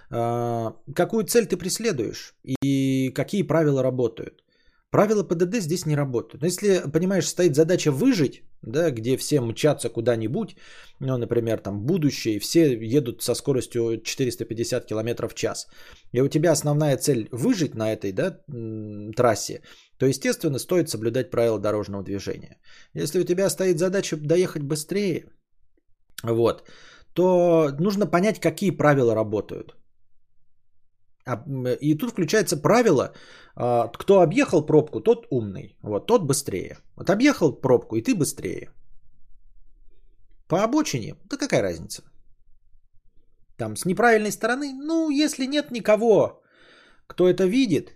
Какую 0.09 1.25
цель 1.25 1.47
ты 1.47 1.57
преследуешь 1.57 2.33
и 2.43 3.11
какие 3.13 3.43
правила 3.43 3.83
работают? 3.83 4.41
Правила 4.89 5.23
ПДД 5.23 5.55
здесь 5.55 5.85
не 5.85 5.97
работают. 5.97 6.41
Но 6.41 6.47
если, 6.47 6.81
понимаешь, 6.93 7.27
стоит 7.27 7.55
задача 7.55 7.91
выжить, 7.91 8.43
да, 8.61 8.89
где 8.89 9.17
все 9.17 9.41
мчатся 9.41 9.89
куда-нибудь, 9.89 10.55
ну, 10.99 11.17
например, 11.17 11.59
там 11.59 11.85
будущее, 11.85 12.39
все 12.39 12.73
едут 12.73 13.21
со 13.21 13.35
скоростью 13.35 14.01
450 14.01 14.85
км 14.85 15.27
в 15.27 15.33
час, 15.35 15.67
и 16.13 16.21
у 16.21 16.29
тебя 16.29 16.51
основная 16.51 16.97
цель 16.97 17.27
выжить 17.31 17.75
на 17.75 17.91
этой 17.91 18.13
да, 18.13 18.39
трассе, 19.15 19.61
то, 19.97 20.05
естественно, 20.05 20.57
стоит 20.57 20.89
соблюдать 20.89 21.31
правила 21.31 21.59
дорожного 21.59 22.03
движения. 22.03 22.57
Если 22.93 23.19
у 23.19 23.25
тебя 23.25 23.49
стоит 23.49 23.79
задача 23.79 24.15
доехать 24.15 24.63
быстрее, 24.63 25.25
вот, 26.23 26.63
то 27.13 27.71
нужно 27.79 28.07
понять, 28.07 28.39
какие 28.39 28.71
правила 28.71 29.13
работают. 29.15 29.75
И 31.81 31.97
тут 31.97 32.11
включается 32.11 32.57
правило, 32.57 33.13
а, 33.55 33.87
кто 33.87 34.21
объехал 34.21 34.65
пробку, 34.65 35.01
тот 35.01 35.27
умный, 35.31 35.77
вот, 35.81 36.07
тот 36.07 36.23
быстрее. 36.23 36.77
Вот 36.95 37.09
объехал 37.09 37.51
пробку, 37.61 37.95
и 37.95 38.01
ты 38.01 38.15
быстрее. 38.15 38.71
По 40.47 40.63
обочине, 40.63 41.15
да 41.29 41.37
какая 41.37 41.61
разница? 41.61 42.03
Там 43.57 43.75
с 43.75 43.85
неправильной 43.85 44.31
стороны, 44.31 44.73
ну, 44.73 45.09
если 45.09 45.47
нет 45.47 45.71
никого, 45.71 46.41
кто 47.07 47.27
это 47.27 47.45
видит, 47.45 47.93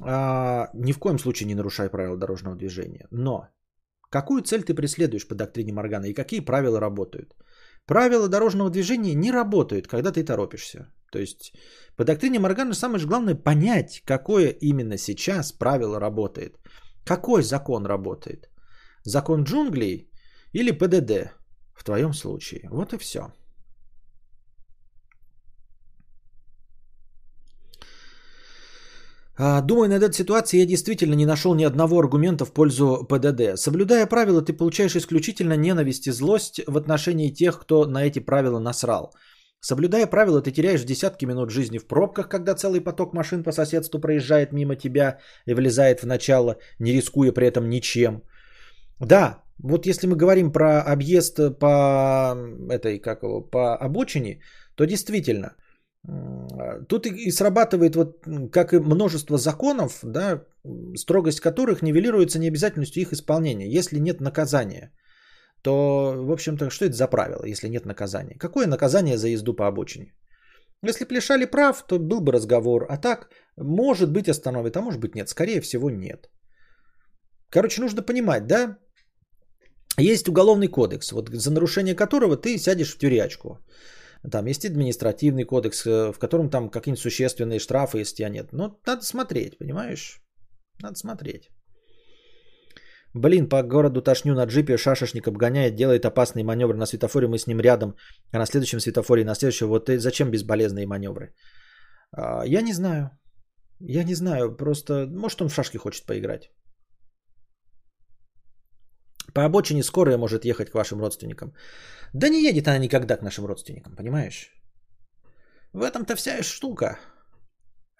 а, 0.00 0.68
ни 0.74 0.92
в 0.92 0.98
коем 0.98 1.18
случае 1.18 1.46
не 1.46 1.54
нарушай 1.54 1.88
правила 1.88 2.16
дорожного 2.16 2.56
движения. 2.56 3.06
Но 3.10 3.48
какую 4.10 4.42
цель 4.42 4.62
ты 4.62 4.74
преследуешь 4.74 5.28
по 5.28 5.34
доктрине 5.34 5.72
Моргана 5.72 6.06
и 6.06 6.14
какие 6.14 6.40
правила 6.40 6.80
работают? 6.80 7.34
Правила 7.86 8.28
дорожного 8.28 8.70
движения 8.70 9.14
не 9.14 9.30
работают, 9.30 9.86
когда 9.86 10.10
ты 10.10 10.24
торопишься. 10.24 10.92
То 11.16 11.20
есть 11.20 11.52
по 11.96 12.04
доктрине 12.04 12.38
Моргана 12.38 12.74
самое 12.74 12.98
же 12.98 13.06
главное 13.06 13.34
понять, 13.34 14.02
какое 14.04 14.48
именно 14.60 14.98
сейчас 14.98 15.52
правило 15.52 16.00
работает. 16.00 16.58
Какой 17.06 17.42
закон 17.42 17.86
работает? 17.86 18.50
Закон 19.04 19.44
джунглей 19.44 20.10
или 20.52 20.72
ПДД 20.72 21.32
в 21.74 21.84
твоем 21.84 22.12
случае? 22.12 22.68
Вот 22.70 22.92
и 22.92 22.98
все. 22.98 23.20
А, 29.38 29.62
думаю, 29.62 29.88
над 29.88 30.02
этой 30.02 30.14
ситуацией 30.14 30.60
я 30.60 30.66
действительно 30.66 31.14
не 31.14 31.26
нашел 31.26 31.54
ни 31.54 31.64
одного 31.64 31.98
аргумента 31.98 32.44
в 32.44 32.52
пользу 32.52 33.06
ПДД. 33.08 33.58
Соблюдая 33.58 34.06
правила, 34.06 34.42
ты 34.42 34.52
получаешь 34.52 34.96
исключительно 34.96 35.56
ненависть 35.56 36.06
и 36.08 36.12
злость 36.12 36.60
в 36.66 36.76
отношении 36.76 37.30
тех, 37.30 37.58
кто 37.58 37.86
на 37.86 38.04
эти 38.04 38.18
правила 38.18 38.58
насрал. 38.58 39.14
Соблюдая 39.60 40.06
правила, 40.06 40.42
ты 40.42 40.52
теряешь 40.52 40.84
десятки 40.84 41.26
минут 41.26 41.50
жизни 41.50 41.78
в 41.78 41.86
пробках, 41.86 42.28
когда 42.28 42.54
целый 42.54 42.80
поток 42.80 43.14
машин 43.14 43.42
по 43.42 43.52
соседству 43.52 44.00
проезжает 44.00 44.52
мимо 44.52 44.76
тебя 44.76 45.18
и 45.46 45.54
влезает 45.54 46.00
в 46.00 46.06
начало, 46.06 46.56
не 46.78 46.92
рискуя 46.92 47.32
при 47.32 47.46
этом 47.46 47.68
ничем. 47.68 48.22
Да, 49.00 49.42
вот 49.58 49.86
если 49.86 50.06
мы 50.06 50.16
говорим 50.16 50.52
про 50.52 50.82
объезд 50.82 51.36
по 51.58 52.36
этой, 52.70 52.98
как 52.98 53.22
его, 53.22 53.40
по 53.42 53.76
обочине, 53.76 54.40
то 54.74 54.84
действительно– 54.84 55.56
Тут 56.88 57.06
и 57.06 57.30
срабатывает 57.32 57.96
вот 57.96 58.24
как 58.52 58.72
и 58.72 58.78
множество 58.78 59.38
законов, 59.38 60.00
да, 60.02 60.44
строгость 60.94 61.40
которых 61.40 61.82
нивелируется 61.82 62.38
необязательностью 62.38 63.02
их 63.02 63.12
исполнения, 63.12 63.68
если 63.78 63.98
нет 63.98 64.20
наказания. 64.20 64.92
То, 65.66 66.14
в 66.16 66.30
общем-то, 66.30 66.70
что 66.70 66.84
это 66.84 66.94
за 66.94 67.08
правило, 67.08 67.44
если 67.44 67.68
нет 67.68 67.86
наказания? 67.86 68.38
Какое 68.38 68.66
наказание 68.66 69.16
за 69.16 69.28
езду 69.28 69.56
по 69.56 69.66
обочине? 69.66 70.14
Если 70.88 71.04
бы 71.04 71.14
лишали 71.14 71.44
прав, 71.44 71.82
то 71.86 71.98
был 71.98 72.20
бы 72.20 72.32
разговор. 72.32 72.86
А 72.88 72.96
так, 72.96 73.28
может 73.56 74.12
быть 74.12 74.28
остановит, 74.28 74.76
а 74.76 74.82
может 74.82 75.00
быть 75.00 75.16
нет. 75.16 75.28
Скорее 75.28 75.60
всего 75.60 75.90
нет. 75.90 76.30
Короче, 77.50 77.80
нужно 77.80 78.02
понимать, 78.02 78.46
да? 78.46 78.78
Есть 79.98 80.28
уголовный 80.28 80.68
кодекс, 80.68 81.10
вот 81.12 81.30
за 81.30 81.50
нарушение 81.50 81.96
которого 81.96 82.36
ты 82.36 82.58
сядешь 82.58 82.94
в 82.94 82.98
тюрячку. 82.98 83.58
Там 84.30 84.46
есть 84.46 84.64
административный 84.64 85.44
кодекс, 85.44 85.84
э, 85.84 86.12
в 86.12 86.18
котором 86.18 86.48
там 86.48 86.70
какие-нибудь 86.70 87.02
существенные 87.02 87.58
штрафы, 87.58 87.98
если 87.98 88.16
тебя 88.16 88.28
нет. 88.28 88.52
Но 88.52 88.78
надо 88.86 89.02
смотреть, 89.02 89.58
понимаешь? 89.58 90.20
Надо 90.80 90.96
смотреть. 90.96 91.50
Блин, 93.16 93.48
по 93.48 93.62
городу 93.62 94.02
тошню 94.02 94.34
на 94.34 94.44
джипе, 94.44 94.76
шашечник 94.76 95.26
обгоняет, 95.26 95.74
делает 95.74 96.04
опасные 96.04 96.44
маневры. 96.44 96.76
На 96.76 96.86
светофоре 96.86 97.26
мы 97.26 97.38
с 97.38 97.46
ним 97.46 97.60
рядом, 97.60 97.94
а 98.32 98.38
на 98.38 98.46
следующем 98.46 98.80
светофоре, 98.80 99.24
на 99.24 99.34
следующем, 99.34 99.68
вот 99.68 99.88
и 99.88 99.96
зачем 99.96 100.30
безболезненные 100.30 100.86
маневры? 100.86 101.34
А, 102.12 102.44
я 102.46 102.60
не 102.60 102.74
знаю. 102.74 103.10
Я 103.80 104.04
не 104.04 104.14
знаю, 104.14 104.56
просто, 104.56 105.06
может 105.06 105.40
он 105.40 105.48
в 105.48 105.54
шашки 105.54 105.78
хочет 105.78 106.04
поиграть. 106.06 106.50
По 109.34 109.44
обочине 109.44 109.82
скорая 109.82 110.18
может 110.18 110.44
ехать 110.44 110.70
к 110.70 110.74
вашим 110.74 111.00
родственникам. 111.00 111.54
Да 112.12 112.28
не 112.28 112.42
едет 112.42 112.68
она 112.68 112.78
никогда 112.78 113.16
к 113.16 113.22
нашим 113.22 113.46
родственникам, 113.46 113.96
понимаешь? 113.96 114.50
В 115.72 115.82
этом-то 115.82 116.16
вся 116.16 116.42
штука. 116.42 116.98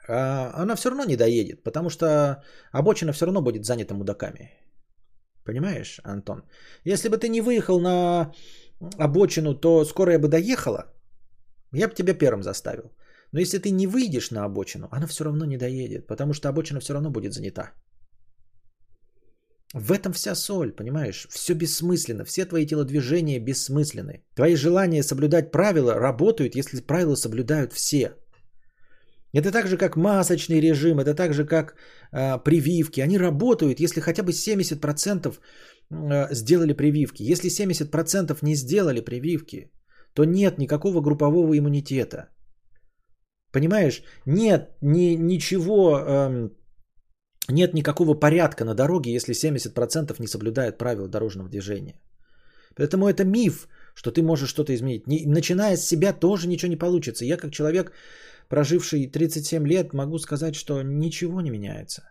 А 0.09 0.53
она 0.63 0.77
все 0.77 0.91
равно 0.91 1.05
не 1.05 1.17
доедет, 1.17 1.63
потому 1.63 1.89
что 1.91 2.43
обочина 2.71 3.13
все 3.13 3.27
равно 3.27 3.41
будет 3.41 3.65
занята 3.65 3.95
мудаками. 3.95 4.66
Понимаешь, 5.47 6.01
Антон? 6.05 6.43
Если 6.85 7.09
бы 7.09 7.17
ты 7.19 7.29
не 7.29 7.41
выехал 7.41 7.81
на 7.81 8.33
обочину, 8.99 9.55
то 9.55 9.85
скорая 9.85 10.19
бы 10.19 10.29
доехала. 10.29 10.93
Я 11.73 11.89
бы 11.89 11.95
тебя 11.95 12.15
первым 12.15 12.43
заставил. 12.43 12.91
Но 13.33 13.41
если 13.41 13.59
ты 13.59 13.71
не 13.71 13.87
выйдешь 13.87 14.31
на 14.31 14.45
обочину, 14.45 14.89
она 14.91 15.07
все 15.07 15.25
равно 15.25 15.45
не 15.45 15.57
доедет, 15.57 16.07
потому 16.07 16.33
что 16.33 16.49
обочина 16.49 16.81
все 16.81 16.93
равно 16.95 17.11
будет 17.11 17.33
занята. 17.33 17.73
В 19.75 19.93
этом 19.93 20.13
вся 20.13 20.35
соль, 20.35 20.73
понимаешь? 20.73 21.27
Все 21.31 21.55
бессмысленно, 21.55 22.25
все 22.25 22.45
твои 22.45 22.67
телодвижения 22.67 23.41
бессмысленны. 23.41 24.25
Твои 24.35 24.57
желания 24.57 25.03
соблюдать 25.03 25.51
правила 25.51 25.95
работают, 25.95 26.57
если 26.57 26.81
правила 26.81 27.17
соблюдают 27.17 27.73
все. 27.73 28.17
Это 29.33 29.53
так 29.53 29.67
же, 29.67 29.77
как 29.77 29.97
масочный 29.97 30.61
режим, 30.61 30.99
это 30.99 31.15
так 31.15 31.35
же, 31.35 31.45
как 31.45 31.75
э, 32.13 32.39
прививки. 32.45 33.01
Они 33.01 33.19
работают, 33.19 33.81
если 33.81 34.01
хотя 34.01 34.23
бы 34.23 34.33
70% 34.33 35.35
э, 35.91 36.35
сделали 36.35 36.73
прививки. 36.73 37.23
Если 37.23 37.51
70% 37.51 38.39
не 38.43 38.55
сделали 38.55 39.01
прививки, 39.01 39.71
то 40.15 40.25
нет 40.25 40.59
никакого 40.59 41.01
группового 41.01 41.59
иммунитета. 41.59 42.29
Понимаешь? 43.53 44.03
Нет 44.27 44.71
ни, 44.83 45.17
ничего... 45.17 45.99
Э, 45.99 46.51
нет 47.49 47.75
никакого 47.75 48.15
порядка 48.15 48.65
на 48.65 48.75
дороге, 48.75 49.13
если 49.13 49.35
70% 49.35 50.17
не 50.19 50.27
соблюдают 50.27 50.79
правила 50.79 51.09
дорожного 51.09 51.49
движения. 51.49 52.01
Поэтому 52.77 53.09
это 53.09 53.25
миф, 53.25 53.69
что 53.95 54.11
ты 54.11 54.23
можешь 54.23 54.51
что-то 54.51 54.75
изменить. 54.75 55.07
Не, 55.07 55.27
начиная 55.27 55.77
с 55.77 55.87
себя 55.87 56.13
тоже 56.13 56.49
ничего 56.49 56.71
не 56.71 56.77
получится. 56.77 57.25
Я 57.25 57.37
как 57.37 57.53
человек, 57.53 57.93
проживший 58.49 59.07
37 59.07 59.67
лет, 59.67 59.93
могу 59.93 60.19
сказать, 60.19 60.55
что 60.55 60.83
ничего 60.83 61.41
не 61.41 61.51
меняется. 61.51 62.03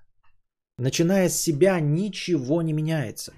Начиная 0.78 1.30
с 1.30 1.42
себя 1.42 1.80
ничего 1.80 2.62
не 2.62 2.74
меняется. 2.74 3.34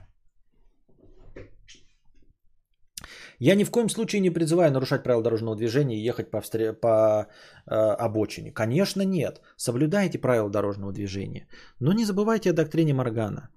Я 3.39 3.55
ни 3.55 3.63
в 3.63 3.71
коем 3.71 3.89
случае 3.89 4.21
не 4.21 4.31
призываю 4.31 4.71
нарушать 4.71 5.03
правила 5.03 5.23
дорожного 5.23 5.55
движения 5.55 5.97
и 5.97 6.07
ехать 6.07 6.31
по, 6.31 6.41
встр... 6.41 6.73
по 6.73 7.27
э, 7.67 7.75
обочине. 7.75 8.51
Конечно, 8.51 9.03
нет. 9.03 9.41
Соблюдайте 9.57 10.17
правила 10.17 10.49
дорожного 10.49 10.91
движения. 10.91 11.47
Но 11.79 11.93
не 11.93 12.05
забывайте 12.05 12.49
о 12.49 12.53
доктрине 12.53 12.93
Моргана. 12.93 13.49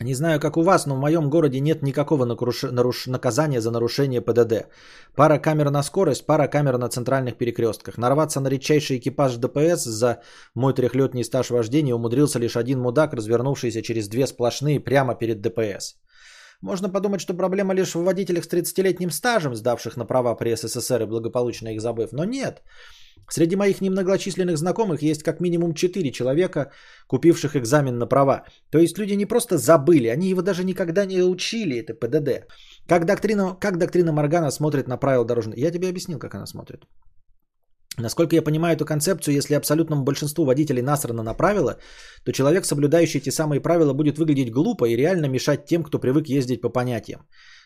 Не 0.00 0.14
знаю, 0.14 0.40
как 0.40 0.56
у 0.56 0.62
вас, 0.62 0.86
но 0.86 0.94
в 0.94 0.98
моем 0.98 1.30
городе 1.30 1.60
нет 1.60 1.82
никакого 1.82 2.26
накруш... 2.26 2.62
наруш... 2.64 3.06
наказания 3.06 3.60
за 3.60 3.70
нарушение 3.70 4.20
ПДД. 4.20 4.66
Пара 5.14 5.38
камер 5.38 5.70
на 5.70 5.82
скорость, 5.82 6.26
пара 6.26 6.48
камер 6.48 6.76
на 6.76 6.88
центральных 6.88 7.38
перекрестках. 7.38 7.96
Нарваться 7.96 8.40
на 8.40 8.48
редчайший 8.48 8.98
экипаж 8.98 9.36
ДПС 9.36 9.84
за 9.84 10.20
мой 10.54 10.74
трехлетний 10.74 11.24
стаж 11.24 11.50
вождения 11.50 11.94
умудрился 11.94 12.38
лишь 12.38 12.56
один 12.56 12.80
мудак, 12.80 13.14
развернувшийся 13.14 13.82
через 13.82 14.08
две 14.08 14.26
сплошные 14.26 14.80
прямо 14.80 15.14
перед 15.14 15.40
ДПС. 15.40 15.96
Можно 16.60 16.90
подумать, 16.90 17.20
что 17.20 17.34
проблема 17.34 17.74
лишь 17.74 17.94
в 17.94 18.02
водителях 18.02 18.44
с 18.44 18.48
30-летним 18.48 19.10
стажем, 19.10 19.54
сдавших 19.54 19.96
на 19.96 20.04
права 20.04 20.34
при 20.34 20.54
СССР 20.54 21.02
и 21.02 21.06
благополучно 21.06 21.68
их 21.68 21.80
забыв. 21.80 22.12
Но 22.12 22.24
нет. 22.24 22.62
Среди 23.28 23.56
моих 23.56 23.80
немногочисленных 23.80 24.56
знакомых 24.56 25.02
есть 25.02 25.22
как 25.22 25.40
минимум 25.40 25.74
4 25.74 26.12
человека, 26.12 26.70
купивших 27.08 27.56
экзамен 27.56 27.98
на 27.98 28.06
права. 28.06 28.44
То 28.70 28.78
есть 28.78 28.98
люди 28.98 29.14
не 29.14 29.26
просто 29.26 29.58
забыли, 29.58 30.08
они 30.08 30.28
его 30.28 30.42
даже 30.42 30.64
никогда 30.64 31.06
не 31.06 31.22
учили, 31.22 31.76
это 31.78 31.94
ПДД. 31.94 32.46
Как 32.88 33.04
доктрина, 33.04 33.56
как 33.60 33.78
доктрина 33.78 34.12
Моргана 34.12 34.50
смотрит 34.50 34.88
на 34.88 34.96
правила 34.96 35.24
дорожного... 35.24 35.58
Я 35.58 35.70
тебе 35.70 35.88
объяснил, 35.88 36.18
как 36.18 36.34
она 36.34 36.46
смотрит. 36.46 36.84
Насколько 37.98 38.36
я 38.36 38.42
понимаю 38.42 38.76
эту 38.76 38.84
концепцию, 38.84 39.36
если 39.36 39.54
абсолютному 39.54 40.04
большинству 40.04 40.44
водителей 40.44 40.82
насрано 40.82 41.22
на 41.22 41.34
правила, 41.34 41.78
то 42.24 42.32
человек, 42.32 42.66
соблюдающий 42.66 43.20
эти 43.20 43.30
самые 43.30 43.60
правила, 43.60 43.94
будет 43.94 44.18
выглядеть 44.18 44.52
глупо 44.52 44.84
и 44.84 44.96
реально 44.96 45.26
мешать 45.28 45.64
тем, 45.64 45.82
кто 45.82 45.98
привык 45.98 46.28
ездить 46.28 46.60
по 46.60 46.68
понятиям. 46.68 47.20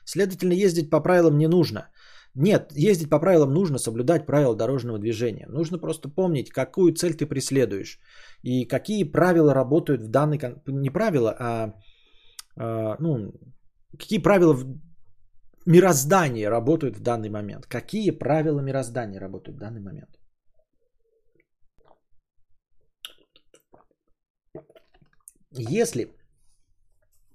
Следовательно, 0.04 0.52
ездить 0.52 0.88
по 0.88 1.00
правилам 1.00 1.36
не 1.36 1.48
нужно. 1.48 1.88
Нет, 2.34 2.72
ездить 2.72 3.10
по 3.10 3.18
правилам 3.18 3.52
нужно, 3.52 3.78
соблюдать 3.78 4.26
правила 4.26 4.56
дорожного 4.56 4.98
движения. 4.98 5.46
Нужно 5.48 5.78
просто 5.78 6.08
помнить, 6.08 6.50
какую 6.50 6.94
цель 6.94 7.14
ты 7.14 7.26
преследуешь 7.26 7.98
и 8.42 8.68
какие 8.68 9.04
правила 9.04 9.54
работают 9.54 10.02
в 10.02 10.08
данный... 10.08 10.38
Не 10.66 10.90
правила, 10.90 11.36
а, 11.38 11.74
а 12.56 12.96
ну, 13.00 13.32
какие 13.98 14.18
правила 14.18 14.54
в 14.54 14.64
мироздания 15.66 16.50
работают 16.50 16.96
в 16.96 17.02
данный 17.02 17.30
момент. 17.30 17.66
Какие 17.66 18.10
правила 18.10 18.60
мироздания 18.60 19.20
работают 19.20 19.56
в 19.56 19.60
данный 19.60 19.80
момент. 19.80 20.20
Если 25.52 26.06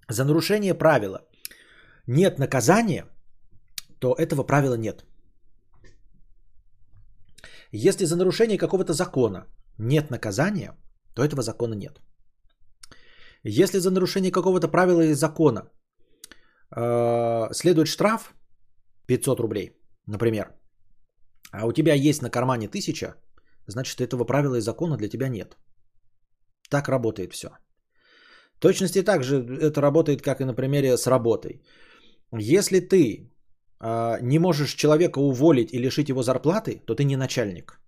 за 0.08 0.24
нарушение 0.24 0.74
правила 0.74 1.22
нет 2.08 2.39
наказания, 2.39 3.06
то 4.00 4.14
этого 4.14 4.43
правила 4.43 4.78
нет. 4.78 5.06
Если 7.72 8.06
за 8.06 8.16
нарушение 8.16 8.58
какого-то 8.58 8.93
закона 8.93 9.48
нет 9.78 10.12
наказания, 10.12 10.72
то 11.14 11.24
этого 11.24 11.41
закона 11.41 11.74
нет. 11.76 12.02
Если 13.43 13.80
за 13.80 13.91
нарушение 13.91 14.32
какого-то 14.32 14.68
правила 14.68 15.02
или 15.02 15.14
закона 15.14 15.70
э, 16.76 17.54
следует 17.54 17.88
штраф 17.88 18.34
500 19.08 19.39
рублей, 19.39 19.78
например, 20.08 20.56
а 21.52 21.68
у 21.68 21.74
тебя 21.74 21.93
есть 21.93 22.22
на 22.22 22.30
кармане 22.30 22.68
1000, 22.68 23.16
значит 23.68 24.02
этого 24.02 24.26
правила 24.26 24.56
и 24.56 24.62
закона 24.62 24.98
для 24.98 25.10
тебя 25.10 25.30
нет. 25.30 25.58
Так 26.70 26.89
работает 26.89 27.34
все. 27.34 27.50
точности 28.60 29.04
так 29.04 29.24
же 29.24 29.36
это 29.38 29.82
работает, 29.82 30.22
как 30.22 30.41
и 30.41 30.46
на 30.46 30.54
примере 30.56 30.98
с 30.98 31.08
работой. 31.08 31.62
Если 32.32 32.80
ты 32.80 33.32
э, 33.80 34.17
не 34.21 34.39
можешь 34.39 34.73
человека 34.73 35.19
уволить 35.19 35.73
и 35.73 35.80
лишить 35.80 36.09
его 36.09 36.23
зарплаты, 36.23 36.82
то 36.86 36.95
ты 36.95 37.03
не 37.03 37.17
начальник. 37.17 37.80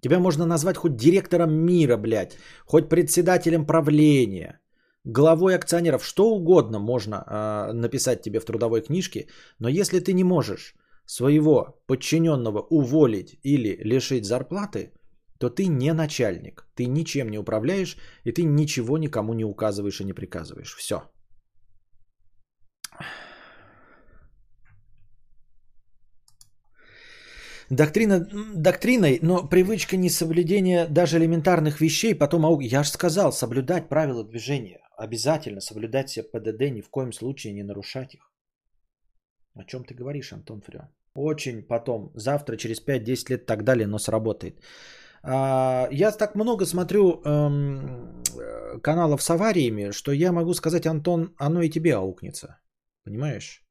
Тебя 0.00 0.18
можно 0.18 0.46
назвать 0.46 0.76
хоть 0.76 0.96
директором 0.96 1.52
мира, 1.52 1.96
блядь, 1.96 2.36
хоть 2.66 2.88
председателем 2.88 3.66
правления, 3.66 4.60
главой 5.04 5.54
акционеров, 5.54 6.04
что 6.04 6.30
угодно 6.30 6.78
можно 6.78 7.16
э, 7.16 7.72
написать 7.72 8.22
тебе 8.22 8.40
в 8.40 8.44
трудовой 8.44 8.80
книжке, 8.82 9.26
но 9.58 9.68
если 9.68 10.00
ты 10.00 10.14
не 10.14 10.24
можешь 10.24 10.74
своего 11.06 11.82
подчиненного 11.86 12.60
уволить 12.70 13.38
или 13.42 13.76
лишить 13.84 14.24
зарплаты, 14.24 14.92
то 15.38 15.48
ты 15.48 15.66
не 15.66 15.92
начальник, 15.92 16.66
ты 16.74 16.86
ничем 16.86 17.30
не 17.30 17.38
управляешь, 17.38 17.96
и 18.24 18.32
ты 18.32 18.42
ничего 18.44 18.98
никому 18.98 19.34
не 19.34 19.44
указываешь 19.44 20.00
и 20.00 20.04
не 20.04 20.12
приказываешь. 20.12 20.76
Все. 20.76 21.02
Доктрина, 27.70 28.28
доктриной, 28.54 29.20
но 29.22 29.46
привычка 29.46 29.96
несоблюдения 29.96 30.86
даже 30.88 31.18
элементарных 31.18 31.80
вещей, 31.80 32.16
потом, 32.16 32.60
я 32.60 32.82
же 32.82 32.90
сказал, 32.90 33.32
соблюдать 33.32 33.88
правила 33.88 34.24
движения. 34.24 34.80
Обязательно 34.98 35.60
соблюдать 35.60 36.08
все 36.08 36.24
ПДД, 36.24 36.70
ни 36.70 36.80
в 36.80 36.90
коем 36.90 37.12
случае 37.12 37.52
не 37.52 37.62
нарушать 37.62 38.14
их. 38.14 38.32
О 39.54 39.64
чем 39.64 39.84
ты 39.84 39.94
говоришь, 39.94 40.32
Антон 40.32 40.62
Фрё? 40.62 40.88
Очень 41.14 41.62
потом, 41.62 42.10
завтра, 42.14 42.56
через 42.56 42.80
5-10 42.84 43.30
лет, 43.30 43.46
так 43.46 43.62
далее, 43.62 43.86
но 43.86 43.98
сработает. 43.98 44.60
А, 45.22 45.88
я 45.92 46.10
так 46.10 46.34
много 46.34 46.66
смотрю 46.66 47.22
эм, 47.24 48.22
каналов 48.82 49.22
с 49.22 49.30
авариями, 49.30 49.92
что 49.92 50.12
я 50.12 50.32
могу 50.32 50.54
сказать, 50.54 50.86
Антон, 50.86 51.34
оно 51.38 51.62
и 51.62 51.70
тебе 51.70 51.94
аукнется. 51.94 52.58
Понимаешь? 53.04 53.64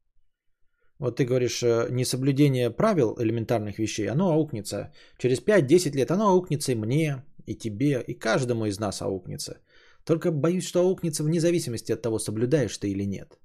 Вот 1.00 1.16
ты 1.16 1.26
говоришь, 1.26 1.64
э, 1.64 1.88
несоблюдение 1.90 2.70
правил 2.70 3.16
элементарных 3.20 3.80
вещей, 3.80 4.10
оно 4.10 4.32
аукнется. 4.32 4.92
Через 5.18 5.40
5-10 5.40 5.96
лет 5.96 6.12
оно 6.12 6.30
аукнется 6.30 6.74
и 6.74 6.76
мне, 6.76 7.24
и 7.46 7.56
тебе, 7.56 8.04
и 8.08 8.14
каждому 8.14 8.66
из 8.66 8.80
нас 8.80 9.02
аукнется. 9.02 9.62
Только 10.04 10.32
боюсь, 10.32 10.68
что 10.68 10.80
аукнется 10.82 11.24
вне 11.24 11.40
зависимости 11.40 11.94
от 11.94 12.02
того, 12.02 12.20
соблюдаешь 12.20 12.78
ты 12.78 12.92
или 12.92 13.06
нет. 13.06 13.40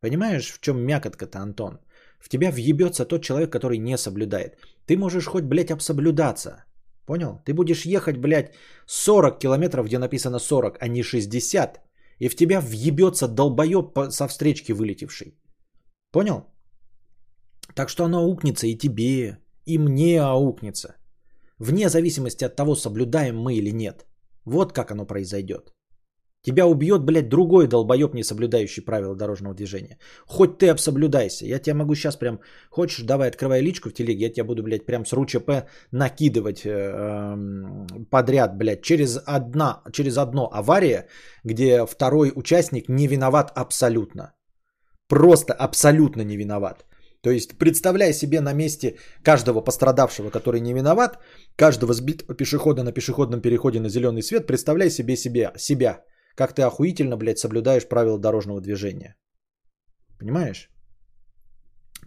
Понимаешь, 0.00 0.50
в 0.50 0.60
чем 0.60 0.78
мякотка-то, 0.78 1.38
Антон? 1.38 1.78
В 2.18 2.28
тебя 2.28 2.50
въебется 2.50 3.04
тот 3.04 3.22
человек, 3.22 3.50
который 3.52 3.78
не 3.78 3.98
соблюдает. 3.98 4.56
Ты 4.86 4.96
можешь 4.96 5.26
хоть, 5.26 5.44
блядь, 5.44 5.70
обсоблюдаться. 5.70 6.64
Понял? 7.06 7.42
Ты 7.44 7.52
будешь 7.52 7.84
ехать, 7.84 8.16
блядь, 8.16 8.54
40 8.86 9.38
километров, 9.38 9.86
где 9.86 9.98
написано 9.98 10.38
40, 10.38 10.78
а 10.80 10.88
не 10.88 11.02
60. 11.02 11.80
И 12.18 12.28
в 12.28 12.36
тебя 12.36 12.60
въебется 12.60 13.28
долбоеб 13.28 13.98
со 14.10 14.26
встречки 14.28 14.72
вылетевший. 14.72 15.38
Понял? 16.12 16.53
Так 17.74 17.88
что 17.88 18.04
оно 18.04 18.18
аукнется 18.18 18.66
и 18.66 18.78
тебе, 18.78 19.38
и 19.66 19.78
мне 19.78 20.20
аукнется. 20.20 20.94
Вне 21.58 21.88
зависимости 21.88 22.44
от 22.44 22.56
того, 22.56 22.74
соблюдаем 22.74 23.36
мы 23.36 23.54
или 23.54 23.70
нет. 23.70 24.06
Вот 24.44 24.72
как 24.72 24.90
оно 24.90 25.06
произойдет. 25.06 25.74
Тебя 26.44 26.66
убьет, 26.66 27.04
блядь, 27.04 27.28
другой 27.28 27.66
долбоеб, 27.66 28.14
не 28.14 28.22
соблюдающий 28.22 28.84
правила 28.84 29.16
дорожного 29.16 29.54
движения. 29.54 29.98
Хоть 30.26 30.58
ты 30.58 30.68
обсоблюдайся. 30.68 31.46
Я 31.46 31.58
тебя 31.58 31.74
могу 31.74 31.94
сейчас 31.94 32.16
прям... 32.16 32.40
Хочешь, 32.70 33.06
давай 33.06 33.28
открывай 33.28 33.62
личку 33.62 33.88
в 33.88 33.94
телеге, 33.94 34.26
я 34.26 34.32
тебя 34.32 34.44
буду, 34.44 34.62
блядь, 34.62 34.84
прям 34.84 35.06
с 35.06 35.12
РУЧП 35.14 35.50
накидывать 35.90 36.66
э, 36.66 37.36
подряд, 38.10 38.58
блядь, 38.58 38.82
через, 38.82 39.18
одна, 39.24 39.82
через 39.92 40.18
одно 40.18 40.50
авария, 40.52 41.08
где 41.44 41.86
второй 41.86 42.32
участник 42.34 42.90
не 42.90 43.08
виноват 43.08 43.50
абсолютно. 43.56 44.34
Просто 45.08 45.54
абсолютно 45.54 46.24
не 46.24 46.36
виноват. 46.36 46.84
То 47.24 47.30
есть 47.30 47.58
представляй 47.58 48.12
себе 48.12 48.40
на 48.40 48.52
месте 48.52 48.96
каждого 49.22 49.64
пострадавшего, 49.64 50.30
который 50.30 50.60
не 50.60 50.74
виноват, 50.74 51.18
каждого 51.56 51.94
сбитого 51.94 52.34
пешехода 52.34 52.82
на 52.82 52.92
пешеходном 52.92 53.40
переходе 53.40 53.80
на 53.80 53.88
зеленый 53.88 54.22
свет, 54.22 54.46
представляй 54.46 54.90
себе, 54.90 55.16
себе 55.16 55.50
себя, 55.56 56.04
как 56.36 56.52
ты 56.52 56.62
охуительно, 56.62 57.16
блядь, 57.16 57.38
соблюдаешь 57.38 57.88
правила 57.88 58.18
дорожного 58.18 58.60
движения. 58.60 59.16
Понимаешь? 60.18 60.68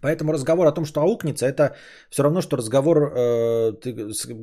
Поэтому 0.02 0.32
разговор 0.32 0.66
о 0.66 0.72
том, 0.72 0.84
что 0.84 1.00
аукнется, 1.00 1.46
это 1.46 1.74
все 2.10 2.22
равно, 2.22 2.40
что 2.40 2.56
разговор 2.56 2.96
э, 2.98 3.72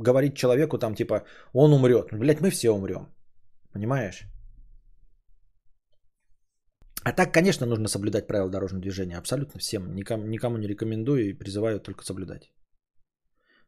говорить 0.04 0.36
человеку 0.36 0.78
там 0.78 0.96
типа, 0.96 1.24
он 1.54 1.74
умрет. 1.74 2.08
Блядь, 2.12 2.42
мы 2.42 2.50
все 2.50 2.72
умрем. 2.72 3.08
Понимаешь? 3.74 4.28
А 7.06 7.12
так, 7.12 7.34
конечно, 7.34 7.68
нужно 7.68 7.88
соблюдать 7.88 8.28
правила 8.28 8.49
дорожного 8.49 8.82
движения. 8.82 9.18
Абсолютно 9.18 9.60
всем. 9.60 9.95
Никому, 9.95 10.28
никому 10.28 10.58
не 10.58 10.68
рекомендую 10.68 11.30
и 11.30 11.38
призываю 11.38 11.80
только 11.80 12.03
соблюдать. 12.03 12.51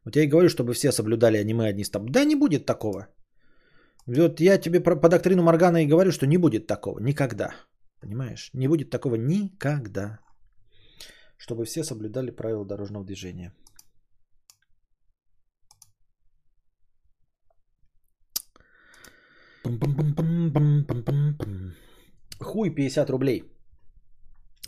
Вот 0.04 0.16
я 0.16 0.24
и 0.24 0.28
говорю, 0.28 0.48
чтобы 0.48 0.74
все 0.74 0.92
соблюдали, 0.92 1.36
а 1.36 1.44
не 1.44 1.54
мы 1.54 1.68
одни 1.68 1.84
с 1.84 1.90
тобой. 1.90 2.10
Да 2.10 2.24
не 2.24 2.34
будет 2.34 2.66
такого. 2.66 3.06
Вот 4.06 4.40
я 4.40 4.58
тебе 4.58 4.80
по, 4.80 4.96
по 4.96 5.08
доктрину 5.08 5.42
Моргана 5.42 5.84
и 5.84 5.86
говорю, 5.86 6.10
что 6.10 6.26
не 6.26 6.38
будет 6.38 6.66
такого. 6.66 6.98
Никогда. 6.98 7.54
Понимаешь? 8.00 8.50
Не 8.54 8.68
будет 8.68 8.90
такого 8.90 9.14
никогда. 9.14 10.18
Чтобы 11.36 11.64
все 11.64 11.84
соблюдали 11.84 12.32
правила 12.32 12.66
дорожного 12.66 13.04
движения. 13.04 13.54
Пам-пам-пам-пам-пам-пам-пам. 19.62 21.74
Хуй 22.40 22.70
50 22.70 23.10
рублей. 23.10 23.44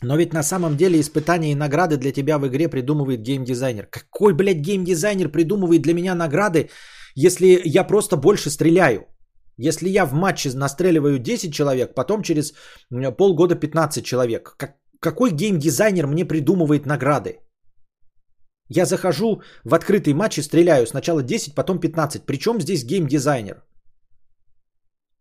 Но 0.02 0.16
ведь 0.16 0.32
на 0.32 0.42
самом 0.42 0.76
деле 0.76 0.98
испытания 0.98 1.52
и 1.52 1.54
награды 1.54 1.96
для 1.96 2.12
тебя 2.12 2.38
в 2.38 2.46
игре 2.46 2.68
придумывает 2.68 3.22
геймдизайнер. 3.22 3.86
Какой, 3.86 4.32
блядь, 4.32 4.60
геймдизайнер 4.62 5.28
придумывает 5.28 5.82
для 5.82 5.94
меня 5.94 6.14
награды, 6.14 6.70
если 7.14 7.60
я 7.64 7.84
просто 7.84 8.16
больше 8.16 8.50
стреляю? 8.50 9.06
Если 9.58 9.88
я 9.90 10.06
в 10.06 10.14
матче 10.14 10.50
настреливаю 10.54 11.18
10 11.18 11.52
человек, 11.52 11.94
потом 11.94 12.22
через 12.22 12.54
полгода 13.18 13.56
15 13.56 14.04
человек. 14.04 14.54
Как, 14.56 14.76
какой 15.00 15.30
геймдизайнер 15.32 16.06
мне 16.06 16.24
придумывает 16.24 16.86
награды? 16.86 17.40
Я 18.68 18.86
захожу 18.86 19.42
в 19.64 19.74
открытый 19.74 20.14
матч 20.14 20.38
и 20.38 20.42
стреляю 20.42 20.86
сначала 20.86 21.22
10, 21.22 21.54
потом 21.54 21.78
15. 21.78 22.24
Причем 22.24 22.60
здесь 22.60 22.84
геймдизайнер? 22.84 23.62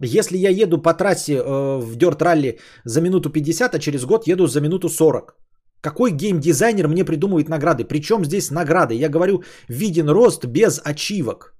Если 0.01 0.37
я 0.37 0.49
еду 0.49 0.81
по 0.81 0.93
трассе 0.93 1.33
э, 1.33 1.77
в 1.79 1.97
Dirt 1.97 2.19
Rally 2.19 2.59
за 2.85 3.01
минуту 3.01 3.29
50, 3.29 3.75
а 3.75 3.79
через 3.79 4.05
год 4.05 4.27
еду 4.27 4.47
за 4.47 4.61
минуту 4.61 4.89
40. 4.89 5.35
Какой 5.81 6.11
геймдизайнер 6.11 6.87
мне 6.87 7.05
придумывает 7.05 7.49
награды? 7.49 7.85
Причем 7.85 8.25
здесь 8.25 8.51
награды? 8.51 8.95
Я 8.95 9.09
говорю, 9.09 9.43
виден 9.67 10.09
рост 10.09 10.45
без 10.45 10.81
ачивок. 10.83 11.53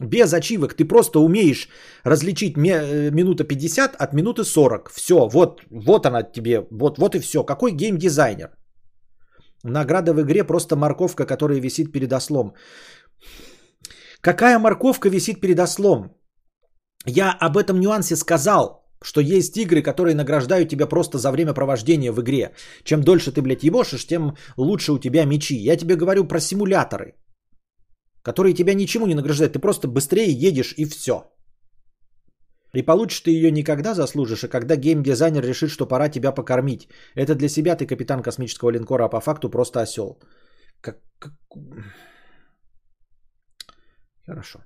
Без 0.00 0.32
ачивок. 0.32 0.74
Ты 0.74 0.84
просто 0.84 1.20
умеешь 1.20 1.68
различить 2.04 2.56
э, 2.56 3.10
минута 3.10 3.44
50 3.44 3.96
от 3.96 4.12
минуты 4.12 4.44
40. 4.44 4.90
Все, 4.90 5.28
вот, 5.28 5.62
вот 5.70 6.06
она 6.06 6.22
тебе, 6.22 6.66
вот, 6.70 6.98
вот 6.98 7.14
и 7.14 7.20
все. 7.20 7.42
Какой 7.44 7.72
геймдизайнер? 7.72 8.50
Награда 9.64 10.12
в 10.12 10.20
игре 10.20 10.44
просто 10.44 10.76
морковка, 10.76 11.26
которая 11.26 11.60
висит 11.60 11.92
перед 11.92 12.12
ослом. 12.12 12.52
Какая 14.20 14.58
морковка 14.58 15.08
висит 15.08 15.40
перед 15.40 15.58
ослом? 15.58 16.17
Я 17.08 17.32
об 17.32 17.56
этом 17.56 17.80
нюансе 17.80 18.16
сказал, 18.16 18.84
что 19.02 19.20
есть 19.20 19.56
игры, 19.56 19.82
которые 19.82 20.14
награждают 20.14 20.68
тебя 20.68 20.86
просто 20.86 21.18
за 21.18 21.30
время 21.30 21.54
провождения 21.54 22.12
в 22.12 22.20
игре. 22.20 22.52
Чем 22.84 23.02
дольше 23.02 23.32
ты, 23.32 23.40
блядь, 23.40 23.64
ебошишь, 23.64 24.06
тем 24.06 24.36
лучше 24.56 24.92
у 24.92 24.98
тебя 24.98 25.24
мечи. 25.24 25.56
Я 25.56 25.76
тебе 25.76 25.96
говорю 25.96 26.24
про 26.28 26.40
симуляторы, 26.40 27.14
которые 28.22 28.54
тебя 28.54 28.74
ничему 28.74 29.06
не 29.06 29.14
награждают. 29.14 29.54
Ты 29.54 29.58
просто 29.58 29.88
быстрее 29.88 30.32
едешь 30.32 30.74
и 30.76 30.84
все. 30.84 31.14
И 32.74 32.82
получишь 32.82 33.20
ты 33.20 33.30
ее 33.30 33.50
никогда 33.50 33.94
заслужишь, 33.94 34.44
а 34.44 34.48
когда 34.48 34.76
геймдизайнер 34.76 35.42
решит, 35.42 35.70
что 35.70 35.86
пора 35.86 36.10
тебя 36.10 36.32
покормить. 36.32 36.88
Это 37.14 37.34
для 37.34 37.48
себя 37.48 37.76
ты 37.76 37.86
капитан 37.86 38.22
космического 38.22 38.70
линкора, 38.70 39.04
а 39.04 39.08
по 39.08 39.20
факту 39.20 39.48
просто 39.48 39.80
осел. 39.80 40.18
Как... 40.82 40.98
Хорошо. 44.26 44.58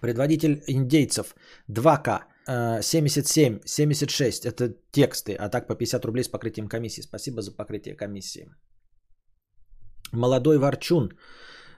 Предводитель 0.00 0.62
индейцев 0.66 1.34
2К 1.70 2.24
77, 2.46 3.60
76 3.64 4.44
это 4.44 4.74
тексты, 4.92 5.34
а 5.34 5.48
так 5.48 5.66
по 5.66 5.74
50 5.74 6.04
рублей 6.04 6.24
с 6.24 6.28
покрытием 6.28 6.68
комиссии. 6.68 7.02
Спасибо 7.02 7.42
за 7.42 7.52
покрытие 7.56 7.96
комиссии. 7.96 8.48
Молодой 10.12 10.58
Ворчун 10.58 11.12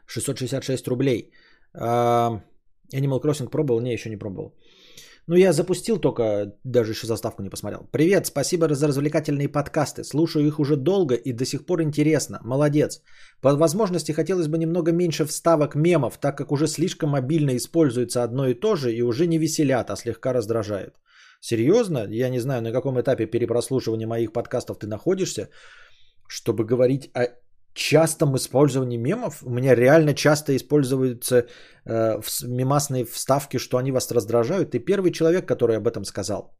666 0.06 0.88
рублей. 0.88 1.30
А, 1.74 2.42
Animal 2.92 3.20
Crossing 3.22 3.50
пробовал? 3.50 3.80
Не, 3.80 3.92
еще 3.92 4.10
не 4.10 4.18
пробовал. 4.18 4.56
Ну, 5.28 5.34
я 5.34 5.52
запустил 5.52 5.98
только, 5.98 6.52
даже 6.62 6.92
еще 6.92 7.06
заставку 7.06 7.42
не 7.42 7.50
посмотрел. 7.50 7.88
Привет, 7.90 8.26
спасибо 8.26 8.72
за 8.72 8.86
развлекательные 8.86 9.48
подкасты. 9.48 10.04
Слушаю 10.04 10.46
их 10.46 10.60
уже 10.60 10.76
долго 10.76 11.16
и 11.16 11.32
до 11.32 11.44
сих 11.44 11.66
пор 11.66 11.82
интересно. 11.82 12.38
Молодец. 12.44 13.02
По 13.40 13.56
возможности 13.56 14.12
хотелось 14.12 14.46
бы 14.46 14.56
немного 14.56 14.92
меньше 14.92 15.24
вставок 15.24 15.74
мемов, 15.74 16.18
так 16.18 16.38
как 16.38 16.52
уже 16.52 16.68
слишком 16.68 17.10
мобильно 17.10 17.56
используется 17.56 18.22
одно 18.22 18.46
и 18.46 18.54
то 18.54 18.76
же 18.76 18.92
и 18.92 19.02
уже 19.02 19.26
не 19.26 19.38
веселят, 19.38 19.90
а 19.90 19.96
слегка 19.96 20.32
раздражает. 20.32 20.94
Серьезно? 21.40 22.06
Я 22.08 22.28
не 22.28 22.38
знаю, 22.38 22.62
на 22.62 22.72
каком 22.72 23.00
этапе 23.00 23.26
перепрослушивания 23.26 24.06
моих 24.06 24.32
подкастов 24.32 24.78
ты 24.78 24.86
находишься, 24.86 25.48
чтобы 26.28 26.64
говорить 26.64 27.10
о 27.14 27.26
частом 27.76 28.34
использовании 28.36 28.98
мемов. 28.98 29.42
У 29.42 29.50
меня 29.50 29.74
реально 29.74 30.14
часто 30.14 30.52
используются 30.56 31.36
э, 31.84 32.20
мемасные 32.44 33.04
вставки, 33.04 33.58
что 33.58 33.76
они 33.76 33.92
вас 33.92 34.10
раздражают. 34.10 34.70
Ты 34.70 34.78
первый 34.78 35.12
человек, 35.12 35.46
который 35.46 35.76
об 35.76 35.86
этом 35.86 36.04
сказал. 36.04 36.56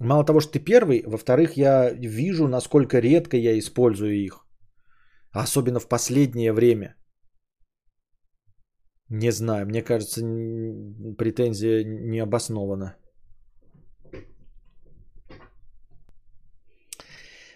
Мало 0.00 0.24
того, 0.24 0.40
что 0.40 0.52
ты 0.52 0.64
первый, 0.64 1.02
во-вторых, 1.06 1.56
я 1.56 1.90
вижу, 1.92 2.48
насколько 2.48 3.00
редко 3.00 3.36
я 3.36 3.58
использую 3.58 4.12
их. 4.12 4.44
Особенно 5.30 5.80
в 5.80 5.88
последнее 5.88 6.52
время. 6.52 6.96
Не 9.10 9.32
знаю, 9.32 9.66
мне 9.66 9.82
кажется, 9.82 10.20
претензия 11.18 11.84
не 11.84 12.22
обоснована. 12.22 12.96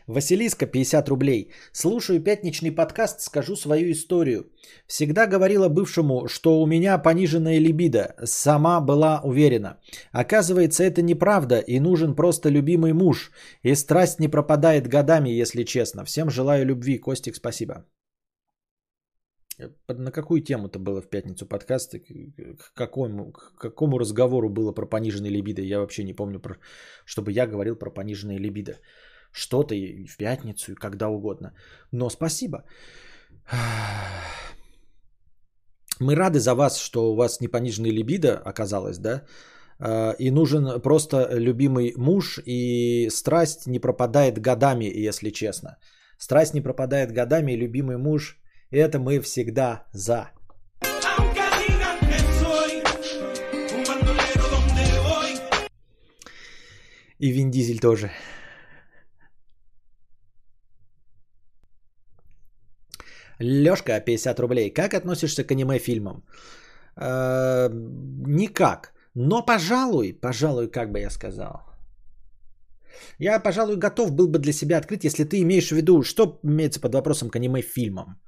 Василиска, 0.08 0.66
50 0.66 1.08
рублей. 1.08 1.50
Слушаю 1.72 2.22
пятничный 2.22 2.72
подкаст, 2.72 3.20
скажу 3.20 3.56
свою 3.56 3.90
историю. 3.90 4.50
Всегда 4.86 5.26
говорила 5.26 5.68
бывшему, 5.68 6.28
что 6.28 6.62
у 6.62 6.66
меня 6.66 6.96
пониженная 6.96 7.58
либидо. 7.58 8.14
Сама 8.24 8.80
была 8.80 9.20
уверена. 9.22 9.78
Оказывается, 10.12 10.82
это 10.82 11.02
неправда 11.02 11.58
и 11.58 11.78
нужен 11.78 12.14
просто 12.14 12.48
любимый 12.48 12.94
муж. 12.94 13.30
И 13.62 13.74
страсть 13.74 14.18
не 14.18 14.28
пропадает 14.28 14.88
годами, 14.88 15.28
если 15.28 15.64
честно. 15.64 16.04
Всем 16.04 16.30
желаю 16.30 16.64
любви. 16.64 16.98
Костик, 16.98 17.36
спасибо. 17.36 17.84
На 19.88 20.10
какую 20.10 20.40
тему-то 20.40 20.78
было 20.78 21.02
в 21.02 21.10
пятницу 21.10 21.46
подкаст? 21.46 21.92
К 21.92 22.74
какому, 22.74 23.32
к 23.32 23.58
какому 23.58 23.98
разговору 23.98 24.48
было 24.48 24.72
про 24.72 24.86
пониженные 24.86 25.32
либидо? 25.32 25.60
Я 25.60 25.80
вообще 25.80 26.04
не 26.04 26.14
помню, 26.14 26.40
про, 26.40 26.56
чтобы 27.04 27.30
я 27.32 27.46
говорил 27.46 27.76
про 27.76 27.90
пониженные 27.90 28.38
либидо 28.38 28.78
что-то 29.32 29.74
и 29.74 30.06
в 30.06 30.16
пятницу, 30.16 30.72
и 30.72 30.74
когда 30.74 31.08
угодно. 31.08 31.52
Но 31.92 32.10
спасибо. 32.10 32.64
Мы 36.00 36.14
рады 36.14 36.38
за 36.38 36.54
вас, 36.54 36.78
что 36.78 37.12
у 37.12 37.16
вас 37.16 37.40
не 37.40 37.48
пониженный 37.48 37.90
либидо 37.90 38.40
оказалось, 38.44 38.98
да? 38.98 39.24
А, 39.80 40.14
и 40.18 40.30
нужен 40.30 40.80
просто 40.80 41.28
любимый 41.32 41.94
муж, 41.96 42.40
и 42.46 43.08
страсть 43.10 43.66
не 43.66 43.80
пропадает 43.80 44.38
годами, 44.38 45.08
если 45.08 45.30
честно. 45.30 45.78
Страсть 46.18 46.54
не 46.54 46.60
пропадает 46.60 47.12
годами, 47.12 47.52
и 47.52 47.56
любимый 47.56 47.96
муж, 47.96 48.38
это 48.70 48.98
мы 48.98 49.20
всегда 49.20 49.86
за. 49.92 50.30
И 57.18 57.32
Вин 57.32 57.50
Дизель 57.50 57.80
тоже. 57.80 58.10
Лёшка, 63.40 64.00
50 64.00 64.40
рублей. 64.40 64.70
Как 64.70 64.94
относишься 64.94 65.44
к 65.44 65.52
аниме-фильмам? 65.52 66.24
Э, 66.96 67.68
никак. 68.26 68.92
Но, 69.14 69.42
пожалуй, 69.46 70.12
пожалуй, 70.12 70.70
как 70.70 70.92
бы 70.92 71.00
я 71.00 71.10
сказал. 71.10 71.62
Я, 73.18 73.40
пожалуй, 73.40 73.76
готов 73.76 74.12
был 74.12 74.28
бы 74.28 74.38
для 74.38 74.52
себя 74.52 74.78
открыть, 74.78 75.04
если 75.04 75.24
ты 75.24 75.40
имеешь 75.42 75.68
в 75.68 75.76
виду, 75.76 76.02
что 76.02 76.40
имеется 76.42 76.80
под 76.80 76.94
вопросом 76.94 77.30
к 77.30 77.36
аниме-фильмам. 77.36 78.20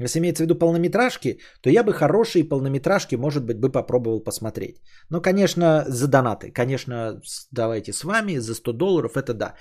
Если 0.00 0.18
имеется 0.20 0.42
в 0.42 0.46
виду 0.46 0.58
полнометражки, 0.58 1.40
то 1.60 1.70
я 1.70 1.82
бы 1.82 1.92
хорошие 1.92 2.44
полнометражки, 2.44 3.16
может 3.16 3.44
быть, 3.44 3.58
бы 3.58 3.72
попробовал 3.72 4.20
посмотреть. 4.20 4.76
Но, 5.10 5.20
конечно, 5.20 5.84
за 5.88 6.08
донаты. 6.08 6.52
Конечно, 6.52 7.20
давайте 7.52 7.92
с 7.92 8.04
вами 8.04 8.38
за 8.38 8.54
100 8.54 8.72
долларов, 8.72 9.16
это 9.16 9.34
да. 9.34 9.54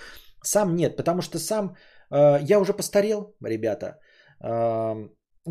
Сам 0.44 0.76
нет, 0.76 0.96
потому 0.96 1.22
что 1.22 1.40
сам 1.40 1.76
э, 2.12 2.38
я 2.42 2.60
уже 2.60 2.74
постарел, 2.74 3.36
ребята 3.42 3.98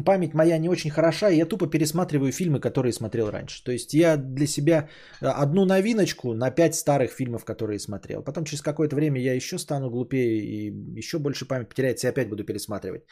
память 0.05 0.35
моя 0.35 0.59
не 0.59 0.69
очень 0.69 0.91
хороша, 0.91 1.31
и 1.31 1.37
я 1.37 1.47
тупо 1.47 1.67
пересматриваю 1.67 2.33
фильмы, 2.33 2.61
которые 2.61 2.93
смотрел 2.93 3.31
раньше. 3.31 3.65
То 3.65 3.73
есть 3.73 3.95
я 3.95 4.17
для 4.17 4.47
себя 4.47 4.89
э, 5.21 5.27
одну 5.27 5.65
новиночку 5.65 6.35
на 6.35 6.51
пять 6.51 6.75
старых 6.75 7.13
фильмов, 7.13 7.45
которые 7.45 7.79
смотрел. 7.79 8.23
Потом 8.23 8.45
через 8.45 8.63
какое-то 8.63 8.97
время 8.97 9.21
я 9.21 9.35
еще 9.35 9.59
стану 9.59 9.91
глупее 9.91 10.39
и 10.39 10.99
еще 10.99 11.19
больше 11.19 11.47
память 11.47 11.69
потеряется, 11.69 12.07
и 12.07 12.11
опять 12.11 12.29
буду 12.29 12.45
пересматривать. 12.45 13.03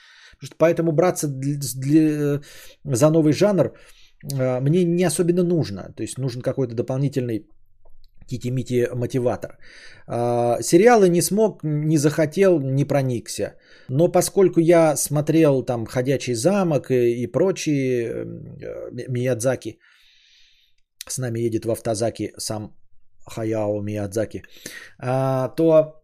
Поэтому 0.59 0.93
браться 0.93 1.29
для, 1.29 1.59
для, 1.77 2.41
за 2.85 3.11
новый 3.11 3.33
жанр 3.33 3.73
э, 4.33 4.61
мне 4.61 4.85
не 4.85 5.05
особенно 5.05 5.43
нужно. 5.43 5.93
То 5.97 6.03
есть 6.03 6.19
нужен 6.19 6.43
какой-то 6.43 6.75
дополнительный 6.75 7.49
Кити-мити 8.27 8.89
мотиватор. 8.95 9.59
А, 10.07 10.59
сериалы 10.63 11.09
не 11.09 11.23
смог, 11.23 11.65
не 11.65 11.99
захотел, 11.99 12.61
не 12.61 12.85
проникся. 12.85 13.55
Но 13.89 14.09
поскольку 14.09 14.61
я 14.61 14.97
смотрел 14.97 15.63
там 15.63 15.87
«Ходячий 15.87 16.35
замок» 16.35 16.91
и, 16.91 17.23
и 17.23 17.27
прочие 17.27 18.09
э, 18.09 19.09
Миядзаки, 19.09 19.79
с 21.09 21.19
нами 21.19 21.41
едет 21.41 21.65
в 21.65 21.71
автозаки 21.71 22.33
сам 22.39 22.75
Хаяо 23.27 23.81
Миядзаки, 23.83 24.43
а, 24.99 25.49
то 25.49 26.03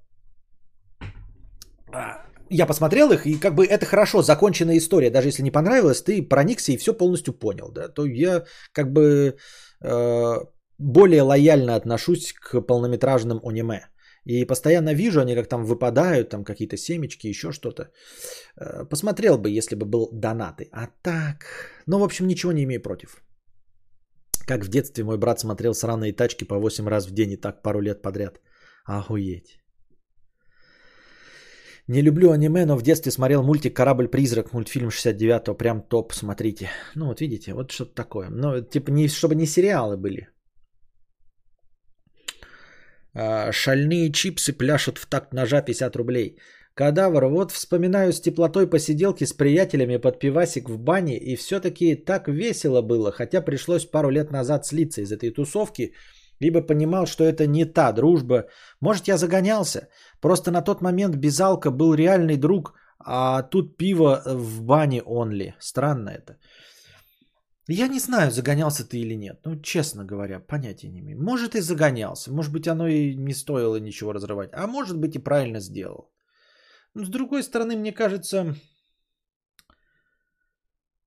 а, 1.92 2.26
я 2.50 2.66
посмотрел 2.66 3.12
их, 3.12 3.26
и 3.26 3.40
как 3.40 3.54
бы 3.54 3.64
это 3.64 3.86
хорошо, 3.86 4.22
законченная 4.22 4.78
история. 4.78 5.10
Даже 5.10 5.28
если 5.28 5.42
не 5.42 5.50
понравилось, 5.50 6.02
ты 6.02 6.22
проникся 6.28 6.72
и 6.72 6.76
все 6.76 6.92
полностью 6.92 7.34
понял. 7.34 7.70
Да? 7.72 7.88
То 7.88 8.06
я 8.06 8.44
как 8.72 8.92
бы 8.92 9.36
э, 9.84 10.38
более 10.80 11.22
лояльно 11.22 11.76
отношусь 11.76 12.32
к 12.32 12.60
полнометражным 12.66 13.40
аниме. 13.44 13.80
И 14.24 14.44
постоянно 14.46 14.94
вижу, 14.94 15.20
они 15.20 15.34
как 15.34 15.48
там 15.48 15.64
выпадают, 15.64 16.30
там 16.30 16.44
какие-то 16.44 16.76
семечки, 16.76 17.28
еще 17.28 17.52
что-то. 17.52 17.82
Э, 18.56 18.84
посмотрел 18.88 19.38
бы, 19.38 19.50
если 19.50 19.76
бы 19.76 19.86
был 19.86 20.10
донаты. 20.12 20.68
А 20.72 20.88
так, 21.02 21.44
ну, 21.86 21.98
в 21.98 22.02
общем, 22.02 22.26
ничего 22.26 22.52
не 22.52 22.64
имею 22.64 22.82
против. 22.82 23.22
Как 24.46 24.64
в 24.64 24.68
детстве 24.68 25.04
мой 25.04 25.18
брат 25.18 25.40
смотрел 25.40 25.74
сраные 25.74 26.12
тачки 26.12 26.44
по 26.44 26.58
8 26.58 26.88
раз 26.88 27.06
в 27.06 27.12
день 27.12 27.32
и 27.32 27.36
так 27.36 27.62
пару 27.62 27.80
лет 27.80 28.02
подряд. 28.02 28.40
Охуеть. 28.84 29.58
Не 31.88 32.02
люблю 32.02 32.30
аниме, 32.30 32.66
но 32.66 32.76
в 32.76 32.82
детстве 32.82 33.10
смотрел 33.10 33.42
мультик 33.42 33.74
«Корабль-призрак», 33.74 34.52
мультфильм 34.52 34.88
69-го, 34.88 35.54
прям 35.54 35.82
топ, 35.82 36.12
смотрите. 36.12 36.70
Ну 36.94 37.06
вот 37.06 37.20
видите, 37.20 37.52
вот 37.52 37.72
что-то 37.72 37.94
такое. 37.94 38.28
Ну, 38.30 38.60
типа, 38.60 38.90
не, 38.90 39.08
чтобы 39.08 39.34
не 39.34 39.46
сериалы 39.46 39.96
были. 39.96 40.28
А, 43.14 43.52
шальные 43.52 44.12
чипсы 44.12 44.52
пляшут 44.52 44.98
в 44.98 45.06
такт 45.06 45.32
ножа 45.32 45.62
50 45.62 45.96
рублей. 45.96 46.36
Кадавр, 46.74 47.26
вот 47.26 47.52
вспоминаю 47.52 48.12
с 48.12 48.20
теплотой 48.20 48.70
посиделки 48.70 49.24
с 49.24 49.32
приятелями 49.32 49.98
под 49.98 50.18
пивасик 50.18 50.70
в 50.70 50.78
бане, 50.78 51.18
и 51.18 51.36
все-таки 51.36 51.94
так 51.94 52.28
весело 52.28 52.82
было, 52.82 53.12
хотя 53.12 53.40
пришлось 53.42 53.84
пару 53.84 54.10
лет 54.10 54.30
назад 54.30 54.66
слиться 54.66 55.02
из 55.02 55.12
этой 55.12 55.30
тусовки, 55.30 55.92
либо 56.40 56.62
понимал, 56.62 57.06
что 57.06 57.24
это 57.24 57.46
не 57.46 57.64
та 57.64 57.92
дружба. 57.92 58.46
Может, 58.80 59.08
я 59.08 59.18
загонялся? 59.18 59.88
Просто 60.20 60.50
на 60.50 60.62
тот 60.62 60.80
момент 60.80 61.16
Безалка 61.16 61.70
был 61.70 61.94
реальный 61.94 62.36
друг, 62.36 62.74
а 62.98 63.42
тут 63.42 63.76
пиво 63.76 64.22
в 64.26 64.62
бане 64.62 65.02
онли. 65.04 65.54
Странно 65.58 66.10
это. 66.10 66.38
Я 67.72 67.88
не 67.88 68.00
знаю, 68.00 68.30
загонялся 68.30 68.84
ты 68.84 68.98
или 68.98 69.14
нет. 69.14 69.40
Ну, 69.44 69.60
честно 69.62 70.04
говоря, 70.04 70.40
понятия 70.40 70.88
не 70.88 70.98
имею. 71.00 71.22
Может 71.22 71.54
и 71.54 71.60
загонялся. 71.60 72.32
Может 72.32 72.52
быть, 72.52 72.66
оно 72.66 72.88
и 72.88 73.14
не 73.14 73.32
стоило 73.32 73.76
ничего 73.80 74.12
разрывать. 74.12 74.50
А 74.52 74.66
может 74.66 74.98
быть 74.98 75.14
и 75.14 75.22
правильно 75.22 75.60
сделал. 75.60 76.10
Но 76.94 77.04
с 77.04 77.08
другой 77.08 77.42
стороны, 77.42 77.76
мне 77.76 77.92
кажется, 77.92 78.56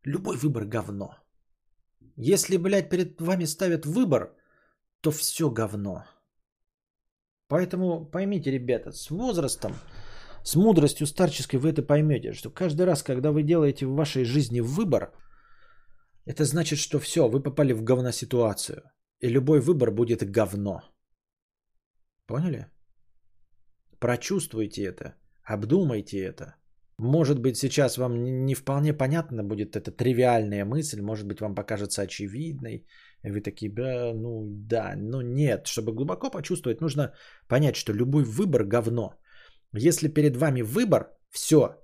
любой 0.05 0.37
выбор 0.37 0.63
говно. 0.65 1.17
Если, 2.15 2.55
блядь, 2.55 2.89
перед 2.89 3.19
вами 3.19 3.45
ставят 3.45 3.85
выбор, 3.85 4.33
то 5.01 5.11
все 5.11 5.49
говно. 5.49 6.05
Поэтому 7.49 8.05
поймите, 8.05 8.51
ребята, 8.51 8.91
с 8.91 9.09
возрастом, 9.09 9.73
с 10.43 10.55
мудростью 10.55 11.07
старческой 11.07 11.59
вы 11.59 11.71
это 11.71 11.81
поймете, 11.81 12.31
что 12.31 12.49
каждый 12.49 12.85
раз, 12.85 13.03
когда 13.03 13.31
вы 13.31 13.43
делаете 13.43 13.85
в 13.85 13.95
вашей 13.95 14.23
жизни 14.23 14.61
выбор– 14.61 15.11
это 16.25 16.43
значит, 16.43 16.79
что 16.79 16.99
все, 16.99 17.27
вы 17.27 17.43
попали 17.43 17.73
в 17.73 17.83
говно 17.83 18.11
ситуацию. 18.11 18.83
И 19.19 19.29
любой 19.29 19.59
выбор 19.59 19.91
будет 19.91 20.23
говно. 20.31 20.81
Поняли? 22.27 22.67
Прочувствуйте 23.99 24.83
это. 24.83 25.15
Обдумайте 25.43 26.17
это. 26.19 26.55
Может 26.99 27.39
быть, 27.39 27.57
сейчас 27.57 27.97
вам 27.97 28.45
не 28.45 28.55
вполне 28.55 28.93
понятна 28.93 29.43
будет 29.43 29.75
эта 29.75 29.91
тривиальная 29.91 30.65
мысль, 30.65 31.01
может 31.01 31.27
быть, 31.27 31.41
вам 31.41 31.55
покажется 31.55 32.01
очевидной. 32.01 32.85
И 33.23 33.31
вы 33.31 33.41
такие, 33.41 33.71
да, 33.71 34.13
ну 34.13 34.47
да, 34.67 34.93
ну 34.95 35.21
нет. 35.21 35.67
Чтобы 35.67 35.93
глубоко 35.93 36.29
почувствовать, 36.29 36.81
нужно 36.81 37.13
понять, 37.47 37.75
что 37.75 37.93
любой 37.93 38.23
выбор 38.23 38.63
говно. 38.65 39.15
Если 39.73 40.07
перед 40.07 40.37
вами 40.37 40.61
выбор, 40.61 41.17
все, 41.31 41.75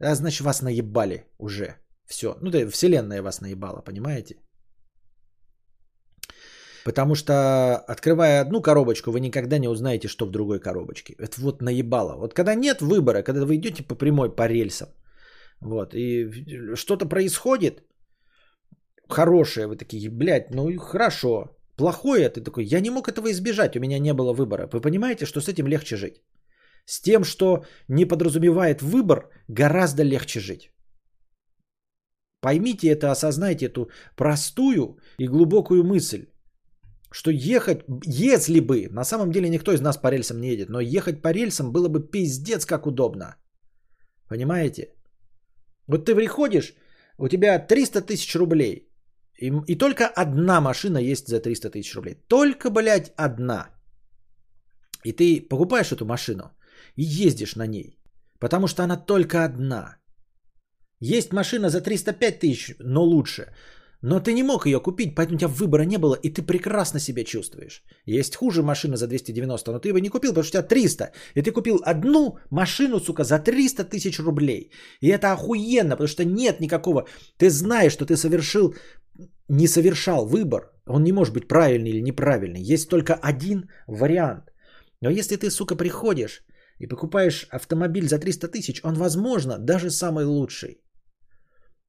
а 0.00 0.14
значит 0.14 0.40
вас 0.40 0.62
наебали 0.62 1.26
уже. 1.38 1.83
Все. 2.06 2.36
Ну 2.40 2.50
да, 2.50 2.70
вселенная 2.70 3.22
вас 3.22 3.40
наебала, 3.40 3.80
понимаете? 3.80 4.36
Потому 6.84 7.14
что, 7.14 7.32
открывая 7.88 8.42
одну 8.42 8.60
коробочку, 8.60 9.10
вы 9.10 9.20
никогда 9.20 9.58
не 9.58 9.68
узнаете, 9.68 10.08
что 10.08 10.26
в 10.26 10.30
другой 10.30 10.60
коробочке. 10.60 11.14
Это 11.18 11.40
вот 11.40 11.62
наебало. 11.62 12.16
Вот 12.16 12.34
когда 12.34 12.54
нет 12.54 12.82
выбора, 12.82 13.22
когда 13.22 13.46
вы 13.46 13.56
идете 13.56 13.82
по 13.82 13.94
прямой, 13.94 14.34
по 14.36 14.46
рельсам, 14.46 14.88
вот, 15.60 15.94
и 15.94 16.30
что-то 16.76 17.06
происходит, 17.06 17.82
хорошее, 19.08 19.66
вы 19.66 19.76
такие, 19.76 20.10
блядь, 20.10 20.50
ну 20.50 20.76
хорошо. 20.78 21.56
Плохое, 21.76 22.28
ты 22.28 22.40
такой, 22.40 22.64
я 22.64 22.80
не 22.80 22.90
мог 22.90 23.08
этого 23.08 23.30
избежать, 23.30 23.76
у 23.76 23.80
меня 23.80 23.98
не 23.98 24.12
было 24.12 24.32
выбора. 24.32 24.68
Вы 24.72 24.80
понимаете, 24.80 25.26
что 25.26 25.40
с 25.40 25.48
этим 25.48 25.66
легче 25.66 25.96
жить? 25.96 26.22
С 26.86 27.00
тем, 27.00 27.24
что 27.24 27.64
не 27.88 28.04
подразумевает 28.04 28.82
выбор, 28.82 29.30
гораздо 29.48 30.02
легче 30.04 30.40
жить. 30.40 30.73
Поймите 32.44 32.88
это, 32.88 33.10
осознайте 33.10 33.66
эту 33.66 33.88
простую 34.16 34.98
и 35.18 35.28
глубокую 35.28 35.82
мысль 35.82 36.26
что 37.14 37.30
ехать, 37.30 37.84
если 38.04 38.60
бы, 38.60 38.88
на 38.90 39.04
самом 39.04 39.30
деле 39.30 39.48
никто 39.48 39.72
из 39.72 39.80
нас 39.80 39.96
по 39.96 40.10
рельсам 40.10 40.40
не 40.40 40.48
едет, 40.48 40.68
но 40.68 40.80
ехать 40.80 41.22
по 41.22 41.32
рельсам 41.32 41.72
было 41.72 41.88
бы 41.88 42.10
пиздец 42.10 42.66
как 42.66 42.86
удобно. 42.86 43.36
Понимаете? 44.28 44.88
Вот 45.86 46.04
ты 46.04 46.14
приходишь, 46.16 46.74
у 47.18 47.28
тебя 47.28 47.66
300 47.68 48.00
тысяч 48.00 48.34
рублей, 48.34 48.88
и, 49.40 49.52
и 49.68 49.78
только 49.78 50.08
одна 50.08 50.60
машина 50.60 50.98
есть 50.98 51.28
за 51.28 51.40
300 51.40 51.70
тысяч 51.70 51.94
рублей. 51.94 52.16
Только, 52.28 52.70
блядь, 52.70 53.12
одна. 53.16 53.70
И 55.04 55.12
ты 55.12 55.40
покупаешь 55.48 55.92
эту 55.92 56.04
машину 56.04 56.50
и 56.96 57.04
ездишь 57.04 57.54
на 57.54 57.66
ней, 57.66 58.00
потому 58.40 58.66
что 58.66 58.82
она 58.82 58.96
только 58.96 59.44
одна. 59.44 59.98
Есть 61.06 61.32
машина 61.32 61.68
за 61.68 61.80
305 61.80 62.40
тысяч, 62.40 62.74
но 62.78 63.04
лучше. 63.04 63.44
Но 64.02 64.20
ты 64.20 64.32
не 64.32 64.42
мог 64.42 64.66
ее 64.66 64.80
купить, 64.80 65.14
поэтому 65.14 65.36
у 65.36 65.38
тебя 65.38 65.48
выбора 65.48 65.84
не 65.84 65.98
было, 65.98 66.14
и 66.22 66.30
ты 66.30 66.42
прекрасно 66.42 67.00
себя 67.00 67.24
чувствуешь. 67.24 67.82
Есть 68.06 68.36
хуже 68.36 68.62
машина 68.62 68.96
за 68.96 69.06
290, 69.06 69.72
но 69.72 69.78
ты 69.78 69.88
его 69.88 69.98
не 69.98 70.08
купил, 70.08 70.30
потому 70.30 70.44
что 70.44 70.58
у 70.58 70.62
тебя 70.62 70.68
300. 70.68 71.10
И 71.34 71.42
ты 71.42 71.52
купил 71.52 71.80
одну 71.84 72.38
машину, 72.50 73.00
сука, 73.00 73.24
за 73.24 73.38
300 73.38 73.84
тысяч 73.84 74.18
рублей. 74.18 74.70
И 75.02 75.08
это 75.08 75.32
охуенно, 75.32 75.90
потому 75.90 76.08
что 76.08 76.24
нет 76.24 76.60
никакого... 76.60 77.06
Ты 77.38 77.50
знаешь, 77.50 77.92
что 77.92 78.06
ты 78.06 78.16
совершил, 78.16 78.74
не 79.48 79.68
совершал 79.68 80.26
выбор. 80.26 80.72
Он 80.86 81.02
не 81.02 81.12
может 81.12 81.34
быть 81.34 81.48
правильный 81.48 81.90
или 81.90 82.00
неправильный. 82.02 82.74
Есть 82.74 82.88
только 82.88 83.14
один 83.14 83.68
вариант. 83.86 84.44
Но 85.02 85.10
если 85.10 85.36
ты, 85.36 85.50
сука, 85.50 85.76
приходишь 85.76 86.44
и 86.80 86.86
покупаешь 86.86 87.46
автомобиль 87.50 88.08
за 88.08 88.18
300 88.18 88.48
тысяч, 88.48 88.80
он, 88.82 88.94
возможно, 88.94 89.58
даже 89.58 89.90
самый 89.90 90.24
лучший. 90.24 90.78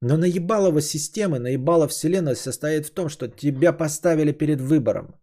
Но 0.07 0.17
наебалова 0.17 0.81
системы, 0.81 1.39
наебала 1.39 1.87
вселенная 1.87 2.35
состоит 2.35 2.85
в 2.85 2.93
том, 2.93 3.09
что 3.09 3.27
тебя 3.27 3.73
поставили 3.73 4.33
перед 4.33 4.61
выбором. 4.61 5.15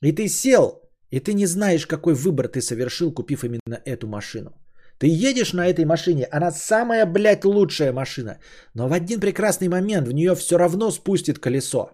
И 0.00 0.12
ты 0.12 0.28
сел, 0.28 0.80
и 1.10 1.20
ты 1.20 1.34
не 1.34 1.46
знаешь, 1.46 1.86
какой 1.86 2.14
выбор 2.14 2.48
ты 2.48 2.62
совершил, 2.62 3.12
купив 3.12 3.44
именно 3.44 3.80
эту 3.84 4.06
машину. 4.06 4.50
Ты 4.98 5.08
едешь 5.08 5.52
на 5.52 5.66
этой 5.66 5.84
машине, 5.84 6.26
она 6.30 6.52
самая, 6.52 7.06
блядь, 7.06 7.44
лучшая 7.44 7.92
машина. 7.92 8.38
Но 8.74 8.88
в 8.88 8.92
один 8.92 9.20
прекрасный 9.20 9.68
момент 9.68 10.08
в 10.08 10.12
нее 10.12 10.34
все 10.34 10.56
равно 10.56 10.90
спустит 10.90 11.38
колесо. 11.38 11.90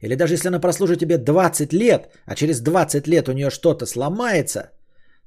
Или 0.00 0.16
даже 0.16 0.34
если 0.34 0.48
она 0.48 0.60
прослужит 0.60 1.00
тебе 1.00 1.18
20 1.18 1.74
лет, 1.74 2.10
а 2.24 2.34
через 2.34 2.60
20 2.60 3.06
лет 3.06 3.28
у 3.28 3.32
нее 3.32 3.50
что-то 3.50 3.84
сломается, 3.86 4.70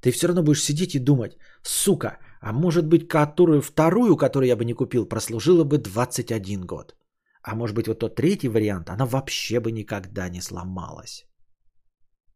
ты 0.01 0.11
все 0.11 0.27
равно 0.27 0.41
будешь 0.41 0.63
сидеть 0.63 0.95
и 0.95 0.99
думать, 0.99 1.37
сука, 1.63 2.17
а 2.45 2.53
может 2.53 2.85
быть, 2.85 3.07
которую 3.07 3.61
вторую, 3.61 4.17
которую 4.17 4.47
я 4.47 4.55
бы 4.55 4.65
не 4.65 4.73
купил, 4.73 5.09
прослужила 5.09 5.63
бы 5.63 5.79
21 5.79 6.61
год. 6.65 6.95
А 7.41 7.55
может 7.55 7.75
быть, 7.75 7.87
вот 7.87 7.99
тот 7.99 8.15
третий 8.15 8.49
вариант, 8.49 8.89
она 8.89 9.05
вообще 9.05 9.59
бы 9.59 9.71
никогда 9.71 10.29
не 10.29 10.41
сломалась. 10.41 11.25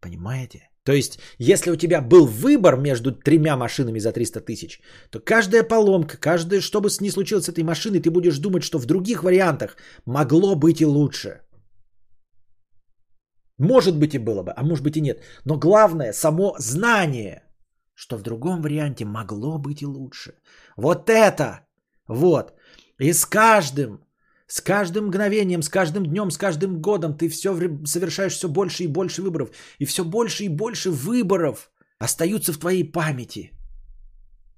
Понимаете? 0.01 0.69
То 0.83 0.93
есть, 0.93 1.19
если 1.37 1.71
у 1.71 1.75
тебя 1.75 2.01
был 2.01 2.25
выбор 2.25 2.75
между 2.75 3.11
тремя 3.11 3.55
машинами 3.55 3.99
за 3.99 4.11
300 4.11 4.41
тысяч, 4.41 4.81
то 5.11 5.19
каждая 5.19 5.63
поломка, 5.63 6.17
каждое, 6.17 6.61
что 6.61 6.81
бы 6.81 6.89
ни 7.01 7.11
случилось 7.11 7.45
с 7.45 7.49
этой 7.49 7.63
машиной, 7.63 7.99
ты 7.99 8.09
будешь 8.09 8.39
думать, 8.39 8.63
что 8.63 8.79
в 8.79 8.85
других 8.85 9.23
вариантах 9.23 9.77
могло 10.05 10.55
быть 10.55 10.81
и 10.81 10.85
лучше. 10.85 11.41
Может 13.59 13.95
быть 13.99 14.15
и 14.15 14.19
было 14.19 14.41
бы, 14.41 14.53
а 14.57 14.63
может 14.63 14.83
быть 14.83 14.97
и 14.97 15.01
нет. 15.01 15.21
Но 15.45 15.59
главное, 15.59 16.13
само 16.13 16.55
знание– 16.57 17.43
что 17.99 18.17
в 18.17 18.21
другом 18.21 18.61
варианте 18.61 19.05
могло 19.05 19.57
быть 19.57 19.81
и 19.81 19.85
лучше. 19.85 20.31
Вот 20.77 21.09
это! 21.09 21.67
Вот. 22.07 22.53
И 22.97 23.13
с 23.13 23.25
каждым, 23.25 23.99
с 24.47 24.61
каждым 24.61 25.07
мгновением, 25.07 25.61
с 25.61 25.69
каждым 25.69 26.05
днем, 26.05 26.31
с 26.31 26.37
каждым 26.37 26.81
годом 26.81 27.17
ты 27.17 27.27
все 27.27 27.49
совершаешь 27.85 28.33
все 28.33 28.47
больше 28.47 28.83
и 28.83 28.87
больше 28.87 29.21
выборов. 29.21 29.49
И 29.79 29.85
все 29.85 30.05
больше 30.05 30.43
и 30.45 30.49
больше 30.49 30.91
выборов 30.91 31.71
остаются 31.99 32.53
в 32.53 32.57
твоей 32.57 32.85
памяти. 32.91 33.51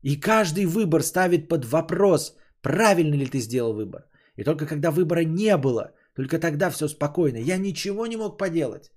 И 0.04 0.20
каждый 0.20 0.66
выбор 0.66 1.02
ставит 1.02 1.50
под 1.50 1.66
вопрос, 1.66 2.36
правильно 2.62 3.16
ли 3.16 3.26
ты 3.26 3.40
сделал 3.40 3.74
выбор. 3.74 4.04
И 4.36 4.44
только 4.44 4.68
когда 4.68 4.92
выбора 4.92 5.24
не 5.26 5.58
было, 5.58 5.94
только 6.16 6.38
тогда 6.38 6.70
все 6.70 6.88
спокойно. 6.88 7.38
Я 7.38 7.58
ничего 7.58 8.06
не 8.06 8.18
мог 8.18 8.38
поделать. 8.38 8.92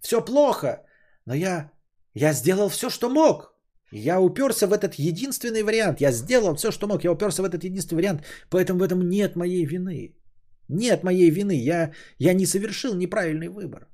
Все 0.00 0.24
плохо, 0.24 0.84
но 1.26 1.34
я, 1.34 1.72
я 2.14 2.32
сделал 2.32 2.68
все, 2.68 2.88
что 2.88 3.08
мог. 3.08 3.51
Я 3.94 4.20
уперся 4.20 4.66
в 4.66 4.72
этот 4.72 4.94
единственный 4.94 5.62
вариант. 5.62 6.00
Я 6.00 6.12
сделал 6.12 6.56
все, 6.56 6.70
что 6.70 6.86
мог. 6.86 7.04
Я 7.04 7.12
уперся 7.12 7.42
в 7.42 7.44
этот 7.44 7.64
единственный 7.64 7.98
вариант. 7.98 8.22
Поэтому 8.50 8.78
в 8.78 8.82
этом 8.82 9.08
нет 9.08 9.36
моей 9.36 9.66
вины. 9.66 10.16
Нет 10.68 11.04
моей 11.04 11.30
вины. 11.30 11.52
Я, 11.52 11.92
я 12.18 12.32
не 12.34 12.46
совершил 12.46 12.94
неправильный 12.94 13.48
выбор. 13.48 13.88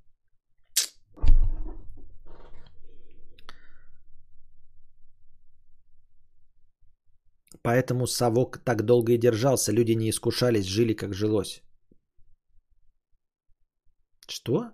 Поэтому 7.63 8.07
совок 8.07 8.59
так 8.65 8.85
долго 8.85 9.13
и 9.13 9.19
держался. 9.19 9.73
Люди 9.73 9.97
не 9.97 10.11
искушались, 10.11 10.67
жили 10.67 10.95
как 10.95 11.13
жилось. 11.13 11.63
Что? 14.29 14.71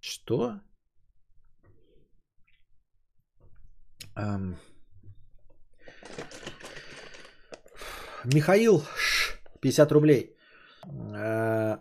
Что? 0.00 0.60
Эм... 4.16 4.56
Михаил, 8.24 8.82
50 9.60 9.92
рублей. 9.92 10.36
Э, 11.14 11.78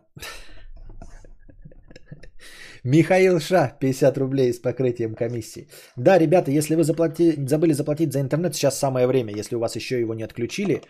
Михаил 2.84 3.40
Ша, 3.40 3.78
50 3.80 4.18
рублей 4.18 4.54
с 4.54 4.60
покрытием 4.60 5.16
комиссии. 5.16 5.68
Да, 5.98 6.20
ребята, 6.20 6.52
если 6.52 6.76
вы 6.76 6.84
заплати... 6.84 7.36
забыли 7.48 7.74
заплатить 7.74 8.12
за 8.12 8.20
интернет, 8.20 8.56
сейчас 8.56 8.80
самое 8.80 9.08
время. 9.08 9.34
Если 9.34 9.56
у 9.56 9.60
вас 9.60 9.76
еще 9.76 10.00
его 10.00 10.14
не 10.16 10.24
отключили, 10.24 10.82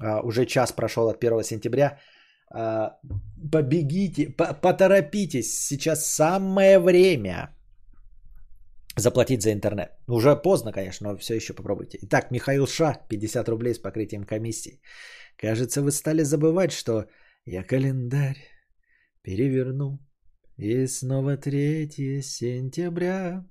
а, 0.00 0.20
уже 0.20 0.44
час 0.44 0.72
прошел 0.72 1.08
от 1.08 1.18
1 1.18 1.42
сентября, 1.42 1.98
а, 2.50 2.98
побегите, 3.52 4.28
поторопитесь, 4.62 5.66
сейчас 5.66 6.06
самое 6.06 6.78
время 6.78 7.54
заплатить 8.96 9.42
за 9.42 9.52
интернет. 9.52 9.90
Уже 10.08 10.36
поздно, 10.36 10.72
конечно, 10.72 11.10
но 11.10 11.16
все 11.16 11.34
еще 11.34 11.54
попробуйте. 11.54 11.98
Итак, 12.02 12.30
Михаил 12.30 12.66
Ша, 12.66 13.06
50 13.08 13.48
рублей 13.48 13.74
с 13.74 13.78
покрытием 13.78 14.24
комиссии. 14.24 14.80
Кажется, 15.36 15.82
вы 15.82 15.90
стали 15.90 16.22
забывать, 16.22 16.72
что 16.72 17.06
я 17.44 17.64
календарь 17.64 18.38
переверну. 19.22 19.98
И 20.56 20.86
снова 20.86 21.36
3 21.36 22.22
сентября. 22.22 23.44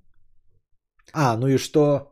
А, 1.12 1.36
ну 1.36 1.48
и 1.48 1.58
что? 1.58 2.10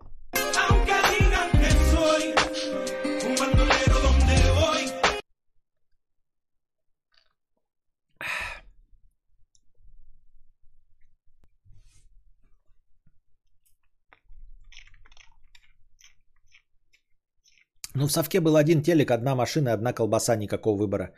Ну, 17.94 18.06
в 18.06 18.12
совке 18.12 18.40
был 18.40 18.56
один 18.56 18.82
телек, 18.82 19.10
одна 19.10 19.34
машина, 19.34 19.72
одна 19.72 19.92
колбаса, 19.92 20.36
никакого 20.36 20.76
выбора. 20.76 21.12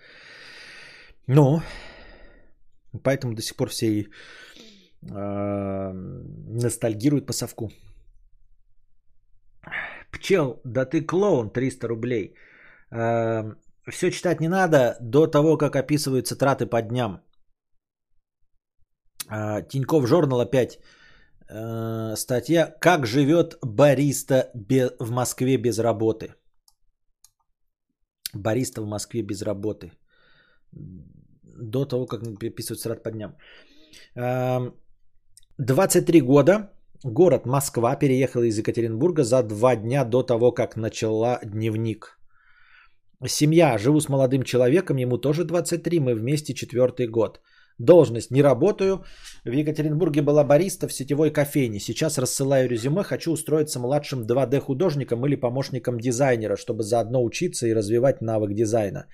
Ну, 1.28 1.62
поэтому 3.02 3.34
до 3.34 3.42
сих 3.42 3.56
пор 3.56 3.68
все 3.68 3.86
и 3.86 4.08
э, 5.10 5.92
ностальгируют 5.92 7.26
по 7.26 7.32
совку. 7.32 7.70
Пчел, 10.12 10.60
да 10.64 10.84
ты 10.84 11.06
клоун, 11.06 11.50
300 11.50 11.88
рублей. 11.88 12.34
Эм, 12.90 13.56
Все 13.90 14.10
читать 14.10 14.40
не 14.40 14.48
надо 14.48 14.96
до 15.00 15.26
того, 15.26 15.56
как 15.58 15.76
описываются 15.76 16.36
траты 16.36 16.66
по 16.66 16.80
дням. 16.82 17.20
А, 19.28 19.62
Тиньков 19.62 20.06
журнал 20.06 20.40
опять 20.40 20.78
э, 21.48 22.16
статья 22.16 22.74
«Как 22.80 23.06
живет 23.06 23.58
бариста 23.62 24.50
в 24.98 25.10
Москве 25.10 25.56
без 25.56 25.78
работы». 25.78 26.34
Бариста 28.34 28.82
в 28.82 28.86
Москве 28.86 29.22
без 29.22 29.42
работы. 29.42 29.92
До 31.42 31.84
того, 31.84 32.06
как 32.06 32.22
описываются 32.22 32.88
траты 32.88 33.02
по 33.02 33.10
дням. 33.10 33.36
23 35.58 36.20
года. 36.20 36.70
Город 37.04 37.46
Москва 37.46 37.96
переехала 37.96 38.44
из 38.44 38.58
Екатеринбурга 38.58 39.24
за 39.24 39.42
два 39.42 39.76
дня 39.76 40.04
до 40.04 40.22
того, 40.22 40.52
как 40.52 40.76
начала 40.76 41.38
дневник. 41.44 42.18
Семья. 43.26 43.78
Живу 43.78 44.00
с 44.00 44.08
молодым 44.08 44.42
человеком, 44.42 44.96
ему 44.96 45.18
тоже 45.18 45.44
23, 45.44 46.00
мы 46.00 46.14
вместе 46.14 46.54
четвертый 46.54 47.06
год. 47.08 47.40
Должность. 47.78 48.30
Не 48.30 48.42
работаю. 48.42 49.04
В 49.44 49.50
Екатеринбурге 49.50 50.22
была 50.22 50.44
бариста 50.44 50.86
в 50.86 50.92
сетевой 50.92 51.32
кофейне. 51.32 51.80
Сейчас 51.80 52.18
рассылаю 52.18 52.68
резюме. 52.68 53.02
Хочу 53.02 53.32
устроиться 53.32 53.80
младшим 53.80 54.26
2D 54.26 54.60
художником 54.60 55.26
или 55.26 55.34
помощником 55.36 55.98
дизайнера, 55.98 56.56
чтобы 56.56 56.82
заодно 56.84 57.24
учиться 57.24 57.66
и 57.66 57.74
развивать 57.74 58.20
навык 58.20 58.54
дизайна. 58.54 59.06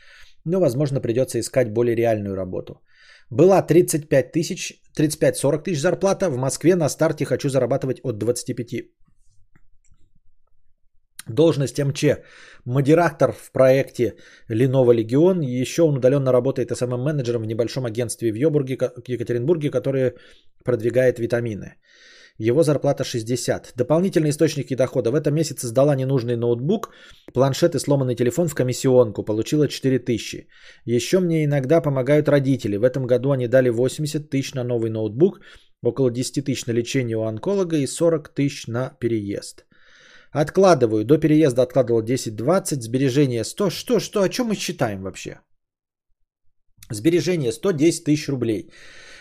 Но, 0.45 0.61
возможно, 0.61 1.01
придется 1.01 1.39
искать 1.39 1.73
более 1.73 1.97
реальную 1.97 2.37
работу. 2.37 2.83
Была 3.31 3.63
35 3.63 4.33
тысяч, 4.33 4.83
35-40 4.99 5.63
тысяч 5.63 5.81
зарплата. 5.81 6.29
В 6.29 6.37
Москве 6.37 6.77
на 6.77 6.89
старте 6.89 7.25
хочу 7.25 7.49
зарабатывать 7.49 8.01
от 8.03 8.19
25. 8.19 8.91
Должность 11.35 11.79
МЧ. 11.79 12.05
Модератор 12.65 13.33
в 13.33 13.53
проекте 13.53 14.15
Lenovo 14.51 14.93
Legion. 14.95 15.45
Еще 15.63 15.83
он 15.83 15.97
удаленно 15.97 16.33
работает 16.33 16.73
SMM-менеджером 16.73 17.43
в 17.43 17.47
небольшом 17.47 17.85
агентстве 17.87 18.33
в 18.33 18.37
Йобурге, 18.37 18.77
Екатеринбурге, 19.07 19.71
которое 19.71 20.15
продвигает 20.65 21.19
витамины. 21.19 21.77
Его 22.39 22.63
зарплата 22.63 23.05
60. 23.05 23.73
Дополнительные 23.77 24.31
источники 24.31 24.75
дохода. 24.75 25.11
В 25.11 25.15
этом 25.15 25.35
месяце 25.35 25.67
сдала 25.67 25.95
ненужный 25.95 26.37
ноутбук, 26.37 26.91
планшет 27.33 27.75
и 27.75 27.79
сломанный 27.79 28.17
телефон 28.17 28.49
в 28.49 28.55
комиссионку. 28.55 29.23
Получила 29.23 29.69
4000. 29.69 30.49
Еще 30.87 31.21
мне 31.21 31.45
иногда 31.45 31.81
помогают 31.81 32.29
родители. 32.29 32.77
В 32.77 32.83
этом 32.85 33.07
году 33.07 33.31
они 33.31 33.47
дали 33.47 33.69
80 33.69 34.31
тысяч 34.31 34.55
на 34.55 34.65
новый 34.65 34.91
ноутбук, 34.91 35.41
около 35.83 36.11
10 36.11 36.45
тысяч 36.45 36.67
на 36.67 36.73
лечение 36.73 37.17
у 37.17 37.23
онколога 37.23 37.77
и 37.77 37.87
40 37.87 38.35
тысяч 38.35 38.67
на 38.67 38.97
переезд. 38.99 39.67
Откладываю. 40.33 41.05
До 41.05 41.19
переезда 41.19 41.63
откладывал 41.63 42.03
10-20. 42.03 42.81
Сбережения 42.81 43.45
100. 43.45 43.71
Что, 43.71 44.01
что, 44.01 44.23
о 44.23 44.29
чем 44.29 44.47
мы 44.47 44.55
считаем 44.55 45.03
вообще? 45.03 45.41
Сбережения 46.91 47.53
110 47.53 48.05
тысяч 48.05 48.29
рублей. 48.29 48.71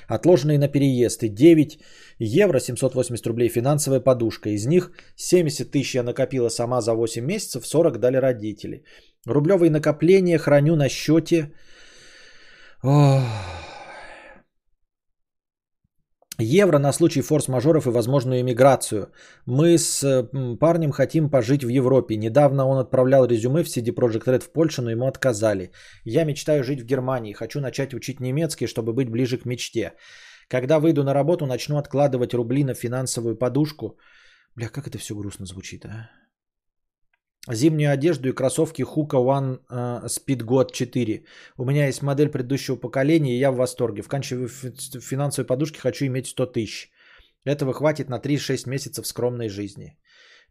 Отложенные 0.07 0.57
на 0.57 0.67
переезд 0.67 1.23
и 1.23 1.29
9 1.29 1.79
евро 2.19 2.59
780 2.59 3.27
рублей 3.27 3.49
финансовая 3.49 3.99
подушка. 3.99 4.49
Из 4.49 4.65
них 4.65 4.91
70 5.15 5.71
тысяч 5.71 5.95
я 5.95 6.03
накопила 6.03 6.49
сама 6.49 6.81
за 6.81 6.93
8 6.93 7.25
месяцев, 7.25 7.65
40 7.65 7.99
дали 7.99 8.17
родители. 8.17 8.83
Рублевые 9.27 9.69
накопления 9.69 10.39
храню 10.39 10.75
на 10.75 10.89
счете. 10.89 11.51
Ох. 12.83 13.68
Евро 16.41 16.79
на 16.79 16.93
случай 16.93 17.21
форс-мажоров 17.21 17.85
и 17.85 17.89
возможную 17.89 18.39
иммиграцию. 18.39 19.11
Мы 19.45 19.77
с 19.77 20.25
парнем 20.59 20.91
хотим 20.91 21.29
пожить 21.29 21.63
в 21.63 21.67
Европе. 21.67 22.15
Недавно 22.15 22.65
он 22.65 22.77
отправлял 22.77 23.25
резюме 23.25 23.63
в 23.63 23.67
CD 23.67 23.93
Projekt 23.93 24.25
Red 24.25 24.39
в 24.39 24.53
Польшу, 24.53 24.81
но 24.81 24.91
ему 24.91 25.05
отказали. 25.05 25.71
Я 26.05 26.23
мечтаю 26.23 26.63
жить 26.63 26.81
в 26.81 26.85
Германии. 26.85 27.33
Хочу 27.33 27.59
начать 27.59 27.93
учить 27.93 28.21
немецкий, 28.21 28.67
чтобы 28.67 28.93
быть 28.93 29.09
ближе 29.09 29.37
к 29.37 29.45
мечте. 29.45 29.95
Когда 30.47 30.79
выйду 30.79 31.03
на 31.03 31.13
работу, 31.13 31.45
начну 31.45 31.77
откладывать 31.77 32.33
рубли 32.33 32.63
на 32.63 32.73
финансовую 32.73 33.35
подушку. 33.35 33.97
Бля, 34.55 34.69
как 34.69 34.87
это 34.87 34.97
все 34.97 35.15
грустно 35.15 35.45
звучит, 35.45 35.85
а? 35.85 36.09
Зимнюю 37.53 37.91
одежду 37.91 38.29
и 38.29 38.33
кроссовки 38.33 38.83
Hoka 38.83 39.17
One 39.17 39.59
uh, 39.69 40.05
Speed 40.05 40.43
God 40.45 40.71
4. 40.71 41.23
У 41.57 41.65
меня 41.65 41.87
есть 41.87 42.01
модель 42.01 42.29
предыдущего 42.29 42.75
поколения, 42.75 43.35
и 43.35 43.39
я 43.39 43.51
в 43.51 43.55
восторге. 43.55 44.01
Вканчиваю 44.01 44.47
финансовой 44.47 45.47
подушки, 45.47 45.79
хочу 45.79 46.05
иметь 46.05 46.27
100 46.27 46.45
тысяч. 46.45 46.91
Этого 47.45 47.73
хватит 47.73 48.09
на 48.09 48.19
3-6 48.19 48.69
месяцев 48.69 49.07
скромной 49.07 49.49
жизни. 49.49 49.97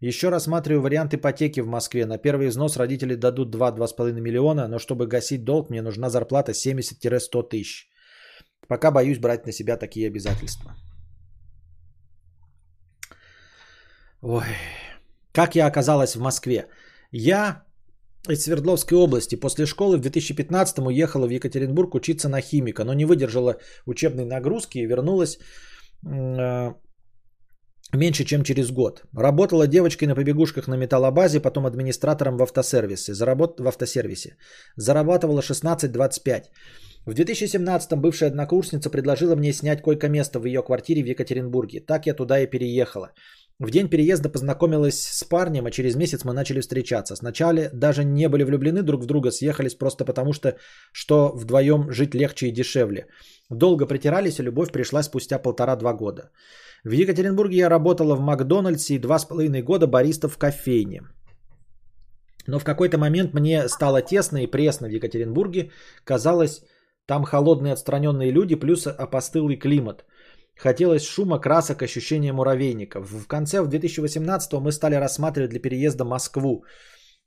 Еще 0.01 0.28
рассматриваю 0.28 0.82
вариант 0.82 1.14
ипотеки 1.14 1.61
в 1.61 1.66
Москве. 1.66 2.07
На 2.07 2.18
первый 2.18 2.49
износ 2.49 2.76
родители 2.76 3.14
дадут 3.16 3.55
2-2,5 3.55 4.20
миллиона, 4.20 4.68
но 4.68 4.78
чтобы 4.78 5.07
гасить 5.07 5.44
долг, 5.44 5.70
мне 5.70 5.82
нужна 5.82 6.11
зарплата 6.11 6.53
70-100 6.53 7.49
тысяч. 7.49 7.88
Пока 8.68 8.90
боюсь 8.90 9.18
брать 9.18 9.46
на 9.46 9.53
себя 9.53 9.76
такие 9.76 10.09
обязательства. 10.09 10.76
Ой. 14.20 14.44
Как 15.32 15.55
я 15.55 15.66
оказалась 15.66 16.16
в 16.16 16.20
Москве? 16.20 16.68
Я 17.13 17.63
из 18.29 18.43
Свердловской 18.43 18.99
области 18.99 19.37
после 19.37 19.67
школы 19.67 19.97
в 19.97 20.01
2015 20.01 20.79
уехала 20.79 21.27
в 21.27 21.31
Екатеринбург 21.31 21.95
учиться 21.95 22.29
на 22.29 22.41
химика, 22.41 22.85
но 22.85 22.95
не 22.95 23.07
выдержала 23.07 23.57
учебной 23.87 24.25
нагрузки 24.25 24.79
и 24.79 24.87
вернулась 24.87 25.39
э, 26.07 26.75
меньше, 27.95 28.25
чем 28.25 28.45
через 28.45 28.71
год. 28.71 29.03
Работала 29.17 29.67
девочкой 29.67 30.09
на 30.09 30.15
побегушках 30.15 30.69
на 30.69 30.77
металлобазе, 30.77 31.41
потом 31.41 31.67
администратором 31.67 32.37
в 32.37 32.43
автосервисе. 32.43 33.15
Заработ... 33.15 33.61
В 33.61 33.67
автосервисе. 33.67 34.37
Зарабатывала 34.77 35.41
16-25. 35.41 36.45
В 37.07 37.15
2017 37.15 37.95
бывшая 37.97 38.27
однокурсница 38.27 38.91
предложила 38.91 39.35
мне 39.37 39.53
снять 39.53 39.81
койко-место 39.81 40.41
в 40.41 40.45
ее 40.45 40.63
квартире 40.63 41.03
в 41.03 41.07
Екатеринбурге. 41.07 41.81
Так 41.81 42.07
я 42.07 42.15
туда 42.15 42.41
и 42.41 42.47
переехала. 42.47 43.13
В 43.61 43.71
день 43.71 43.89
переезда 43.89 44.29
познакомилась 44.29 45.01
с 45.03 45.25
парнем, 45.25 45.67
а 45.67 45.71
через 45.71 45.97
месяц 45.97 46.25
мы 46.25 46.33
начали 46.33 46.61
встречаться. 46.61 47.17
Сначала 47.17 47.69
даже 47.73 48.05
не 48.05 48.29
были 48.29 48.45
влюблены 48.45 48.83
друг 48.83 49.03
в 49.03 49.07
друга, 49.07 49.33
съехались 49.33 49.75
просто 49.75 50.05
потому, 50.05 50.33
что, 50.33 50.57
что 50.93 51.33
вдвоем 51.35 51.91
жить 51.91 52.15
легче 52.15 52.47
и 52.47 52.53
дешевле. 52.53 53.07
Долго 53.51 53.87
притирались, 53.87 54.39
и 54.39 54.45
любовь 54.45 54.71
пришла 54.71 55.03
спустя 55.03 55.41
полтора-два 55.41 55.93
года. 55.93 56.31
В 56.85 56.93
Екатеринбурге 56.93 57.57
я 57.57 57.69
работала 57.69 58.15
в 58.15 58.21
Макдональдсе 58.21 58.95
и 58.95 58.99
два 58.99 59.19
с 59.19 59.25
половиной 59.25 59.63
года 59.63 59.89
бариста 59.89 60.29
в 60.29 60.39
кофейне. 60.39 61.03
Но 62.47 62.61
в 62.61 62.65
какой-то 62.65 62.97
момент 62.97 63.35
мне 63.35 63.69
стало 63.69 64.03
тесно 64.03 64.39
и 64.39 64.47
пресно 64.47 64.87
в 64.87 64.93
Екатеринбурге. 64.93 65.73
Казалось, 66.05 66.63
там 67.07 67.25
холодные 67.25 67.73
отстраненные 67.73 68.31
люди 68.31 68.55
плюс 68.55 68.87
опостылый 68.87 69.57
климат– 69.57 70.05
Хотелось 70.59 71.05
шума, 71.05 71.39
красок, 71.39 71.83
ощущения 71.83 72.33
муравейника. 72.33 73.01
В 73.01 73.27
конце 73.27 73.63
в 73.63 73.69
2018 73.69 74.53
мы 74.55 74.73
стали 74.73 74.97
рассматривать 74.97 75.51
для 75.51 75.61
переезда 75.61 76.05
Москву. 76.05 76.65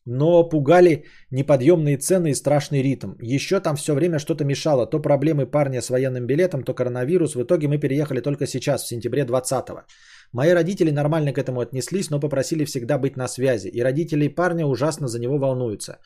Но 0.05 0.49
пугали 0.49 1.05
неподъемные 1.31 1.97
цены 1.97 2.31
и 2.31 2.35
страшный 2.35 2.81
ритм. 2.81 3.13
Еще 3.21 3.59
там 3.59 3.75
все 3.75 3.93
время 3.93 4.19
что-то 4.19 4.43
мешало. 4.43 4.85
То 4.85 4.99
проблемы 4.99 5.45
парня 5.45 5.81
с 5.81 5.89
военным 5.89 6.25
билетом, 6.25 6.63
то 6.63 6.73
коронавирус. 6.73 7.35
В 7.35 7.43
итоге 7.43 7.67
мы 7.67 7.77
переехали 7.77 8.19
только 8.19 8.47
сейчас, 8.47 8.83
в 8.83 8.87
сентябре 8.87 9.23
2020. 9.23 9.85
Мои 10.33 10.51
родители 10.51 10.91
нормально 10.91 11.33
к 11.33 11.37
этому 11.37 11.61
отнеслись, 11.61 12.09
но 12.09 12.19
попросили 12.19 12.65
всегда 12.65 12.97
быть 12.97 13.15
на 13.15 13.27
связи. 13.27 13.67
И 13.67 13.81
родители 13.83 14.27
парня 14.27 14.65
ужасно 14.65 15.07
за 15.07 15.19
него 15.19 15.37
волнуются. 15.37 15.99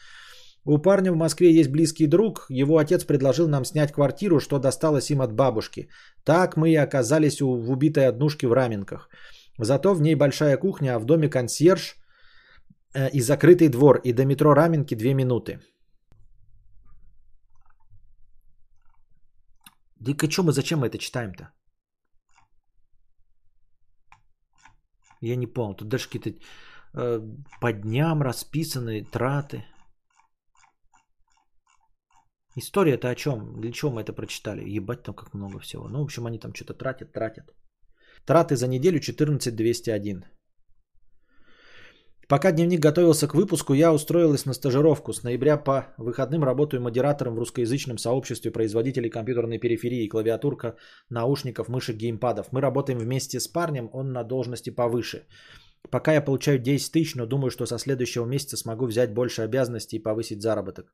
У 0.68 0.80
парня 0.80 1.12
в 1.12 1.16
Москве 1.16 1.54
есть 1.54 1.72
близкий 1.72 2.08
друг. 2.08 2.48
Его 2.50 2.78
отец 2.78 3.06
предложил 3.06 3.48
нам 3.48 3.66
снять 3.66 3.92
квартиру, 3.92 4.40
что 4.40 4.60
досталось 4.60 5.12
им 5.12 5.22
от 5.22 5.32
бабушки. 5.32 5.90
Так 6.24 6.58
мы 6.58 6.72
и 6.72 6.76
оказались 6.76 7.42
у, 7.42 7.56
в 7.56 7.70
убитой 7.70 8.08
однушке 8.08 8.48
в 8.48 8.54
Раменках. 8.54 9.10
Зато 9.60 9.94
в 9.94 10.02
ней 10.02 10.16
большая 10.16 10.58
кухня, 10.58 10.96
а 10.96 11.00
в 11.00 11.06
доме 11.06 11.30
консьерж 11.30 11.96
э, 12.96 13.10
и 13.14 13.22
закрытый 13.22 13.70
двор. 13.70 14.02
И 14.04 14.12
до 14.12 14.26
метро 14.26 14.56
Раменки 14.56 14.96
две 14.96 15.14
минуты. 15.14 15.60
Да 20.00 20.30
что 20.30 20.44
мы, 20.44 20.52
зачем 20.52 20.80
мы 20.80 20.88
это 20.88 20.98
читаем-то? 20.98 21.50
Я 25.22 25.36
не 25.36 25.48
понял. 25.48 25.76
Тут 25.76 25.90
даже 25.90 26.10
какие-то 26.10 26.30
э, 26.94 27.22
по 27.62 27.72
дням 27.72 28.24
расписанные 28.24 29.04
траты. 29.04 29.64
История-то 32.58 33.10
о 33.10 33.16
чем? 33.16 33.62
Для 33.62 33.72
чего 33.72 33.92
мы 33.92 34.02
это 34.02 34.14
прочитали? 34.14 34.78
Ебать 34.78 35.04
там 35.04 35.16
как 35.16 35.34
много 35.34 35.60
всего. 35.60 35.90
Ну, 35.90 36.00
в 36.00 36.04
общем, 36.04 36.26
они 36.26 36.40
там 36.40 36.54
что-то 36.54 36.74
тратят, 36.74 37.12
тратят. 37.12 37.54
Траты 38.26 38.56
за 38.56 38.68
неделю 38.68 39.00
14201. 39.00 40.24
Пока 42.28 42.52
дневник 42.52 42.80
готовился 42.80 43.28
к 43.28 43.36
выпуску, 43.36 43.74
я 43.74 43.94
устроилась 43.94 44.46
на 44.46 44.54
стажировку. 44.54 45.14
С 45.14 45.24
ноября 45.24 45.58
по 45.58 45.94
выходным 45.98 46.44
работаю 46.44 46.82
модератором 46.82 47.36
в 47.36 47.40
русскоязычном 47.40 47.98
сообществе 47.98 48.52
производителей 48.52 49.10
компьютерной 49.10 49.60
периферии, 49.60 50.08
клавиатурка, 50.08 50.76
наушников, 51.10 51.68
мышек, 51.68 51.98
геймпадов. 51.98 52.48
Мы 52.52 52.62
работаем 52.62 53.00
вместе 53.00 53.40
с 53.40 53.48
парнем, 53.48 53.90
он 53.94 54.12
на 54.12 54.24
должности 54.24 54.70
повыше. 54.70 55.28
Пока 55.92 56.14
я 56.14 56.22
получаю 56.22 56.58
10 56.60 56.92
тысяч, 56.92 57.16
но 57.16 57.26
думаю, 57.26 57.52
что 57.52 57.66
со 57.66 57.78
следующего 57.78 58.26
месяца 58.26 58.58
смогу 58.58 58.88
взять 58.88 59.14
больше 59.14 59.44
обязанностей 59.44 59.98
и 59.98 60.04
повысить 60.04 60.42
заработок. 60.42 60.94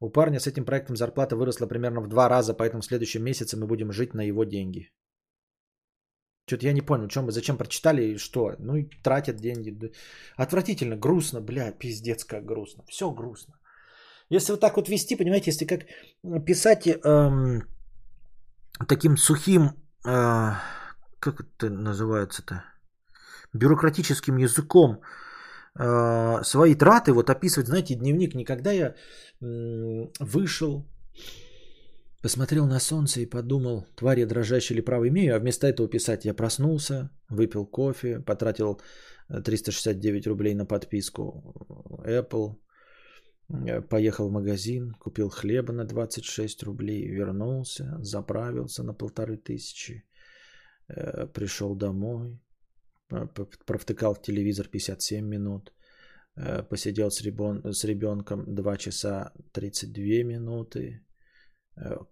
У 0.00 0.10
парня 0.10 0.40
с 0.40 0.46
этим 0.46 0.64
проектом 0.64 0.96
зарплата 0.96 1.36
выросла 1.36 1.66
примерно 1.66 2.00
в 2.00 2.08
два 2.08 2.28
раза, 2.28 2.54
поэтому 2.54 2.80
в 2.80 2.86
следующем 2.86 3.22
месяце 3.22 3.56
мы 3.56 3.66
будем 3.66 3.92
жить 3.92 4.14
на 4.14 4.22
его 4.22 4.44
деньги. 4.44 4.90
Что-то 6.46 6.66
я 6.66 6.72
не 6.72 6.82
понял, 6.82 7.08
чем 7.08 7.24
мы, 7.24 7.32
зачем 7.32 7.56
прочитали 7.56 8.02
и 8.02 8.18
что. 8.18 8.56
Ну 8.58 8.76
и 8.76 8.88
тратят 9.04 9.36
деньги. 9.36 9.92
Отвратительно, 10.36 10.96
грустно, 10.96 11.40
бля, 11.40 11.70
пиздец, 11.70 12.24
как 12.24 12.44
грустно. 12.44 12.82
Все 12.88 13.10
грустно. 13.10 13.54
Если 14.30 14.52
вот 14.52 14.60
так 14.60 14.76
вот 14.76 14.88
вести, 14.88 15.16
понимаете, 15.16 15.50
если 15.50 15.66
как 15.66 15.86
писать 16.46 16.86
эм, 16.86 17.62
таким 18.88 19.16
сухим, 19.16 19.70
э, 20.06 20.54
как 21.20 21.40
это 21.40 21.68
называется-то, 21.68 22.64
бюрократическим 23.52 24.38
языком 24.38 25.02
э, 25.78 26.42
свои 26.42 26.74
траты, 26.74 27.12
вот 27.12 27.30
описывать, 27.30 27.68
знаете, 27.68 27.94
дневник, 27.94 28.34
никогда 28.34 28.72
я 28.72 28.94
э, 29.40 30.06
вышел, 30.20 30.86
посмотрел 32.22 32.66
на 32.66 32.80
солнце 32.80 33.20
и 33.20 33.26
подумал, 33.26 33.86
тварь 33.96 34.20
я 34.20 34.26
дрожащий 34.26 34.74
или 34.74 34.82
право 34.82 35.08
имею, 35.08 35.36
а 35.36 35.38
вместо 35.38 35.66
этого 35.66 35.88
писать. 35.88 36.24
Я 36.24 36.34
проснулся, 36.34 37.10
выпил 37.28 37.66
кофе, 37.66 38.20
потратил 38.20 38.80
369 39.28 40.26
рублей 40.26 40.54
на 40.54 40.66
подписку 40.66 41.54
Apple, 42.04 42.56
Э, 43.50 43.80
поехал 43.80 44.28
в 44.28 44.32
магазин, 44.32 44.94
купил 44.98 45.28
хлеба 45.28 45.72
на 45.72 45.84
26 45.84 46.62
рублей, 46.62 47.08
вернулся, 47.08 47.98
заправился 48.00 48.82
на 48.82 48.94
полторы 48.94 49.36
тысячи, 49.36 50.04
э, 50.88 51.26
пришел 51.26 51.74
домой, 51.74 52.38
провтыкал 53.66 54.14
в 54.14 54.22
телевизор 54.22 54.68
57 54.68 55.26
минут, 55.26 55.72
э, 56.36 56.62
посидел 56.62 57.10
с, 57.10 57.22
ребен, 57.22 57.72
с 57.72 57.84
ребенком 57.84 58.44
2 58.54 58.76
часа 58.76 59.32
32 59.52 60.24
минуты, 60.24 61.04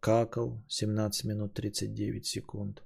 какал 0.00 0.64
17 0.68 1.24
минут 1.24 1.54
39 1.54 2.24
секунд, 2.24 2.82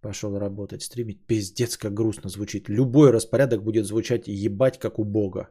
пошел 0.00 0.38
работать, 0.38 0.82
стримить. 0.82 1.26
Пиздец, 1.26 1.76
как 1.76 1.94
грустно 1.94 2.30
звучит. 2.30 2.68
Любой 2.68 3.10
распорядок 3.10 3.62
будет 3.62 3.86
звучать 3.86 4.28
ебать, 4.28 4.78
как 4.78 4.98
у 4.98 5.04
Бога. 5.04 5.48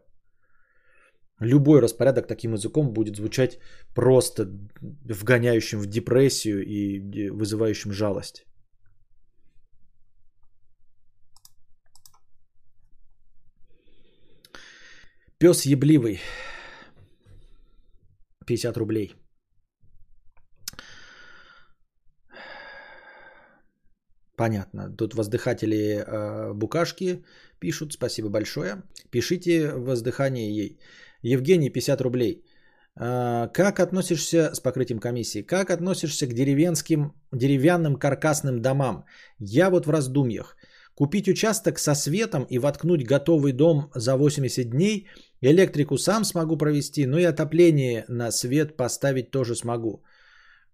Любой 1.41 1.79
распорядок 1.79 2.27
таким 2.27 2.53
языком 2.53 2.93
будет 2.93 3.15
звучать 3.15 3.59
просто 3.95 4.49
вгоняющим 4.81 5.79
в 5.79 5.87
депрессию 5.87 6.65
и 6.65 7.29
вызывающим 7.29 7.91
жалость. 7.91 8.45
Пес 15.39 15.65
ебливый. 15.65 16.19
50 18.45 18.77
рублей. 18.77 19.15
Понятно. 24.35 24.89
Тут 24.97 25.13
воздыхатели 25.13 26.03
э, 26.05 26.53
букашки 26.53 27.23
пишут. 27.59 27.93
Спасибо 27.93 28.29
большое. 28.29 28.83
Пишите 29.11 29.71
воздыхание 29.73 30.51
ей. 30.51 30.79
Евгений, 31.21 31.69
50 31.69 32.01
рублей. 32.01 32.43
А, 32.97 33.47
как 33.47 33.79
относишься 33.79 34.53
с 34.53 34.59
покрытием 34.59 34.99
комиссии? 34.99 35.41
Как 35.41 35.69
относишься 35.69 36.27
к 36.27 36.33
деревенским, 36.33 37.13
деревянным 37.31 37.95
каркасным 37.95 38.61
домам? 38.61 39.05
Я 39.39 39.69
вот 39.69 39.85
в 39.85 39.89
раздумьях. 39.89 40.57
Купить 40.99 41.29
участок 41.29 41.79
со 41.79 41.95
светом 41.95 42.45
и 42.49 42.59
воткнуть 42.59 43.07
готовый 43.07 43.53
дом 43.53 43.89
за 43.95 44.17
80 44.17 44.69
дней. 44.69 45.07
Электрику 45.41 45.97
сам 45.97 46.25
смогу 46.25 46.57
провести, 46.57 47.05
но 47.05 47.17
и 47.17 47.23
отопление 47.23 48.03
на 48.09 48.31
свет 48.31 48.75
поставить 48.75 49.31
тоже 49.31 49.55
смогу. 49.55 50.03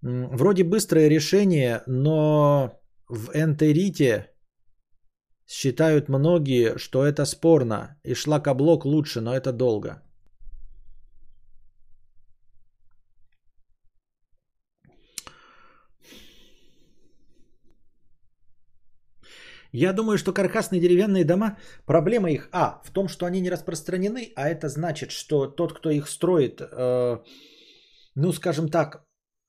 Вроде 0.01 0.63
быстрое 0.63 1.09
решение, 1.09 1.83
но 1.85 2.71
в 3.07 3.29
Энтерите 3.35 4.31
считают 5.47 6.09
многие, 6.09 6.77
что 6.77 7.05
это 7.05 7.25
спорно. 7.25 7.99
И 8.03 8.15
шлакоблок 8.15 8.85
лучше, 8.85 9.21
но 9.21 9.35
это 9.35 9.51
долго. 9.51 10.01
Я 19.75 19.91
думаю, 19.91 20.17
что 20.17 20.31
каркасные 20.31 20.79
деревянные 20.79 21.25
дома, 21.25 21.57
проблема 21.85 22.31
их, 22.31 22.47
а, 22.53 22.81
в 22.85 22.91
том, 22.91 23.09
что 23.09 23.25
они 23.25 23.41
не 23.41 23.49
распространены, 23.49 24.31
а 24.35 24.47
это 24.47 24.69
значит, 24.69 25.11
что 25.11 25.47
тот, 25.47 25.73
кто 25.73 25.89
их 25.89 26.07
строит, 26.07 26.61
э, 26.61 27.17
ну, 28.15 28.31
скажем 28.31 28.69
так, 28.69 29.03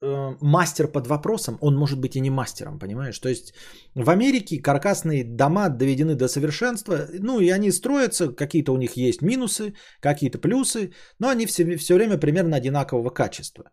э, 0.07 0.37
мастер 0.41 0.89
под 0.89 1.07
вопросом, 1.07 1.59
он 1.61 1.77
может 1.77 2.01
быть 2.01 2.17
и 2.17 2.21
не 2.21 2.31
мастером, 2.31 2.79
понимаешь? 2.79 3.19
То 3.19 3.29
есть 3.29 3.55
в 3.95 4.11
Америке 4.11 4.63
каркасные 4.63 5.25
дома 5.25 5.69
доведены 5.69 6.15
до 6.15 6.29
совершенства, 6.29 7.09
ну 7.21 7.41
и 7.41 7.51
они 7.51 7.73
строятся, 7.73 8.29
какие-то 8.29 8.73
у 8.73 8.77
них 8.77 8.97
есть 8.97 9.23
минусы, 9.23 9.75
какие-то 10.01 10.39
плюсы, 10.39 10.93
но 11.19 11.29
они 11.29 11.47
все, 11.47 11.77
все 11.77 11.95
время 11.95 12.19
примерно 12.19 12.57
одинакового 12.57 13.11
качества. 13.11 13.65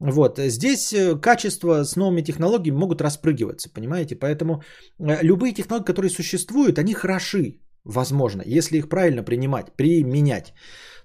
Вот, 0.00 0.38
здесь 0.38 0.92
э, 0.92 1.20
качество 1.20 1.84
с 1.84 1.96
новыми 1.96 2.22
технологиями 2.22 2.78
могут 2.78 3.00
распрыгиваться, 3.00 3.70
понимаете? 3.74 4.16
Поэтому 4.16 4.62
э, 5.00 5.22
любые 5.22 5.52
технологии, 5.52 5.86
которые 5.86 6.10
существуют, 6.10 6.78
они 6.78 6.94
хороши, 6.94 7.60
возможно, 7.84 8.42
если 8.46 8.78
их 8.78 8.88
правильно 8.88 9.22
принимать, 9.24 9.72
применять. 9.76 10.54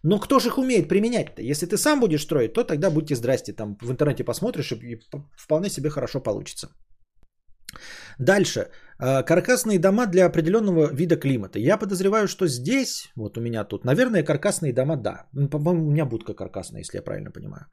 Но 0.03 0.19
кто 0.19 0.39
же 0.39 0.49
их 0.49 0.57
умеет 0.57 0.89
применять-то? 0.89 1.41
Если 1.41 1.65
ты 1.65 1.77
сам 1.77 1.99
будешь 1.99 2.23
строить, 2.23 2.53
то 2.53 2.63
тогда 2.63 2.91
будьте 2.91 3.15
здрасте, 3.15 3.53
там 3.53 3.77
в 3.81 3.91
интернете 3.91 4.23
посмотришь 4.23 4.71
и 4.71 4.99
вполне 5.37 5.69
себе 5.69 5.89
хорошо 5.89 6.19
получится. 6.19 6.67
Дальше. 8.19 8.69
Э, 8.99 9.23
каркасные 9.23 9.79
дома 9.79 10.05
для 10.05 10.25
определенного 10.25 10.93
вида 10.93 11.15
климата. 11.15 11.59
Я 11.59 11.77
подозреваю, 11.77 12.27
что 12.27 12.47
здесь, 12.47 13.11
вот 13.15 13.37
у 13.37 13.41
меня 13.41 13.63
тут, 13.63 13.85
наверное, 13.85 14.23
каркасные 14.23 14.73
дома, 14.73 14.97
да. 14.97 15.27
По-моему, 15.51 15.87
у 15.87 15.91
меня 15.91 16.05
будка 16.05 16.33
каркасная, 16.33 16.81
если 16.81 16.97
я 16.97 17.03
правильно 17.03 17.31
понимаю. 17.31 17.65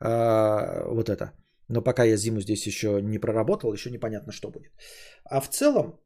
А, 0.00 0.84
вот 0.86 1.08
это. 1.08 1.32
Но 1.68 1.82
пока 1.82 2.04
я 2.04 2.16
зиму 2.16 2.40
здесь 2.40 2.66
еще 2.66 3.00
не 3.02 3.18
проработал, 3.18 3.72
еще 3.72 3.90
непонятно, 3.90 4.32
что 4.32 4.50
будет. 4.50 4.72
А 5.24 5.40
в 5.40 5.48
целом, 5.48 5.98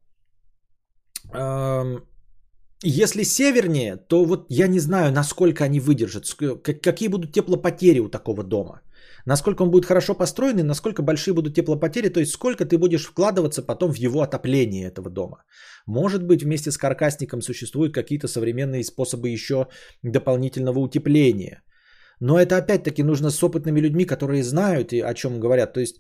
если 2.82 3.24
севернее, 3.24 3.96
то 3.96 4.24
вот 4.24 4.46
я 4.48 4.68
не 4.68 4.78
знаю, 4.78 5.12
насколько 5.12 5.64
они 5.64 5.80
выдержат, 5.80 6.26
какие 6.62 7.08
будут 7.08 7.32
теплопотери 7.32 8.00
у 8.00 8.08
такого 8.08 8.44
дома. 8.44 8.80
Насколько 9.26 9.62
он 9.62 9.70
будет 9.70 9.84
хорошо 9.84 10.14
построен 10.14 10.58
и 10.58 10.62
насколько 10.62 11.02
большие 11.02 11.34
будут 11.34 11.54
теплопотери, 11.54 12.08
то 12.08 12.20
есть 12.20 12.32
сколько 12.32 12.64
ты 12.64 12.78
будешь 12.78 13.06
вкладываться 13.06 13.62
потом 13.62 13.92
в 13.92 13.96
его 13.96 14.22
отопление 14.22 14.88
этого 14.88 15.10
дома. 15.10 15.42
Может 15.86 16.22
быть, 16.22 16.42
вместе 16.42 16.70
с 16.70 16.78
каркасником 16.78 17.42
существуют 17.42 17.94
какие-то 17.94 18.28
современные 18.28 18.84
способы 18.84 19.28
еще 19.28 19.66
дополнительного 20.02 20.78
утепления. 20.78 21.62
Но 22.20 22.38
это 22.38 22.56
опять-таки 22.56 23.02
нужно 23.02 23.30
с 23.30 23.42
опытными 23.42 23.80
людьми, 23.80 24.04
которые 24.04 24.42
знают 24.42 24.92
и 24.92 25.00
о 25.00 25.14
чем 25.14 25.40
говорят. 25.40 25.72
То 25.72 25.80
есть, 25.80 25.96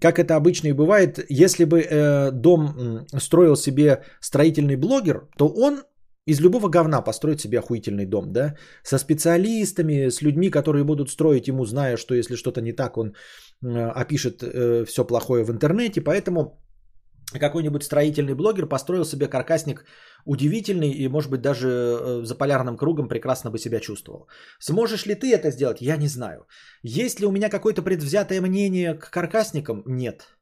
как 0.00 0.18
это 0.18 0.36
обычно 0.36 0.68
и 0.68 0.72
бывает, 0.72 1.24
если 1.28 1.64
бы 1.64 1.80
э, 1.80 2.30
дом 2.32 3.06
строил 3.18 3.56
себе 3.56 4.02
строительный 4.20 4.76
блогер, 4.76 5.28
то 5.36 5.48
он 5.48 5.82
из 6.28 6.40
любого 6.40 6.68
говна 6.68 7.04
построит 7.04 7.40
себе 7.40 7.58
охуительный 7.58 8.06
дом, 8.06 8.32
да? 8.32 8.54
Со 8.82 8.98
специалистами, 8.98 10.10
с 10.10 10.22
людьми, 10.22 10.50
которые 10.50 10.84
будут 10.84 11.10
строить 11.10 11.48
ему, 11.48 11.64
зная, 11.64 11.96
что 11.96 12.14
если 12.14 12.36
что-то 12.36 12.60
не 12.60 12.72
так, 12.72 12.98
он 12.98 13.14
э, 13.62 14.02
опишет 14.02 14.42
э, 14.42 14.84
все 14.84 15.06
плохое 15.06 15.44
в 15.44 15.50
интернете. 15.50 16.02
Поэтому 16.02 16.60
какой-нибудь 17.32 17.82
строительный 17.82 18.34
блогер 18.34 18.66
построил 18.66 19.04
себе 19.04 19.26
каркасник 19.26 19.84
удивительный 20.26 20.90
и, 20.90 21.08
может 21.08 21.30
быть, 21.30 21.40
даже 21.40 21.68
э, 21.68 22.24
за 22.24 22.34
полярным 22.34 22.76
кругом 22.76 23.08
прекрасно 23.08 23.50
бы 23.50 23.58
себя 23.58 23.80
чувствовал. 23.80 24.28
Сможешь 24.60 25.06
ли 25.06 25.14
ты 25.14 25.32
это 25.34 25.50
сделать? 25.50 25.80
Я 25.80 25.96
не 25.96 26.08
знаю. 26.08 26.46
Есть 26.82 27.20
ли 27.20 27.26
у 27.26 27.30
меня 27.30 27.48
какое-то 27.48 27.82
предвзятое 27.82 28.40
мнение 28.40 28.94
к 28.94 29.10
каркасникам? 29.10 29.82
Нет. 29.86 30.37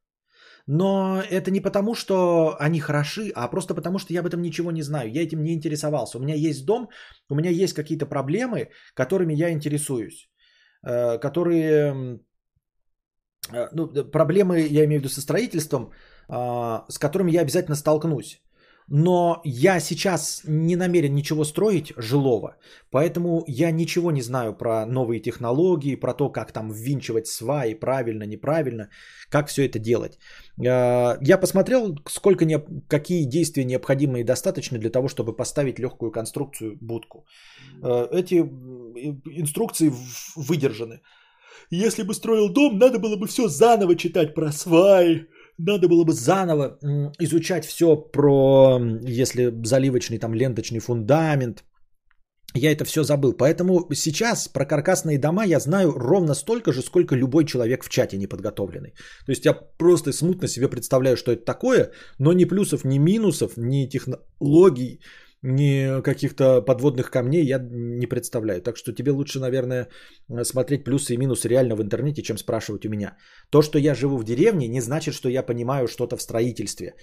Но 0.66 1.22
это 1.30 1.50
не 1.50 1.60
потому, 1.60 1.94
что 1.94 2.56
они 2.58 2.80
хороши, 2.80 3.30
а 3.34 3.48
просто 3.48 3.74
потому, 3.74 3.98
что 3.98 4.12
я 4.12 4.20
об 4.20 4.26
этом 4.26 4.42
ничего 4.42 4.72
не 4.72 4.82
знаю. 4.82 5.12
Я 5.12 5.22
этим 5.22 5.42
не 5.42 5.54
интересовался. 5.54 6.18
У 6.18 6.20
меня 6.20 6.34
есть 6.34 6.66
дом, 6.66 6.88
у 7.30 7.34
меня 7.34 7.50
есть 7.50 7.74
какие-то 7.74 8.06
проблемы, 8.06 8.70
которыми 8.94 9.34
я 9.34 9.50
интересуюсь. 9.50 10.28
Э, 10.86 11.18
которые... 11.18 12.20
Ну, 13.72 13.86
проблемы, 14.10 14.58
я 14.58 14.84
имею 14.84 15.00
в 15.00 15.04
виду 15.04 15.08
со 15.08 15.20
строительством, 15.20 15.92
а, 16.28 16.84
с 16.88 16.98
которыми 16.98 17.30
я 17.30 17.42
обязательно 17.42 17.76
столкнусь. 17.76 18.42
Но 18.88 19.40
я 19.44 19.80
сейчас 19.80 20.42
не 20.44 20.76
намерен 20.76 21.14
ничего 21.14 21.44
строить 21.44 21.92
жилого, 21.96 22.56
поэтому 22.90 23.44
я 23.48 23.70
ничего 23.70 24.10
не 24.10 24.22
знаю 24.22 24.54
про 24.54 24.86
новые 24.86 25.20
технологии, 25.20 25.96
про 25.96 26.14
то, 26.14 26.28
как 26.28 26.52
там 26.52 26.70
ввинчивать 26.70 27.26
сваи, 27.26 27.74
правильно, 27.74 28.24
неправильно, 28.24 28.88
как 29.28 29.48
все 29.48 29.66
это 29.66 29.78
делать. 29.78 30.18
Э, 30.58 31.18
я 31.20 31.38
посмотрел, 31.38 31.96
сколько 32.08 32.46
какие 32.88 33.24
действия 33.24 33.64
необходимы 33.64 34.20
и 34.20 34.24
достаточны 34.24 34.78
для 34.78 34.90
того, 34.90 35.08
чтобы 35.08 35.36
поставить 35.36 35.78
легкую 35.78 36.12
конструкцию 36.12 36.78
будку. 36.80 37.26
Э, 37.82 38.06
эти 38.12 38.36
инструкции 39.40 39.92
выдержаны. 40.36 41.00
Если 41.70 42.04
бы 42.04 42.14
строил 42.14 42.48
дом, 42.48 42.78
надо 42.78 42.98
было 42.98 43.16
бы 43.16 43.26
все 43.26 43.48
заново 43.48 43.96
читать 43.96 44.34
про 44.34 44.52
сваи, 44.52 45.26
надо 45.58 45.88
было 45.88 46.04
бы 46.04 46.12
заново 46.12 46.78
изучать 47.18 47.64
все 47.64 47.96
про, 47.96 48.78
если 49.02 49.52
заливочный 49.64 50.18
там 50.18 50.34
ленточный 50.34 50.80
фундамент. 50.80 51.64
Я 52.54 52.72
это 52.72 52.84
все 52.84 53.04
забыл. 53.04 53.34
Поэтому 53.34 53.86
сейчас 53.94 54.48
про 54.48 54.64
каркасные 54.64 55.18
дома 55.18 55.44
я 55.44 55.60
знаю 55.60 55.92
ровно 55.92 56.34
столько 56.34 56.72
же, 56.72 56.80
сколько 56.82 57.14
любой 57.14 57.44
человек 57.44 57.84
в 57.84 57.88
чате 57.88 58.16
неподготовленный. 58.16 58.94
То 59.26 59.32
есть 59.32 59.44
я 59.44 59.52
просто 59.52 60.12
смутно 60.12 60.48
себе 60.48 60.68
представляю, 60.68 61.16
что 61.16 61.32
это 61.32 61.44
такое, 61.44 61.90
но 62.18 62.32
ни 62.32 62.44
плюсов, 62.44 62.84
ни 62.84 62.98
минусов, 62.98 63.56
ни 63.56 63.86
технологий, 63.88 65.00
ни 65.42 66.02
каких-то 66.02 66.62
подводных 66.62 67.10
камней 67.10 67.44
я 67.44 67.58
не 67.58 68.06
представляю. 68.06 68.62
Так 68.62 68.76
что 68.76 68.92
тебе 68.92 69.12
лучше, 69.12 69.38
наверное, 69.40 69.88
смотреть 70.42 70.84
плюсы 70.84 71.14
и 71.14 71.16
минусы 71.16 71.48
реально 71.48 71.76
в 71.76 71.82
интернете, 71.82 72.22
чем 72.22 72.38
спрашивать 72.38 72.86
у 72.86 72.88
меня. 72.88 73.16
То, 73.50 73.62
что 73.62 73.78
я 73.78 73.94
живу 73.94 74.16
в 74.18 74.24
деревне, 74.24 74.68
не 74.68 74.80
значит, 74.80 75.14
что 75.14 75.28
я 75.28 75.42
понимаю 75.42 75.88
что-то 75.88 76.16
в 76.16 76.22
строительстве. 76.22 76.94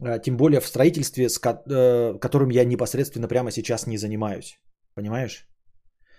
А, 0.00 0.18
тем 0.18 0.36
более 0.36 0.60
в 0.60 0.66
строительстве, 0.66 1.28
с 1.28 1.40
э, 1.40 2.18
которым 2.20 2.50
я 2.50 2.64
непосредственно 2.64 3.28
прямо 3.28 3.50
сейчас 3.50 3.86
не 3.86 3.98
занимаюсь. 3.98 4.58
Понимаешь? 4.94 5.48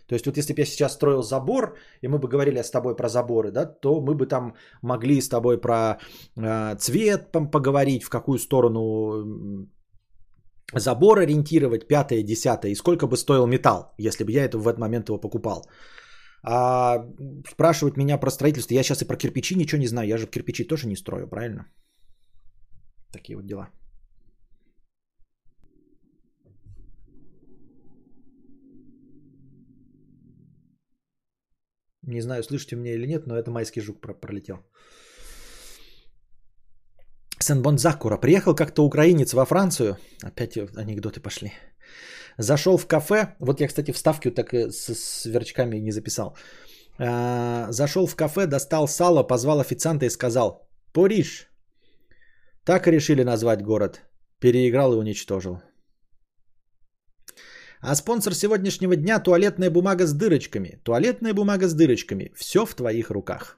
То 0.08 0.16
есть 0.16 0.26
вот 0.26 0.38
если 0.38 0.54
бы 0.54 0.62
я 0.62 0.66
сейчас 0.66 0.94
строил 0.94 1.24
забор, 1.24 1.78
и 2.02 2.08
мы 2.08 2.20
бы 2.20 2.28
говорили 2.28 2.62
с 2.62 2.72
тобой 2.72 2.96
про 2.96 3.08
заборы, 3.10 3.52
да, 3.52 3.66
то 3.66 4.02
мы 4.02 4.16
бы 4.16 4.26
там 4.26 4.56
могли 4.82 5.22
с 5.22 5.30
тобой 5.30 5.62
про 5.62 6.00
э, 6.36 6.76
цвет 6.78 7.32
поговорить, 7.32 8.04
в 8.04 8.10
какую 8.10 8.38
сторону 8.40 9.68
забор 10.72 11.20
ориентировать, 11.20 11.88
пятое, 11.88 12.24
десятое, 12.24 12.72
и 12.72 12.76
сколько 12.76 13.08
бы 13.08 13.18
стоил 13.18 13.48
металл, 13.48 13.94
если 13.98 14.24
бы 14.24 14.32
я 14.32 14.46
это 14.46 14.58
в 14.58 14.68
этот 14.68 14.80
момент 14.80 15.10
его 15.10 15.20
покупал. 15.20 15.66
А 16.46 17.06
спрашивать 17.50 17.98
меня 17.98 18.18
про 18.18 18.32
строительство, 18.32 18.74
я 18.76 18.84
сейчас 18.84 19.02
и 19.02 19.08
про 19.08 19.18
кирпичи 19.18 19.56
ничего 19.56 19.82
не 19.82 19.88
знаю, 19.88 20.08
я 20.08 20.18
же 20.18 20.28
кирпичи 20.28 20.68
тоже 20.68 20.88
не 20.88 20.96
строю, 20.96 21.28
правильно? 21.28 21.66
Такие 23.12 23.38
вот 23.38 23.46
дела. 23.46 23.70
Не 32.06 32.22
знаю, 32.22 32.44
слышите 32.44 32.76
меня 32.76 32.94
или 32.94 33.08
нет, 33.08 33.28
но 33.28 33.38
это 33.38 33.52
майский 33.52 33.82
жук 33.82 34.02
пролетел. 34.02 34.58
Сен-Бонзакура. 37.44 38.18
Приехал 38.18 38.56
как-то 38.56 38.84
украинец 38.84 39.34
во 39.34 39.46
Францию. 39.46 39.98
Опять 40.24 40.58
анекдоты 40.58 41.20
пошли. 41.20 41.52
Зашел 42.38 42.78
в 42.78 42.88
кафе. 42.88 43.36
Вот 43.40 43.62
я, 43.62 43.68
кстати, 43.68 43.92
вставки 43.92 44.32
так 44.32 44.54
с 44.54 44.94
сверчками 45.22 45.78
не 45.78 45.92
записал. 45.92 46.36
А, 47.00 47.72
зашел 47.72 48.08
в 48.08 48.16
кафе, 48.16 48.48
достал 48.48 48.88
сало, 48.88 49.24
позвал 49.24 49.60
официанта 49.60 50.06
и 50.06 50.10
сказал 50.10 50.68
«Париж». 50.94 51.48
Так 52.66 52.88
и 52.88 52.92
решили 52.92 53.24
назвать 53.24 53.62
город. 53.62 54.02
Переиграл 54.40 54.94
и 54.94 54.98
уничтожил. 54.98 55.62
А 57.82 57.96
спонсор 57.96 58.34
сегодняшнего 58.34 58.96
дня– 58.96 59.20
туалетная 59.24 59.70
бумага 59.70 60.06
с 60.06 60.14
дырочками. 60.14 60.80
Туалетная 60.84 61.34
бумага 61.34 61.68
с 61.68 61.74
дырочками. 61.74 62.32
Все 62.36 62.66
в 62.66 62.76
твоих 62.76 63.10
руках. 63.10 63.58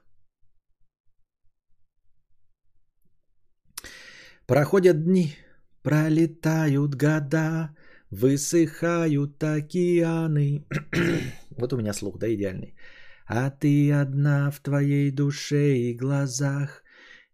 Проходят 4.46 5.04
дни, 5.04 5.34
пролетают 5.82 6.94
года, 6.94 7.74
высыхают 8.10 9.42
океаны. 9.42 10.64
вот 11.50 11.72
у 11.72 11.76
меня 11.76 11.92
слух, 11.92 12.18
да, 12.18 12.32
идеальный. 12.32 12.76
А 13.26 13.50
ты 13.50 13.92
одна 13.92 14.52
в 14.52 14.60
твоей 14.60 15.10
душе 15.10 15.76
и 15.76 15.96
глазах. 15.96 16.84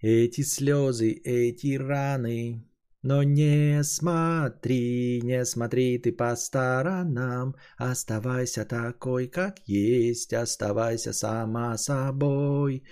Эти 0.01 0.40
слезы, 0.40 1.10
эти 1.10 1.76
раны. 1.76 2.64
Но 3.02 3.22
не 3.22 3.82
смотри, 3.84 5.20
не 5.22 5.44
смотри 5.44 5.98
ты 5.98 6.12
по 6.12 6.34
сторонам. 6.34 7.56
Оставайся 7.76 8.64
такой, 8.64 9.28
как 9.28 9.59
есть. 9.66 10.32
Оставайся 10.32 11.12
сама 11.12 11.76
собой. 11.76 12.84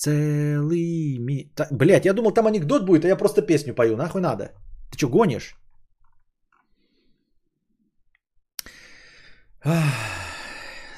Целый 0.00 1.18
мир. 1.18 1.46
Блять, 1.70 2.06
я 2.06 2.14
думал, 2.14 2.32
там 2.32 2.46
анекдот 2.46 2.86
будет, 2.86 3.04
а 3.04 3.08
я 3.08 3.16
просто 3.16 3.42
песню 3.42 3.74
пою. 3.74 3.96
Нахуй 3.96 4.22
надо? 4.22 4.52
Ты 4.90 4.96
что, 4.96 5.08
гонишь? 5.08 5.56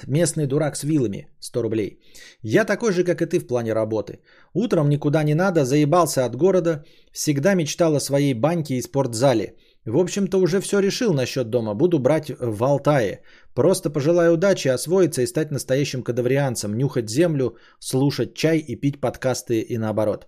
Местный 0.06 0.46
дурак 0.46 0.76
с 0.76 0.84
вилами. 0.84 1.26
100 1.40 1.62
рублей. 1.62 1.98
Я 2.42 2.64
такой 2.64 2.92
же, 2.92 3.02
как 3.02 3.20
и 3.22 3.26
ты 3.26 3.40
в 3.40 3.46
плане 3.46 3.72
работы. 3.72 4.20
Утром 4.54 4.88
никуда 4.88 5.24
не 5.24 5.34
надо, 5.34 5.64
заебался 5.64 6.24
от 6.24 6.36
города. 6.36 6.84
Всегда 7.12 7.54
мечтал 7.54 7.96
о 7.96 8.00
своей 8.00 8.34
баньке 8.34 8.74
и 8.74 8.82
спортзале. 8.82 9.56
В 9.84 9.98
общем-то, 9.98 10.38
уже 10.38 10.60
все 10.60 10.80
решил 10.80 11.12
насчет 11.12 11.50
дома. 11.50 11.74
Буду 11.74 11.98
брать 11.98 12.30
в 12.40 12.64
Алтае. 12.64 13.22
Просто 13.54 13.90
пожелаю 13.90 14.34
удачи, 14.34 14.68
освоиться 14.68 15.22
и 15.22 15.26
стать 15.26 15.50
настоящим 15.50 16.02
кадаврианцем. 16.02 16.76
Нюхать 16.76 17.10
землю, 17.10 17.56
слушать 17.80 18.34
чай 18.34 18.58
и 18.58 18.76
пить 18.76 19.00
подкасты 19.00 19.60
и 19.60 19.78
наоборот. 19.78 20.26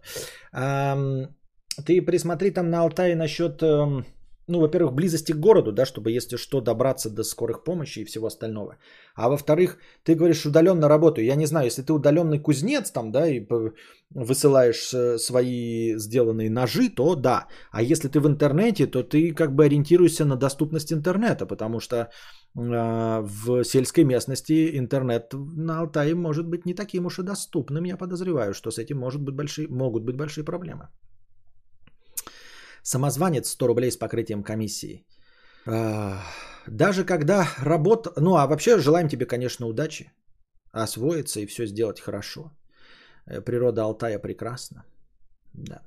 Ты 1.87 2.03
присмотри 2.03 2.51
там 2.51 2.71
на 2.71 2.81
Алтае 2.83 3.17
насчет 3.17 3.63
эм, 3.63 4.05
ну, 4.47 4.61
во-первых, 4.61 4.95
близости 4.95 5.33
к 5.33 5.37
городу, 5.37 5.73
да, 5.73 5.87
чтобы, 5.87 6.11
если 6.11 6.37
что, 6.37 6.61
добраться 6.61 7.11
до 7.11 7.25
скорых 7.25 7.65
помощи 7.65 8.01
и 8.01 8.05
всего 8.05 8.27
остального. 8.27 8.77
А 9.15 9.29
во-вторых, 9.29 9.79
ты 10.03 10.15
говоришь 10.15 10.45
удаленно 10.47 10.89
работаю. 10.89 11.27
Я 11.27 11.37
не 11.37 11.47
знаю, 11.47 11.67
если 11.67 11.83
ты 11.83 11.93
удаленный 11.93 12.39
кузнец 12.39 12.91
там, 12.91 13.11
да, 13.11 13.27
и 13.27 13.47
высылаешь 14.11 14.93
э, 14.93 15.19
свои 15.19 15.97
сделанные 15.97 16.51
ножи, 16.51 16.89
то 16.89 17.15
да. 17.15 17.47
А 17.71 17.83
если 17.83 18.09
ты 18.09 18.21
в 18.21 18.27
интернете, 18.27 18.87
то 18.87 19.03
ты 19.03 19.35
как 19.35 19.55
бы 19.55 19.65
ориентируешься 19.65 20.25
на 20.25 20.37
доступность 20.37 20.93
интернета, 20.93 21.47
потому 21.47 21.81
что 21.81 21.97
э, 21.97 22.09
в 22.55 23.65
сельской 23.65 24.05
местности 24.05 24.79
интернет 24.79 25.33
на 25.33 25.81
Алтае 25.81 26.15
может 26.15 26.47
быть 26.47 26.67
не 26.67 26.75
таким 26.75 27.07
уж 27.07 27.19
и 27.19 27.23
доступным. 27.23 27.85
Я 27.85 27.97
подозреваю, 27.97 28.53
что 28.53 28.71
с 28.71 28.79
этим 28.79 28.99
может 28.99 29.23
быть 29.23 29.35
большие, 29.35 29.69
могут 29.69 30.05
быть 30.05 30.17
большие 30.17 30.45
проблемы. 30.45 30.89
Самозванец 32.85 33.49
100 33.49 33.67
рублей 33.67 33.91
с 33.91 33.97
покрытием 33.97 34.43
комиссии. 34.43 35.07
Даже 36.67 37.05
когда 37.05 37.47
работа... 37.59 38.13
Ну, 38.17 38.37
а 38.37 38.47
вообще 38.47 38.79
желаем 38.79 39.09
тебе, 39.09 39.27
конечно, 39.27 39.67
удачи. 39.67 40.13
Освоиться 40.73 41.41
и 41.41 41.47
все 41.47 41.67
сделать 41.67 42.01
хорошо. 42.01 42.51
Э, 43.27 43.41
природа 43.41 43.83
Алтая 43.83 44.19
прекрасна. 44.19 44.85
Да. 45.55 45.81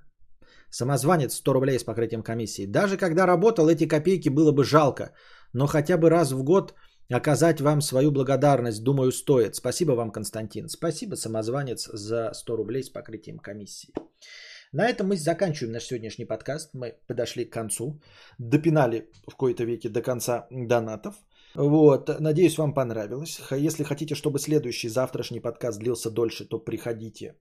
Самозванец 0.70 1.36
100 1.36 1.54
рублей 1.54 1.80
с 1.80 1.84
покрытием 1.84 2.24
комиссии. 2.24 2.66
Даже 2.66 2.98
когда 2.98 3.26
работал, 3.28 3.70
эти 3.70 3.88
копейки 3.88 4.30
было 4.30 4.52
бы 4.52 4.64
жалко. 4.64 5.14
Но 5.54 5.68
хотя 5.68 5.98
бы 5.98 6.10
раз 6.10 6.32
в 6.32 6.44
год 6.44 6.74
оказать 7.10 7.62
вам 7.62 7.82
свою 7.82 8.12
благодарность, 8.12 8.84
думаю, 8.84 9.12
стоит. 9.12 9.56
Спасибо 9.56 9.92
вам, 9.92 10.12
Константин. 10.12 10.70
Спасибо, 10.70 11.16
самозванец, 11.16 11.90
за 11.94 12.34
100 12.34 12.56
рублей 12.56 12.84
с 12.84 12.90
покрытием 12.90 13.40
комиссии. 13.40 13.94
На 14.74 14.90
этом 14.90 15.08
мы 15.08 15.16
заканчиваем 15.16 15.74
наш 15.74 15.84
сегодняшний 15.84 16.26
подкаст. 16.26 16.74
Мы 16.74 16.94
подошли 17.08 17.46
к 17.46 17.54
концу. 17.54 18.02
Допинали 18.38 19.10
в 19.28 19.36
кои-то 19.36 19.64
веке 19.64 19.90
до 19.90 20.02
конца 20.02 20.48
донатов. 20.52 21.16
Вот, 21.56 22.20
надеюсь, 22.20 22.58
вам 22.58 22.74
понравилось. 22.74 23.40
Если 23.52 23.84
хотите, 23.84 24.16
чтобы 24.16 24.40
следующий 24.40 24.90
завтрашний 24.90 25.40
подкаст 25.40 25.80
длился 25.80 26.12
дольше, 26.12 26.46
то 26.46 26.60
приходите, 26.60 27.36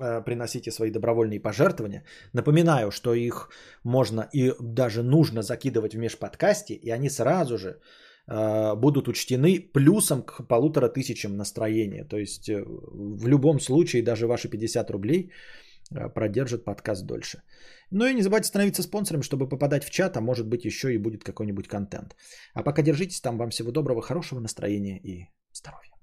э, 0.00 0.24
приносите 0.24 0.72
свои 0.72 0.90
добровольные 0.90 1.40
пожертвования. 1.40 2.04
Напоминаю, 2.32 2.90
что 2.90 3.14
их 3.14 3.50
можно 3.84 4.28
и 4.32 4.52
даже 4.60 5.02
нужно 5.02 5.42
закидывать 5.42 5.94
в 5.94 5.98
межподкасте, 5.98 6.74
и 6.74 6.90
они 6.90 7.08
сразу 7.08 7.58
же 7.58 7.80
э, 8.26 8.74
будут 8.74 9.08
учтены 9.08 9.60
плюсом 9.72 10.22
к 10.22 10.48
полутора 10.48 10.88
тысячам 10.88 11.36
настроения. 11.36 12.04
То 12.04 12.18
есть 12.18 12.48
э, 12.48 12.64
в 12.66 13.28
любом 13.28 13.60
случае 13.60 14.02
даже 14.02 14.26
ваши 14.26 14.48
50 14.48 14.90
рублей 14.90 15.30
продержит 16.14 16.64
подкаст 16.64 17.04
дольше. 17.04 17.42
Ну 17.90 18.06
и 18.06 18.14
не 18.14 18.22
забывайте 18.22 18.48
становиться 18.48 18.82
спонсором, 18.82 19.22
чтобы 19.22 19.48
попадать 19.48 19.84
в 19.84 19.90
чат, 19.90 20.16
а 20.16 20.20
может 20.20 20.46
быть 20.46 20.64
еще 20.64 20.94
и 20.94 20.98
будет 20.98 21.24
какой-нибудь 21.24 21.68
контент. 21.68 22.16
А 22.54 22.62
пока 22.62 22.82
держитесь 22.82 23.20
там. 23.20 23.38
Вам 23.38 23.50
всего 23.50 23.72
доброго, 23.72 24.02
хорошего 24.02 24.40
настроения 24.40 24.98
и 24.98 25.28
здоровья. 25.52 25.99